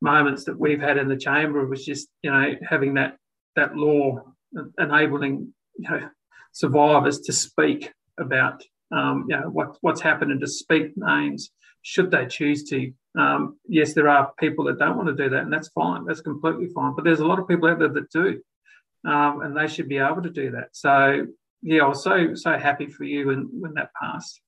moments 0.00 0.44
that 0.44 0.58
we've 0.58 0.80
had 0.80 0.98
in 0.98 1.08
the 1.08 1.16
chamber 1.16 1.64
was 1.66 1.84
just 1.84 2.08
you 2.22 2.30
know 2.30 2.54
having 2.68 2.94
that 2.94 3.16
that 3.56 3.76
law 3.76 4.22
enabling 4.78 5.52
you 5.78 5.90
know 5.90 6.08
survivors 6.52 7.20
to 7.20 7.32
speak 7.32 7.92
about 8.20 8.62
um, 8.92 9.24
you 9.28 9.36
know 9.36 9.48
what 9.48 9.76
what's 9.80 10.00
happened 10.00 10.30
and 10.30 10.40
to 10.40 10.46
speak 10.46 10.92
names 10.96 11.50
should 11.86 12.10
they 12.10 12.26
choose 12.26 12.64
to. 12.64 12.92
Um, 13.16 13.58
yes, 13.68 13.94
there 13.94 14.08
are 14.08 14.32
people 14.40 14.64
that 14.64 14.78
don't 14.80 14.96
want 14.96 15.08
to 15.08 15.14
do 15.14 15.30
that, 15.30 15.42
and 15.42 15.52
that's 15.52 15.68
fine. 15.68 16.04
That's 16.04 16.20
completely 16.20 16.66
fine. 16.74 16.94
But 16.96 17.04
there's 17.04 17.20
a 17.20 17.26
lot 17.26 17.38
of 17.38 17.46
people 17.46 17.68
out 17.68 17.78
there 17.78 17.88
that 17.88 18.10
do, 18.10 18.42
um, 19.08 19.42
and 19.42 19.56
they 19.56 19.68
should 19.68 19.88
be 19.88 19.98
able 19.98 20.22
to 20.22 20.30
do 20.30 20.50
that. 20.50 20.70
So 20.72 21.26
yeah, 21.62 21.84
I 21.84 21.88
was 21.88 22.02
so 22.02 22.34
so 22.34 22.58
happy 22.58 22.88
for 22.88 23.04
you 23.04 23.28
when 23.28 23.48
when 23.52 23.74
that 23.74 23.90
passed. 24.02 24.40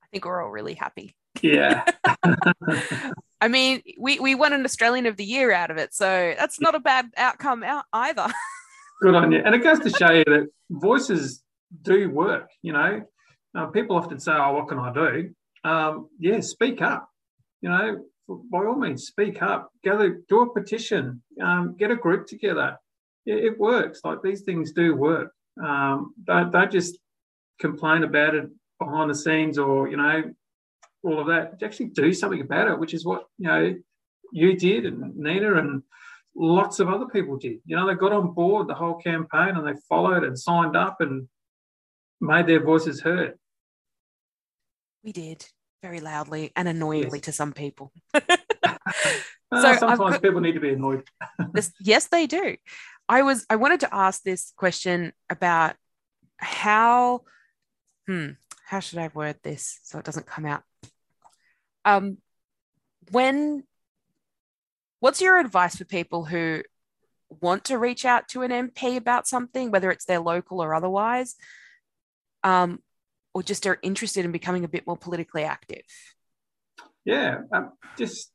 I 0.00 0.06
think 0.12 0.26
we're 0.26 0.40
all 0.40 0.50
really 0.50 0.74
happy. 0.74 1.16
Yeah. 1.42 1.84
I 3.40 3.48
mean, 3.48 3.82
we, 3.98 4.20
we 4.20 4.34
won 4.36 4.52
an 4.52 4.64
Australian 4.64 5.06
of 5.06 5.16
the 5.16 5.24
Year 5.24 5.52
out 5.52 5.72
of 5.72 5.76
it. 5.76 5.92
So 5.92 6.34
that's 6.38 6.60
not 6.60 6.76
a 6.76 6.80
bad 6.80 7.10
outcome 7.16 7.64
out 7.64 7.84
either. 7.92 8.26
Good 9.02 9.14
on 9.14 9.32
you. 9.32 9.42
And 9.44 9.54
it 9.54 9.62
goes 9.62 9.80
to 9.80 9.90
show 9.90 10.12
you 10.12 10.24
that 10.24 10.48
voices 10.70 11.42
do 11.82 12.10
work. 12.10 12.48
You 12.62 12.72
know, 12.72 13.02
uh, 13.56 13.66
people 13.66 13.96
often 13.96 14.18
say, 14.18 14.32
oh, 14.32 14.54
what 14.54 14.68
can 14.68 14.78
I 14.78 14.92
do? 14.92 15.34
Um, 15.68 16.08
yeah, 16.18 16.40
speak 16.40 16.80
up. 16.80 17.08
You 17.60 17.68
know, 17.68 18.04
by 18.50 18.64
all 18.64 18.76
means, 18.76 19.06
speak 19.06 19.42
up. 19.42 19.70
Gather, 19.84 20.20
do 20.28 20.42
a 20.42 20.52
petition, 20.52 21.22
um, 21.42 21.76
get 21.78 21.90
a 21.90 21.96
group 21.96 22.26
together. 22.26 22.78
It, 23.26 23.44
it, 23.44 23.58
works. 23.58 24.00
Like 24.04 24.22
these 24.22 24.42
things 24.42 24.72
do 24.72 24.94
work. 24.94 25.32
Um, 25.62 26.14
don't, 26.24 26.50
don't 26.50 26.72
just 26.72 26.98
complain 27.60 28.04
about 28.04 28.34
it 28.34 28.48
behind 28.78 29.10
the 29.10 29.14
scenes 29.14 29.58
or 29.58 29.88
you 29.88 29.96
know 29.96 30.22
all 31.02 31.20
of 31.20 31.26
that 31.26 31.60
actually 31.62 31.86
do 31.86 32.12
something 32.12 32.40
about 32.40 32.68
it 32.68 32.78
which 32.78 32.94
is 32.94 33.04
what 33.04 33.24
you 33.38 33.48
know 33.48 33.74
you 34.32 34.56
did 34.56 34.86
and 34.86 35.16
nina 35.16 35.56
and 35.56 35.82
lots 36.36 36.78
of 36.78 36.88
other 36.88 37.06
people 37.06 37.36
did 37.36 37.58
you 37.64 37.74
know 37.74 37.88
they 37.88 37.94
got 37.94 38.12
on 38.12 38.32
board 38.32 38.68
the 38.68 38.74
whole 38.74 38.94
campaign 38.94 39.56
and 39.56 39.66
they 39.66 39.80
followed 39.88 40.22
and 40.22 40.38
signed 40.38 40.76
up 40.76 41.00
and 41.00 41.26
made 42.20 42.46
their 42.46 42.62
voices 42.62 43.00
heard 43.00 43.34
we 45.02 45.10
did 45.10 45.44
very 45.82 46.00
loudly 46.00 46.52
and 46.56 46.68
annoyingly 46.68 47.18
yes. 47.18 47.24
to 47.24 47.32
some 47.32 47.52
people 47.52 47.92
so 48.14 48.30
sometimes 49.52 49.98
got, 49.98 50.22
people 50.22 50.40
need 50.40 50.52
to 50.52 50.60
be 50.60 50.70
annoyed 50.70 51.04
this, 51.52 51.72
yes 51.80 52.06
they 52.06 52.26
do 52.26 52.56
i 53.08 53.22
was 53.22 53.46
i 53.48 53.56
wanted 53.56 53.80
to 53.80 53.94
ask 53.94 54.22
this 54.22 54.52
question 54.56 55.12
about 55.30 55.76
how 56.38 57.22
hmm 58.06 58.30
how 58.68 58.80
should 58.80 58.98
I 58.98 59.08
word 59.14 59.36
this 59.42 59.80
so 59.82 59.98
it 59.98 60.04
doesn't 60.04 60.26
come 60.26 60.44
out? 60.44 60.62
Um, 61.86 62.18
when, 63.12 63.64
what's 65.00 65.22
your 65.22 65.38
advice 65.38 65.76
for 65.76 65.86
people 65.86 66.26
who 66.26 66.62
want 67.40 67.64
to 67.64 67.78
reach 67.78 68.04
out 68.04 68.28
to 68.28 68.42
an 68.42 68.50
MP 68.50 68.98
about 68.98 69.26
something, 69.26 69.70
whether 69.70 69.90
it's 69.90 70.04
their 70.04 70.20
local 70.20 70.62
or 70.62 70.74
otherwise, 70.74 71.34
um, 72.44 72.80
or 73.38 73.42
just 73.42 73.66
are 73.66 73.78
interested 73.82 74.24
in 74.24 74.32
becoming 74.32 74.64
a 74.64 74.68
bit 74.68 74.84
more 74.84 74.96
politically 74.96 75.44
active? 75.44 75.84
Yeah, 77.04 77.42
um, 77.52 77.72
just 77.96 78.32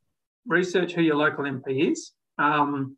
research 0.48 0.94
who 0.94 1.02
your 1.02 1.18
local 1.18 1.44
MP 1.44 1.92
is. 1.92 2.14
Um, 2.38 2.96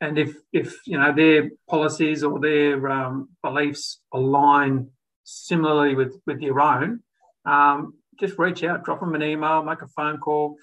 and 0.00 0.18
if, 0.18 0.34
if 0.52 0.80
you 0.86 0.98
know 0.98 1.12
their 1.14 1.50
policies 1.68 2.24
or 2.24 2.40
their 2.40 2.88
um, 2.88 3.28
beliefs 3.42 4.00
align 4.12 4.88
similarly 5.24 5.94
with, 5.94 6.18
with 6.26 6.40
your 6.40 6.60
own, 6.60 7.00
um, 7.44 7.94
just 8.18 8.38
reach 8.38 8.64
out, 8.64 8.84
drop 8.84 9.00
them 9.00 9.14
an 9.14 9.22
email, 9.22 9.62
make 9.62 9.82
a 9.82 9.88
phone 9.88 10.18
call. 10.18 10.56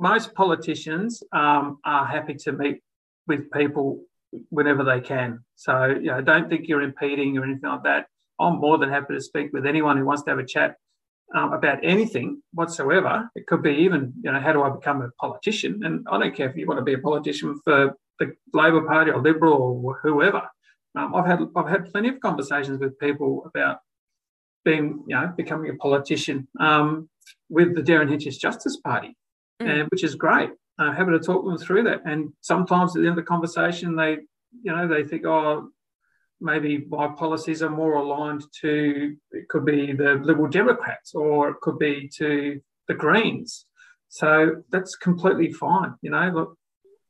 Most 0.00 0.34
politicians 0.34 1.22
um, 1.32 1.78
are 1.84 2.04
happy 2.04 2.34
to 2.34 2.52
meet 2.52 2.82
with 3.28 3.50
people 3.52 4.02
whenever 4.48 4.82
they 4.82 5.00
can. 5.00 5.44
So, 5.54 5.86
you 5.86 6.10
know, 6.10 6.20
don't 6.20 6.48
think 6.48 6.66
you're 6.66 6.82
impeding 6.82 7.38
or 7.38 7.44
anything 7.44 7.70
like 7.70 7.84
that. 7.84 8.06
I'm 8.40 8.60
more 8.60 8.78
than 8.78 8.90
happy 8.90 9.14
to 9.14 9.20
speak 9.20 9.52
with 9.52 9.66
anyone 9.66 9.96
who 9.96 10.04
wants 10.04 10.22
to 10.24 10.30
have 10.30 10.38
a 10.38 10.46
chat 10.46 10.76
um, 11.34 11.52
about 11.52 11.78
anything 11.84 12.42
whatsoever. 12.52 13.30
It 13.34 13.46
could 13.46 13.62
be 13.62 13.72
even, 13.72 14.12
you 14.22 14.32
know, 14.32 14.40
how 14.40 14.52
do 14.52 14.62
I 14.62 14.70
become 14.70 15.02
a 15.02 15.10
politician? 15.20 15.80
And 15.84 16.06
I 16.10 16.18
don't 16.18 16.34
care 16.34 16.48
if 16.48 16.56
you 16.56 16.66
want 16.66 16.78
to 16.78 16.84
be 16.84 16.94
a 16.94 16.98
politician 16.98 17.60
for 17.64 17.94
the 18.18 18.32
Labor 18.52 18.82
Party 18.82 19.10
or 19.10 19.20
Liberal 19.20 19.82
or 19.84 20.00
whoever. 20.02 20.42
Um, 20.96 21.14
I've 21.14 21.26
had 21.26 21.40
I've 21.54 21.68
had 21.68 21.90
plenty 21.92 22.08
of 22.08 22.20
conversations 22.20 22.80
with 22.80 22.98
people 22.98 23.44
about 23.46 23.78
being 24.64 25.04
you 25.06 25.14
know 25.14 25.32
becoming 25.36 25.70
a 25.70 25.76
politician 25.76 26.48
um, 26.58 27.08
with 27.48 27.74
the 27.74 27.82
Derryn 27.82 28.10
Hinch's 28.10 28.38
Justice 28.38 28.76
Party, 28.78 29.16
mm. 29.62 29.68
and, 29.68 29.88
which 29.90 30.02
is 30.02 30.14
great. 30.14 30.50
Uh, 30.78 30.92
happy 30.92 31.12
to 31.12 31.20
talk 31.20 31.44
them 31.44 31.58
through 31.58 31.84
that. 31.84 32.00
And 32.06 32.32
sometimes 32.40 32.96
at 32.96 33.02
the 33.02 33.08
end 33.08 33.18
of 33.18 33.24
the 33.24 33.28
conversation, 33.28 33.94
they 33.94 34.18
you 34.62 34.74
know 34.74 34.88
they 34.88 35.04
think, 35.04 35.24
oh, 35.26 35.68
maybe 36.40 36.86
my 36.88 37.08
policies 37.08 37.62
are 37.62 37.70
more 37.70 37.94
aligned 37.94 38.44
to 38.62 39.16
it 39.32 39.48
could 39.48 39.64
be 39.64 39.92
the 39.92 40.14
Liberal 40.22 40.48
Democrats 40.48 41.14
or 41.14 41.50
it 41.50 41.60
could 41.60 41.78
be 41.78 42.10
to 42.16 42.60
the 42.88 42.94
Greens. 42.94 43.66
So 44.08 44.62
that's 44.70 44.96
completely 44.96 45.52
fine. 45.52 45.94
You 46.02 46.10
know, 46.10 46.30
look, 46.34 46.58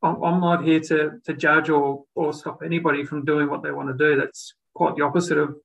I'm, 0.03 0.41
not 0.41 0.65
here 0.65 0.81
to, 0.81 1.13
to 1.25 1.35
judge 1.35 1.71
or, 1.71 2.05
or 2.15 2.33
stop 2.33 2.61
anybody 2.65 3.05
from 3.05 3.25
doing 3.25 3.49
what 3.49 3.63
they 3.63 3.71
want 3.71 3.97
to 3.97 4.05
do. 4.05 4.19
That's 4.19 4.55
quite 4.75 4.97
the 4.97 5.05
opposite 5.05 5.39
of 5.39 5.57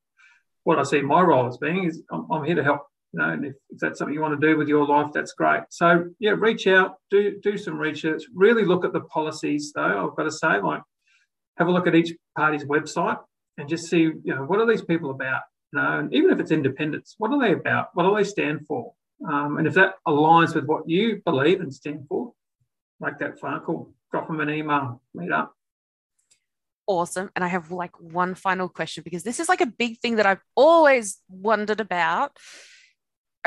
what 0.63 0.79
I 0.79 0.83
see 0.83 1.01
my 1.01 1.21
role 1.21 1.47
as 1.47 1.57
being. 1.57 1.85
Is 1.85 2.03
I'm, 2.11 2.29
I'm 2.31 2.43
here 2.43 2.55
to 2.55 2.63
help. 2.63 2.81
You 3.13 3.21
know, 3.21 3.29
and 3.29 3.45
if, 3.45 3.53
if, 3.69 3.79
that's 3.79 3.99
something 3.99 4.13
you 4.13 4.21
want 4.21 4.39
to 4.39 4.47
do 4.47 4.57
with 4.57 4.67
your 4.67 4.85
life, 4.85 5.11
that's 5.13 5.31
great. 5.33 5.61
So 5.69 6.05
yeah, 6.19 6.31
reach 6.31 6.67
out, 6.67 6.95
do 7.09 7.39
do 7.41 7.57
some 7.57 7.77
research, 7.77 8.23
really 8.33 8.65
look 8.65 8.83
at 8.83 8.91
the 8.91 9.01
policies. 9.01 9.71
Though 9.73 10.09
I've 10.09 10.17
got 10.17 10.23
to 10.23 10.31
say, 10.31 10.59
like 10.59 10.81
have 11.57 11.67
a 11.67 11.71
look 11.71 11.87
at 11.87 11.95
each 11.95 12.13
party's 12.35 12.65
website 12.65 13.17
and 13.57 13.69
just 13.69 13.89
see, 13.89 14.01
you 14.01 14.35
know, 14.35 14.43
what 14.43 14.59
are 14.59 14.67
these 14.67 14.81
people 14.81 15.11
about? 15.11 15.41
You 15.71 15.79
know, 15.79 15.99
and 15.99 16.13
even 16.13 16.31
if 16.31 16.39
it's 16.39 16.51
independence, 16.51 17.15
what 17.17 17.31
are 17.31 17.39
they 17.39 17.53
about? 17.53 17.89
What 17.93 18.03
do 18.03 18.15
they 18.15 18.23
stand 18.23 18.67
for? 18.67 18.93
Um, 19.27 19.57
and 19.57 19.67
if 19.67 19.73
that 19.75 19.95
aligns 20.07 20.55
with 20.55 20.65
what 20.65 20.89
you 20.89 21.21
believe 21.25 21.61
and 21.61 21.73
stand 21.73 22.05
for, 22.07 22.33
make 22.99 23.17
that 23.19 23.39
phone 23.39 23.61
call, 23.61 23.93
drop 24.11 24.27
them 24.27 24.41
an 24.41 24.49
email, 24.49 25.01
meet 25.13 25.31
up. 25.31 25.53
Awesome. 26.87 27.31
And 27.35 27.43
I 27.43 27.47
have 27.47 27.71
like 27.71 27.99
one 27.99 28.35
final 28.35 28.69
question 28.69 29.03
because 29.03 29.23
this 29.23 29.39
is 29.39 29.49
like 29.49 29.61
a 29.61 29.65
big 29.65 29.99
thing 29.99 30.17
that 30.17 30.25
I've 30.25 30.43
always 30.55 31.17
wondered 31.29 31.79
about. 31.79 32.37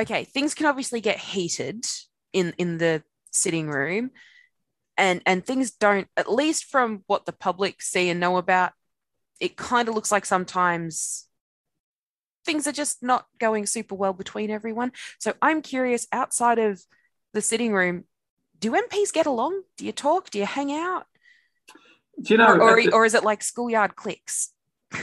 Okay, 0.00 0.24
things 0.24 0.54
can 0.54 0.66
obviously 0.66 1.00
get 1.00 1.18
heated 1.18 1.84
in 2.32 2.52
in 2.58 2.78
the 2.78 3.02
sitting 3.30 3.68
room 3.68 4.10
and 4.98 5.22
and 5.24 5.46
things 5.46 5.70
don't 5.70 6.08
at 6.16 6.30
least 6.30 6.64
from 6.64 7.04
what 7.06 7.24
the 7.24 7.32
public 7.32 7.80
see 7.80 8.10
and 8.10 8.20
know 8.20 8.36
about 8.36 8.72
it 9.40 9.56
kind 9.56 9.88
of 9.88 9.94
looks 9.94 10.12
like 10.12 10.24
sometimes 10.24 11.26
things 12.44 12.66
are 12.66 12.72
just 12.72 13.02
not 13.02 13.26
going 13.38 13.66
super 13.66 13.94
well 13.94 14.12
between 14.12 14.50
everyone 14.50 14.92
so 15.18 15.32
i'm 15.42 15.62
curious 15.62 16.06
outside 16.12 16.58
of 16.58 16.82
the 17.32 17.42
sitting 17.42 17.72
room 17.72 18.04
do 18.58 18.72
mps 18.72 19.12
get 19.12 19.26
along 19.26 19.62
do 19.76 19.84
you 19.84 19.92
talk 19.92 20.30
do 20.30 20.38
you 20.38 20.46
hang 20.46 20.72
out 20.72 21.06
do 22.22 22.34
you 22.34 22.38
know 22.38 22.56
or, 22.56 22.78
or, 22.78 22.94
or 22.94 23.04
is 23.04 23.14
it 23.14 23.24
like 23.24 23.42
schoolyard 23.42 23.96
cliques 23.96 24.52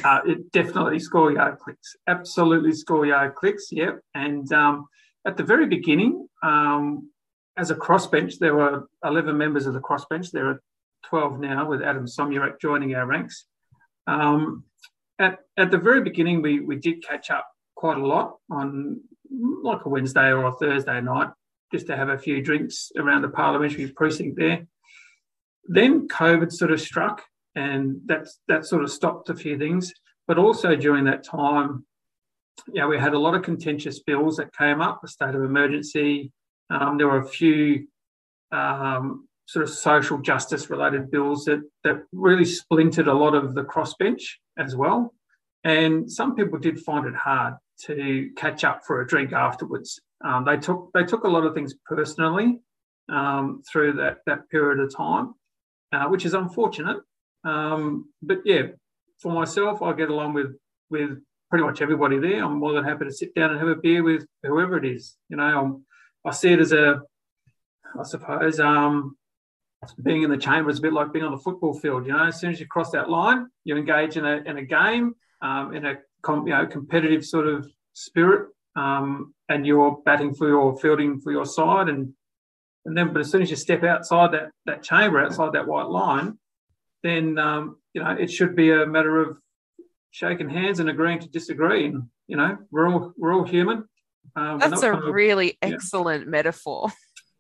uh, 0.04 0.22
it 0.26 0.52
definitely 0.52 0.98
schoolyard 0.98 1.60
cliques. 1.60 1.96
absolutely 2.08 2.74
schoolyard 2.74 3.36
cliques. 3.36 3.72
yep 3.72 4.00
and 4.16 4.52
um, 4.52 4.88
at 5.26 5.38
the 5.38 5.44
very 5.44 5.68
beginning 5.68 6.28
um, 6.44 7.10
as 7.58 7.72
a 7.72 7.76
crossbench, 7.76 8.38
there 8.40 8.56
were 8.56 8.88
11 9.04 9.38
members 9.38 9.66
of 9.66 9.74
the 9.74 9.80
crossbench. 9.80 10.32
There 10.32 10.48
are 10.48 10.62
12 11.06 11.40
now, 11.40 11.68
with 11.68 11.82
Adam 11.82 12.06
Somyurek 12.06 12.60
joining 12.60 12.96
our 12.96 13.06
ranks. 13.06 13.46
Um, 14.08 14.64
at, 15.20 15.40
at 15.58 15.72
the 15.72 15.78
very 15.78 16.02
beginning, 16.02 16.42
we, 16.42 16.60
we 16.60 16.76
did 16.76 17.06
catch 17.06 17.32
up 17.32 17.48
quite 17.76 17.98
a 17.98 18.06
lot 18.06 18.38
on 18.52 19.02
like 19.64 19.86
a 19.86 19.90
Wednesday 19.90 20.32
or 20.32 20.46
a 20.46 20.54
Thursday 20.54 21.02
night, 21.02 21.30
just 21.74 21.88
to 21.88 21.98
have 21.98 22.10
a 22.10 22.18
few 22.18 22.42
drinks 22.42 22.92
around 22.98 23.22
the 23.22 23.30
parliamentary 23.30 23.88
precinct 23.88 24.38
there. 24.38 24.68
Then 25.66 26.08
COVID 26.08 26.52
sort 26.52 26.72
of 26.72 26.80
struck, 26.80 27.24
and 27.56 28.02
that's 28.06 28.40
that 28.48 28.66
sort 28.66 28.84
of 28.84 28.92
stopped 28.92 29.30
a 29.30 29.36
few 29.36 29.58
things. 29.58 29.94
But 30.28 30.38
also 30.38 30.76
during 30.76 31.06
that 31.06 31.24
time, 31.24 31.86
yeah, 32.72 32.86
we 32.88 32.98
had 32.98 33.14
a 33.14 33.20
lot 33.20 33.36
of 33.36 33.44
contentious 33.44 34.00
bills 34.00 34.38
that 34.38 34.56
came 34.56 34.82
up, 34.82 35.02
a 35.04 35.08
state 35.08 35.36
of 35.36 35.44
emergency, 35.44 36.32
um, 36.70 36.98
there 36.98 37.08
were 37.08 37.20
a 37.20 37.28
few 37.28 37.88
um, 38.52 39.28
sort 39.46 39.64
of 39.64 39.70
social 39.70 40.18
justice 40.18 40.70
related 40.70 41.12
bills 41.12 41.46
that, 41.46 41.62
that 41.84 42.04
really 42.12 42.46
splintered 42.46 43.08
a 43.08 43.14
lot 43.14 43.36
of 43.36 43.54
the 43.54 43.64
crossbench 43.64 44.24
as 44.58 44.76
well. 44.76 45.14
And 45.64 46.12
some 46.12 46.36
people 46.36 46.60
did 46.60 46.80
find 46.80 47.06
it 47.06 47.16
hard 47.16 47.56
to 47.86 48.30
catch 48.38 48.64
up 48.64 48.82
for 48.86 49.02
a 49.02 49.08
drink 49.08 49.34
afterwards. 49.34 50.00
Um, 50.24 50.46
they 50.46 50.58
took 50.58 50.92
they 50.94 51.04
took 51.04 51.24
a 51.24 51.30
lot 51.30 51.46
of 51.46 51.54
things 51.54 51.76
personally 51.86 52.60
um, 53.10 53.62
through 53.70 53.94
that 53.94 54.20
that 54.26 54.50
period 54.50 54.80
of 54.80 54.96
time, 54.96 55.34
uh, 55.92 56.06
which 56.06 56.26
is 56.26 56.34
unfortunate. 56.34 56.98
Um, 57.44 58.10
but 58.22 58.40
yeah, 58.46 58.68
for 59.20 59.32
myself, 59.32 59.82
I 59.82 59.94
get 59.94 60.10
along 60.10 60.34
with 60.34 60.56
with 60.90 61.20
pretty 61.50 61.66
much 61.66 61.82
everybody 61.82 62.20
there. 62.20 62.44
I'm 62.44 62.60
more 62.60 62.74
than 62.74 62.84
happy 62.84 63.06
to 63.06 63.12
sit 63.12 63.36
down 63.36 63.52
and 63.52 63.60
have 63.60 63.68
a 63.68 63.76
beer 63.76 64.04
with 64.04 64.26
whoever 64.44 64.78
it 64.78 64.86
is. 64.86 65.16
You 65.30 65.38
know, 65.38 65.44
I'm 65.44 65.86
I 66.26 66.32
see 66.32 66.54
it 66.54 66.60
as 66.60 66.72
a, 66.72 67.02
I 68.00 68.04
suppose, 68.04 68.60
um, 68.60 69.16
being 70.02 70.24
in 70.24 70.30
the 70.30 70.38
chamber 70.38 70.70
is 70.70 70.80
a 70.80 70.82
bit 70.82 70.94
like 70.94 71.14
being 71.14 71.26
on 71.26 71.32
the 71.32 71.38
football 71.38 71.74
field. 71.74 72.06
You 72.06 72.14
know, 72.14 72.26
as 72.26 72.40
soon 72.40 72.52
as 72.52 72.60
you 72.60 72.68
cross 72.68 72.92
that 72.92 73.10
line, 73.10 73.48
you 73.64 73.78
engage 73.78 74.18
in 74.18 74.26
a 74.26 74.38
in 74.46 74.58
a 74.58 74.64
game, 74.64 75.16
um, 75.42 75.76
in 75.76 75.86
a 75.86 75.96
com, 76.22 76.48
you 76.48 76.54
know 76.54 76.66
competitive 76.66 77.26
sort 77.26 77.48
of 77.48 77.68
spirit, 77.94 78.50
um, 78.76 79.34
and 79.50 79.66
you're 79.66 80.02
batting 80.06 80.34
for 80.34 80.48
your 80.48 80.78
fielding 80.78 81.22
for 81.22 81.32
your 81.32 81.46
side, 81.46 81.90
and 81.90 82.14
and 82.86 82.98
then 82.98 83.14
but 83.14 83.20
as 83.20 83.32
soon 83.32 83.42
as 83.42 83.50
you 83.50 83.56
step 83.56 83.84
outside 83.84 84.32
that 84.32 84.52
that 84.66 84.84
chamber, 84.84 85.24
outside 85.24 85.54
that 85.54 85.68
white 85.68 85.88
line, 85.88 86.38
then 87.04 87.38
um, 87.38 87.78
you 87.94 88.04
know 88.04 88.12
it 88.12 88.32
should 88.32 88.56
be 88.56 88.72
a 88.72 88.86
matter 88.86 89.22
of 89.22 89.40
shaking 90.12 90.50
hands 90.50 90.80
and 90.80 90.90
agreeing 90.90 91.20
to 91.20 91.30
disagree. 91.30 91.86
And 91.88 92.04
you 92.28 92.38
know, 92.38 92.58
we're 92.72 92.90
all 92.90 93.14
we're 93.18 93.34
all 93.34 93.44
human. 93.44 93.88
Um, 94.36 94.60
that's 94.60 94.82
a 94.82 94.94
really 94.94 95.58
excellent 95.62 96.28
metaphor. 96.28 96.92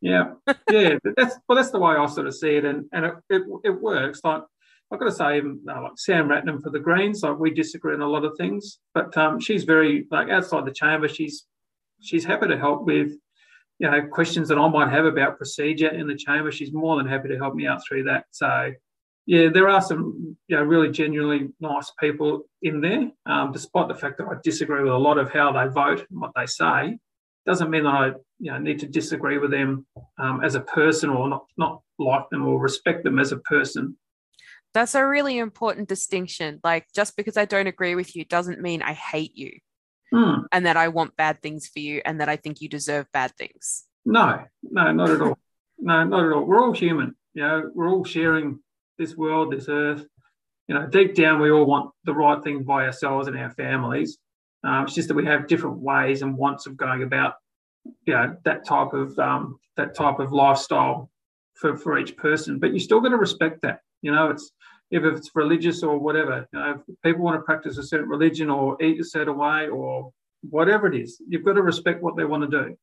Yeah, 0.06 0.34
yeah. 0.70 1.00
that's 1.18 1.36
well, 1.50 1.56
that's 1.56 1.72
the 1.72 1.80
way 1.80 1.96
I 1.96 2.06
sort 2.06 2.28
of 2.28 2.36
see 2.36 2.56
it, 2.58 2.64
and 2.64 2.86
and 2.94 3.06
it 3.06 3.14
it, 3.32 3.42
it 3.64 3.82
works. 3.82 4.22
Like 4.24 4.44
I've 4.92 5.00
got 5.00 5.06
to 5.06 5.12
say, 5.12 5.38
even 5.38 5.62
uh, 5.68 5.82
like 5.82 5.94
Sam 5.98 6.30
Ratnam 6.30 6.62
for 6.62 6.70
the 6.70 6.80
Greens, 6.80 7.24
like 7.24 7.40
we 7.40 7.52
disagree 7.52 7.96
on 7.96 8.02
a 8.02 8.08
lot 8.08 8.24
of 8.24 8.38
things, 8.38 8.78
but 8.94 9.18
um, 9.18 9.40
she's 9.40 9.64
very 9.64 10.06
like 10.12 10.30
outside 10.30 10.66
the 10.66 10.72
chamber. 10.72 11.08
She's 11.08 11.48
she's 12.02 12.24
happy 12.24 12.48
to 12.48 12.58
help 12.58 12.86
with 12.86 13.14
you 13.80 13.90
know 13.90 14.06
questions 14.12 14.48
that 14.50 14.60
I 14.60 14.68
might 14.68 14.92
have 14.92 15.06
about 15.06 15.38
procedure 15.38 15.90
in 15.90 16.06
the 16.06 16.16
chamber. 16.16 16.52
She's 16.52 16.72
more 16.72 16.98
than 16.98 17.08
happy 17.08 17.30
to 17.30 17.38
help 17.38 17.56
me 17.56 17.66
out 17.66 17.82
through 17.88 18.04
that. 18.04 18.26
So 18.30 18.74
yeah, 19.26 19.50
there 19.52 19.68
are 19.68 19.82
some 19.82 20.38
you 20.48 20.56
know 20.56 20.62
really 20.62 20.92
genuinely 20.92 21.50
nice 21.60 21.92
people 22.00 22.44
in 22.62 22.80
there. 22.80 23.10
Um, 23.26 23.52
despite 23.52 23.88
the 23.88 23.96
fact 23.96 24.20
that 24.20 24.28
I 24.28 24.36
disagree 24.44 24.84
with 24.84 24.94
a 24.94 24.98
lot 24.98 25.18
of 25.18 25.34
how 25.34 25.52
they 25.52 25.68
vote 25.68 26.06
and 26.12 26.22
what 26.22 26.34
they 26.36 26.46
say, 26.46 27.00
doesn't 27.46 27.70
mean 27.70 27.84
that 27.84 27.94
I 27.94 28.08
you 28.40 28.52
know 28.52 28.58
need 28.58 28.80
to 28.80 28.88
disagree 28.88 29.38
with 29.38 29.52
them 29.52 29.86
um, 30.18 30.44
as 30.44 30.56
a 30.56 30.62
person 30.62 31.10
or 31.10 31.30
not 31.30 31.46
not 31.58 31.82
like 32.00 32.30
them 32.30 32.48
or 32.48 32.60
respect 32.60 33.04
them 33.04 33.20
as 33.20 33.32
a 33.32 33.38
person. 33.38 33.98
That's 34.74 34.96
a 34.96 35.06
really 35.06 35.38
important 35.38 35.88
distinction. 35.88 36.60
Like 36.64 36.88
just 36.94 37.16
because 37.16 37.38
I 37.38 37.46
don't 37.46 37.68
agree 37.68 37.96
with 37.96 38.16
you 38.16 38.26
doesn't 38.26 38.62
mean 38.62 38.82
I 38.82 38.94
hate 38.94 39.36
you, 39.36 39.60
hmm. 40.12 40.42
and 40.52 40.66
that 40.66 40.78
I 40.78 40.90
want 40.90 41.16
bad 41.16 41.42
things 41.42 41.68
for 41.68 41.80
you, 41.80 42.02
and 42.04 42.20
that 42.20 42.30
I 42.30 42.36
think 42.36 42.62
you 42.62 42.70
deserve 42.70 43.06
bad 43.14 43.32
things. 43.38 43.86
No, 44.06 44.44
no, 44.64 44.92
not 44.92 45.10
at 45.10 45.22
all. 45.22 45.38
No, 45.80 46.04
not 46.04 46.26
at 46.26 46.32
all. 46.32 46.44
We're 46.44 46.64
all 46.64 46.74
human. 46.74 47.16
You 47.34 47.44
know, 47.44 47.72
we're 47.74 47.90
all 47.90 48.04
sharing 48.04 48.60
this 48.98 49.16
world, 49.16 49.52
this 49.52 49.68
earth. 49.70 50.06
You 50.68 50.76
know, 50.76 50.88
deep 50.88 51.16
down, 51.16 51.42
we 51.42 51.52
all 51.52 51.66
want 51.66 51.92
the 52.06 52.14
right 52.14 52.44
things 52.44 52.66
by 52.66 52.86
ourselves 52.86 53.28
and 53.28 53.38
our 53.38 53.52
families. 53.52 54.18
Um, 54.66 54.86
it's 54.86 54.96
just 54.96 55.08
that 55.10 55.14
we 55.14 55.26
have 55.26 55.48
different 55.48 55.78
ways 55.78 56.22
and 56.22 56.38
wants 56.38 56.66
of 56.66 56.76
going 56.76 57.04
about, 57.04 57.36
you 58.06 58.14
know, 58.14 58.36
that 58.46 58.66
type 58.66 58.94
of 58.94 59.18
um, 59.20 59.60
that 59.78 59.96
type 59.96 60.20
of 60.20 60.32
lifestyle 60.32 61.10
for, 61.54 61.78
for 61.78 62.00
each 62.00 62.18
person. 62.18 62.60
But 62.60 62.74
you 62.74 62.80
still 62.80 63.00
got 63.00 63.10
to 63.10 63.18
respect 63.18 63.62
that. 63.62 63.82
You 64.02 64.12
know, 64.12 64.30
it's 64.30 64.52
if 64.92 65.04
it's 65.04 65.30
religious 65.36 65.84
or 65.84 66.00
whatever. 66.00 66.48
You 66.52 66.60
know, 66.60 66.82
if 66.88 66.96
people 67.04 67.24
want 67.24 67.40
to 67.40 67.44
practice 67.44 67.78
a 67.78 67.84
certain 67.84 68.10
religion 68.10 68.50
or 68.50 68.82
eat 68.82 69.00
a 69.00 69.04
certain 69.04 69.38
way 69.38 69.68
or 69.68 70.12
whatever 70.50 70.88
it 70.88 70.96
is, 70.96 71.22
you've 71.28 71.46
got 71.46 71.54
to 71.54 71.62
respect 71.62 72.02
what 72.02 72.16
they 72.16 72.26
want 72.26 72.50
to 72.50 72.64
do. 72.64 72.78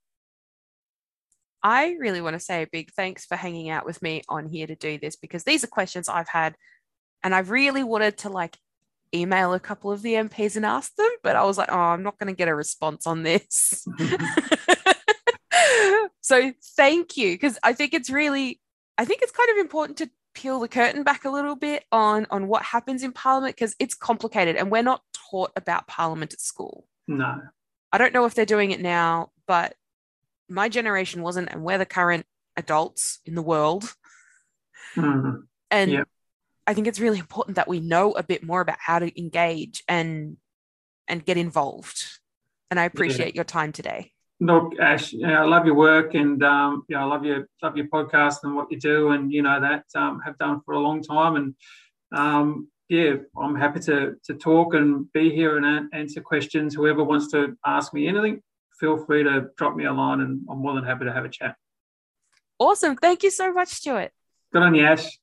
I 1.64 1.96
really 1.98 2.20
want 2.20 2.34
to 2.34 2.40
say 2.40 2.62
a 2.62 2.66
big 2.66 2.90
thanks 2.92 3.24
for 3.24 3.36
hanging 3.36 3.70
out 3.70 3.86
with 3.86 4.02
me 4.02 4.22
on 4.28 4.46
here 4.46 4.66
to 4.66 4.74
do 4.74 4.98
this 4.98 5.14
because 5.14 5.44
these 5.44 5.62
are 5.62 5.68
questions 5.68 6.08
I've 6.08 6.28
had 6.28 6.56
and 7.22 7.34
I've 7.34 7.50
really 7.50 7.84
wanted 7.84 8.18
to 8.18 8.30
like 8.30 8.56
email 9.14 9.54
a 9.54 9.60
couple 9.60 9.92
of 9.92 10.02
the 10.02 10.14
MPs 10.14 10.56
and 10.56 10.64
ask 10.64 10.94
them, 10.96 11.10
but 11.22 11.36
I 11.36 11.44
was 11.44 11.58
like, 11.58 11.68
oh, 11.70 11.76
I'm 11.76 12.02
not 12.02 12.18
going 12.18 12.32
to 12.32 12.36
get 12.36 12.48
a 12.48 12.54
response 12.54 13.06
on 13.06 13.22
this. 13.22 13.86
so 16.20 16.52
thank 16.76 17.16
you 17.16 17.32
because 17.32 17.58
I 17.62 17.72
think 17.72 17.94
it's 17.94 18.10
really, 18.10 18.60
I 18.98 19.04
think 19.04 19.22
it's 19.22 19.32
kind 19.32 19.50
of 19.50 19.58
important 19.58 19.98
to 19.98 20.10
peel 20.34 20.60
the 20.60 20.68
curtain 20.68 21.02
back 21.02 21.24
a 21.24 21.30
little 21.30 21.56
bit 21.56 21.84
on 21.92 22.26
on 22.30 22.48
what 22.48 22.62
happens 22.62 23.02
in 23.02 23.12
Parliament 23.12 23.54
because 23.54 23.76
it's 23.78 23.94
complicated 23.94 24.56
and 24.56 24.70
we're 24.70 24.82
not 24.82 25.02
taught 25.30 25.52
about 25.56 25.86
Parliament 25.86 26.32
at 26.32 26.40
school. 26.40 26.86
No, 27.06 27.40
I 27.92 27.98
don't 27.98 28.14
know 28.14 28.24
if 28.24 28.34
they're 28.34 28.46
doing 28.46 28.70
it 28.70 28.80
now, 28.80 29.30
but 29.46 29.74
my 30.48 30.68
generation 30.68 31.22
wasn't, 31.22 31.50
and 31.50 31.62
we're 31.62 31.78
the 31.78 31.86
current 31.86 32.26
adults 32.56 33.20
in 33.26 33.34
the 33.34 33.42
world. 33.42 33.94
Mm-hmm. 34.96 35.40
And 35.70 35.90
yep. 35.90 36.08
I 36.66 36.74
think 36.74 36.86
it's 36.86 37.00
really 37.00 37.18
important 37.18 37.56
that 37.56 37.68
we 37.68 37.80
know 37.80 38.12
a 38.12 38.22
bit 38.22 38.44
more 38.44 38.60
about 38.60 38.78
how 38.78 38.98
to 38.98 39.20
engage 39.20 39.82
and 39.88 40.36
and 41.08 41.24
get 41.24 41.36
involved. 41.36 42.04
And 42.70 42.78
I 42.78 42.84
appreciate 42.84 43.34
yeah. 43.34 43.38
your 43.38 43.44
time 43.44 43.72
today. 43.72 44.12
Look, 44.40 44.78
Ash, 44.80 45.12
you 45.12 45.26
know, 45.26 45.34
I 45.34 45.44
love 45.44 45.66
your 45.66 45.74
work, 45.74 46.14
and 46.14 46.42
um, 46.42 46.84
you 46.88 46.96
know, 46.96 47.02
I 47.02 47.04
love 47.04 47.24
your 47.24 47.48
love 47.62 47.76
your 47.76 47.86
podcast 47.86 48.38
and 48.42 48.56
what 48.56 48.70
you 48.70 48.78
do, 48.78 49.10
and 49.10 49.32
you 49.32 49.42
know 49.42 49.60
that 49.60 49.84
um, 49.94 50.20
have 50.24 50.38
done 50.38 50.60
for 50.64 50.74
a 50.74 50.80
long 50.80 51.02
time. 51.02 51.36
And 51.36 51.54
um, 52.12 52.68
yeah, 52.88 53.14
I'm 53.40 53.54
happy 53.54 53.80
to 53.80 54.14
to 54.24 54.34
talk 54.34 54.74
and 54.74 55.10
be 55.12 55.30
here 55.30 55.56
and 55.56 55.88
answer 55.92 56.20
questions. 56.20 56.74
Whoever 56.74 57.04
wants 57.04 57.30
to 57.32 57.56
ask 57.64 57.94
me 57.94 58.08
anything, 58.08 58.42
feel 58.82 58.98
free 59.06 59.22
to 59.22 59.48
drop 59.56 59.76
me 59.76 59.84
a 59.84 59.92
line 59.92 60.20
and 60.20 60.42
I'm 60.50 60.58
more 60.58 60.74
than 60.74 60.84
happy 60.84 61.04
to 61.04 61.12
have 61.12 61.24
a 61.24 61.28
chat. 61.28 61.54
Awesome. 62.58 62.96
Thank 62.96 63.22
you 63.22 63.30
so 63.30 63.52
much, 63.52 63.68
Stuart. 63.68 64.10
Good 64.52 64.62
on 64.62 64.74
you, 64.74 64.84
Ash. 64.84 65.18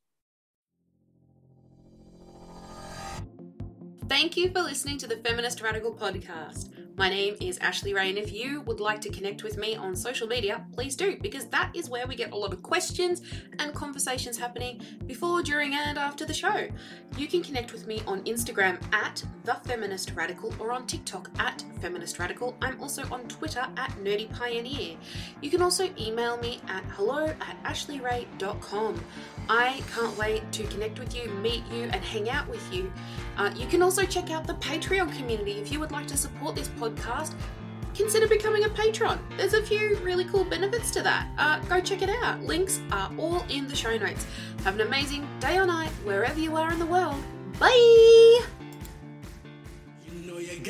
Thank 4.10 4.36
you 4.36 4.50
for 4.50 4.62
listening 4.62 4.98
to 4.98 5.08
the 5.08 5.18
Feminist 5.18 5.62
Radical 5.62 5.94
podcast. 5.94 6.72
My 7.00 7.08
name 7.08 7.38
is 7.40 7.58
Ashley 7.60 7.94
Ray, 7.94 8.10
and 8.10 8.18
if 8.18 8.34
you 8.34 8.60
would 8.64 8.82
like 8.82 9.00
to 9.00 9.10
connect 9.10 9.42
with 9.42 9.58
me 9.58 9.74
on 9.74 9.96
social 9.96 10.28
media, 10.28 10.66
please 10.74 10.98
do, 10.98 11.16
because 11.22 11.46
that 11.46 11.72
is 11.74 11.90
where 11.90 12.06
we 12.06 12.14
get 12.14 12.34
a 12.34 12.36
lot 12.36 12.52
of 12.52 12.62
questions 12.62 13.22
and 13.58 13.74
conversations 13.74 14.38
happening 14.38 14.82
before, 15.06 15.42
during, 15.42 15.76
and 15.76 15.98
after 15.98 16.26
the 16.26 16.34
show. 16.34 16.68
You 17.16 17.28
can 17.28 17.42
connect 17.42 17.72
with 17.72 17.88
me 17.88 18.04
on 18.06 18.22
Instagram 18.26 18.84
at 18.94 19.24
The 19.46 19.54
Feminist 19.64 20.12
Radical 20.14 20.54
or 20.60 20.74
on 20.74 20.88
TikTok 20.88 21.32
at 21.40 21.64
Feminist 21.80 22.20
Radical. 22.20 22.58
I'm 22.62 22.78
also 22.82 23.04
on 23.14 23.30
Twitter 23.30 23.66
at 23.78 23.92
Nerdy 24.04 24.30
Pioneer. 24.34 24.98
You 25.42 25.50
can 25.50 25.62
also 25.62 25.90
email 25.98 26.36
me 26.40 26.60
at 26.68 26.84
hello 26.98 27.28
at 27.28 27.64
ashleyray.com. 27.64 29.02
I 29.48 29.82
can't 29.96 30.18
wait 30.18 30.52
to 30.52 30.64
connect 30.66 31.00
with 31.00 31.16
you, 31.16 31.30
meet 31.30 31.64
you, 31.72 31.84
and 31.84 31.96
hang 31.96 32.30
out 32.30 32.48
with 32.50 32.74
you. 32.74 32.92
Uh, 33.38 33.50
you 33.56 33.68
can 33.68 33.82
also 33.82 34.04
check 34.04 34.32
out 34.32 34.46
the 34.46 34.54
Patreon 34.56 35.16
community 35.18 35.54
if 35.54 35.72
you 35.72 35.80
would 35.80 35.92
like 35.92 36.06
to 36.08 36.18
support 36.18 36.56
this 36.56 36.68
podcast. 36.92 37.34
Consider 37.96 38.28
becoming 38.28 38.64
a 38.64 38.70
patron. 38.70 39.20
There's 39.36 39.54
a 39.54 39.62
few 39.62 39.98
really 39.98 40.26
cool 40.26 40.46
benefits 40.46 40.92
to 40.92 41.02
that. 41.02 41.28
Uh, 41.38 41.60
go 41.68 41.82
check 41.82 42.02
it 42.02 42.10
out. 42.10 42.42
Links 42.44 42.80
are 42.92 43.12
all 43.18 43.44
in 43.50 43.68
the 43.68 43.76
show 43.76 43.98
notes. 43.98 44.26
Have 44.64 44.76
an 44.76 44.82
amazing 44.88 45.28
day 45.40 45.58
or 45.58 45.66
night 45.66 45.90
wherever 46.04 46.40
you 46.40 46.56
are 46.56 46.72
in 46.72 46.80
the 46.80 46.86
world. 46.86 47.22
Bye! 47.60 48.40
You 50.06 50.14
know 50.26 50.38
you 50.38 50.62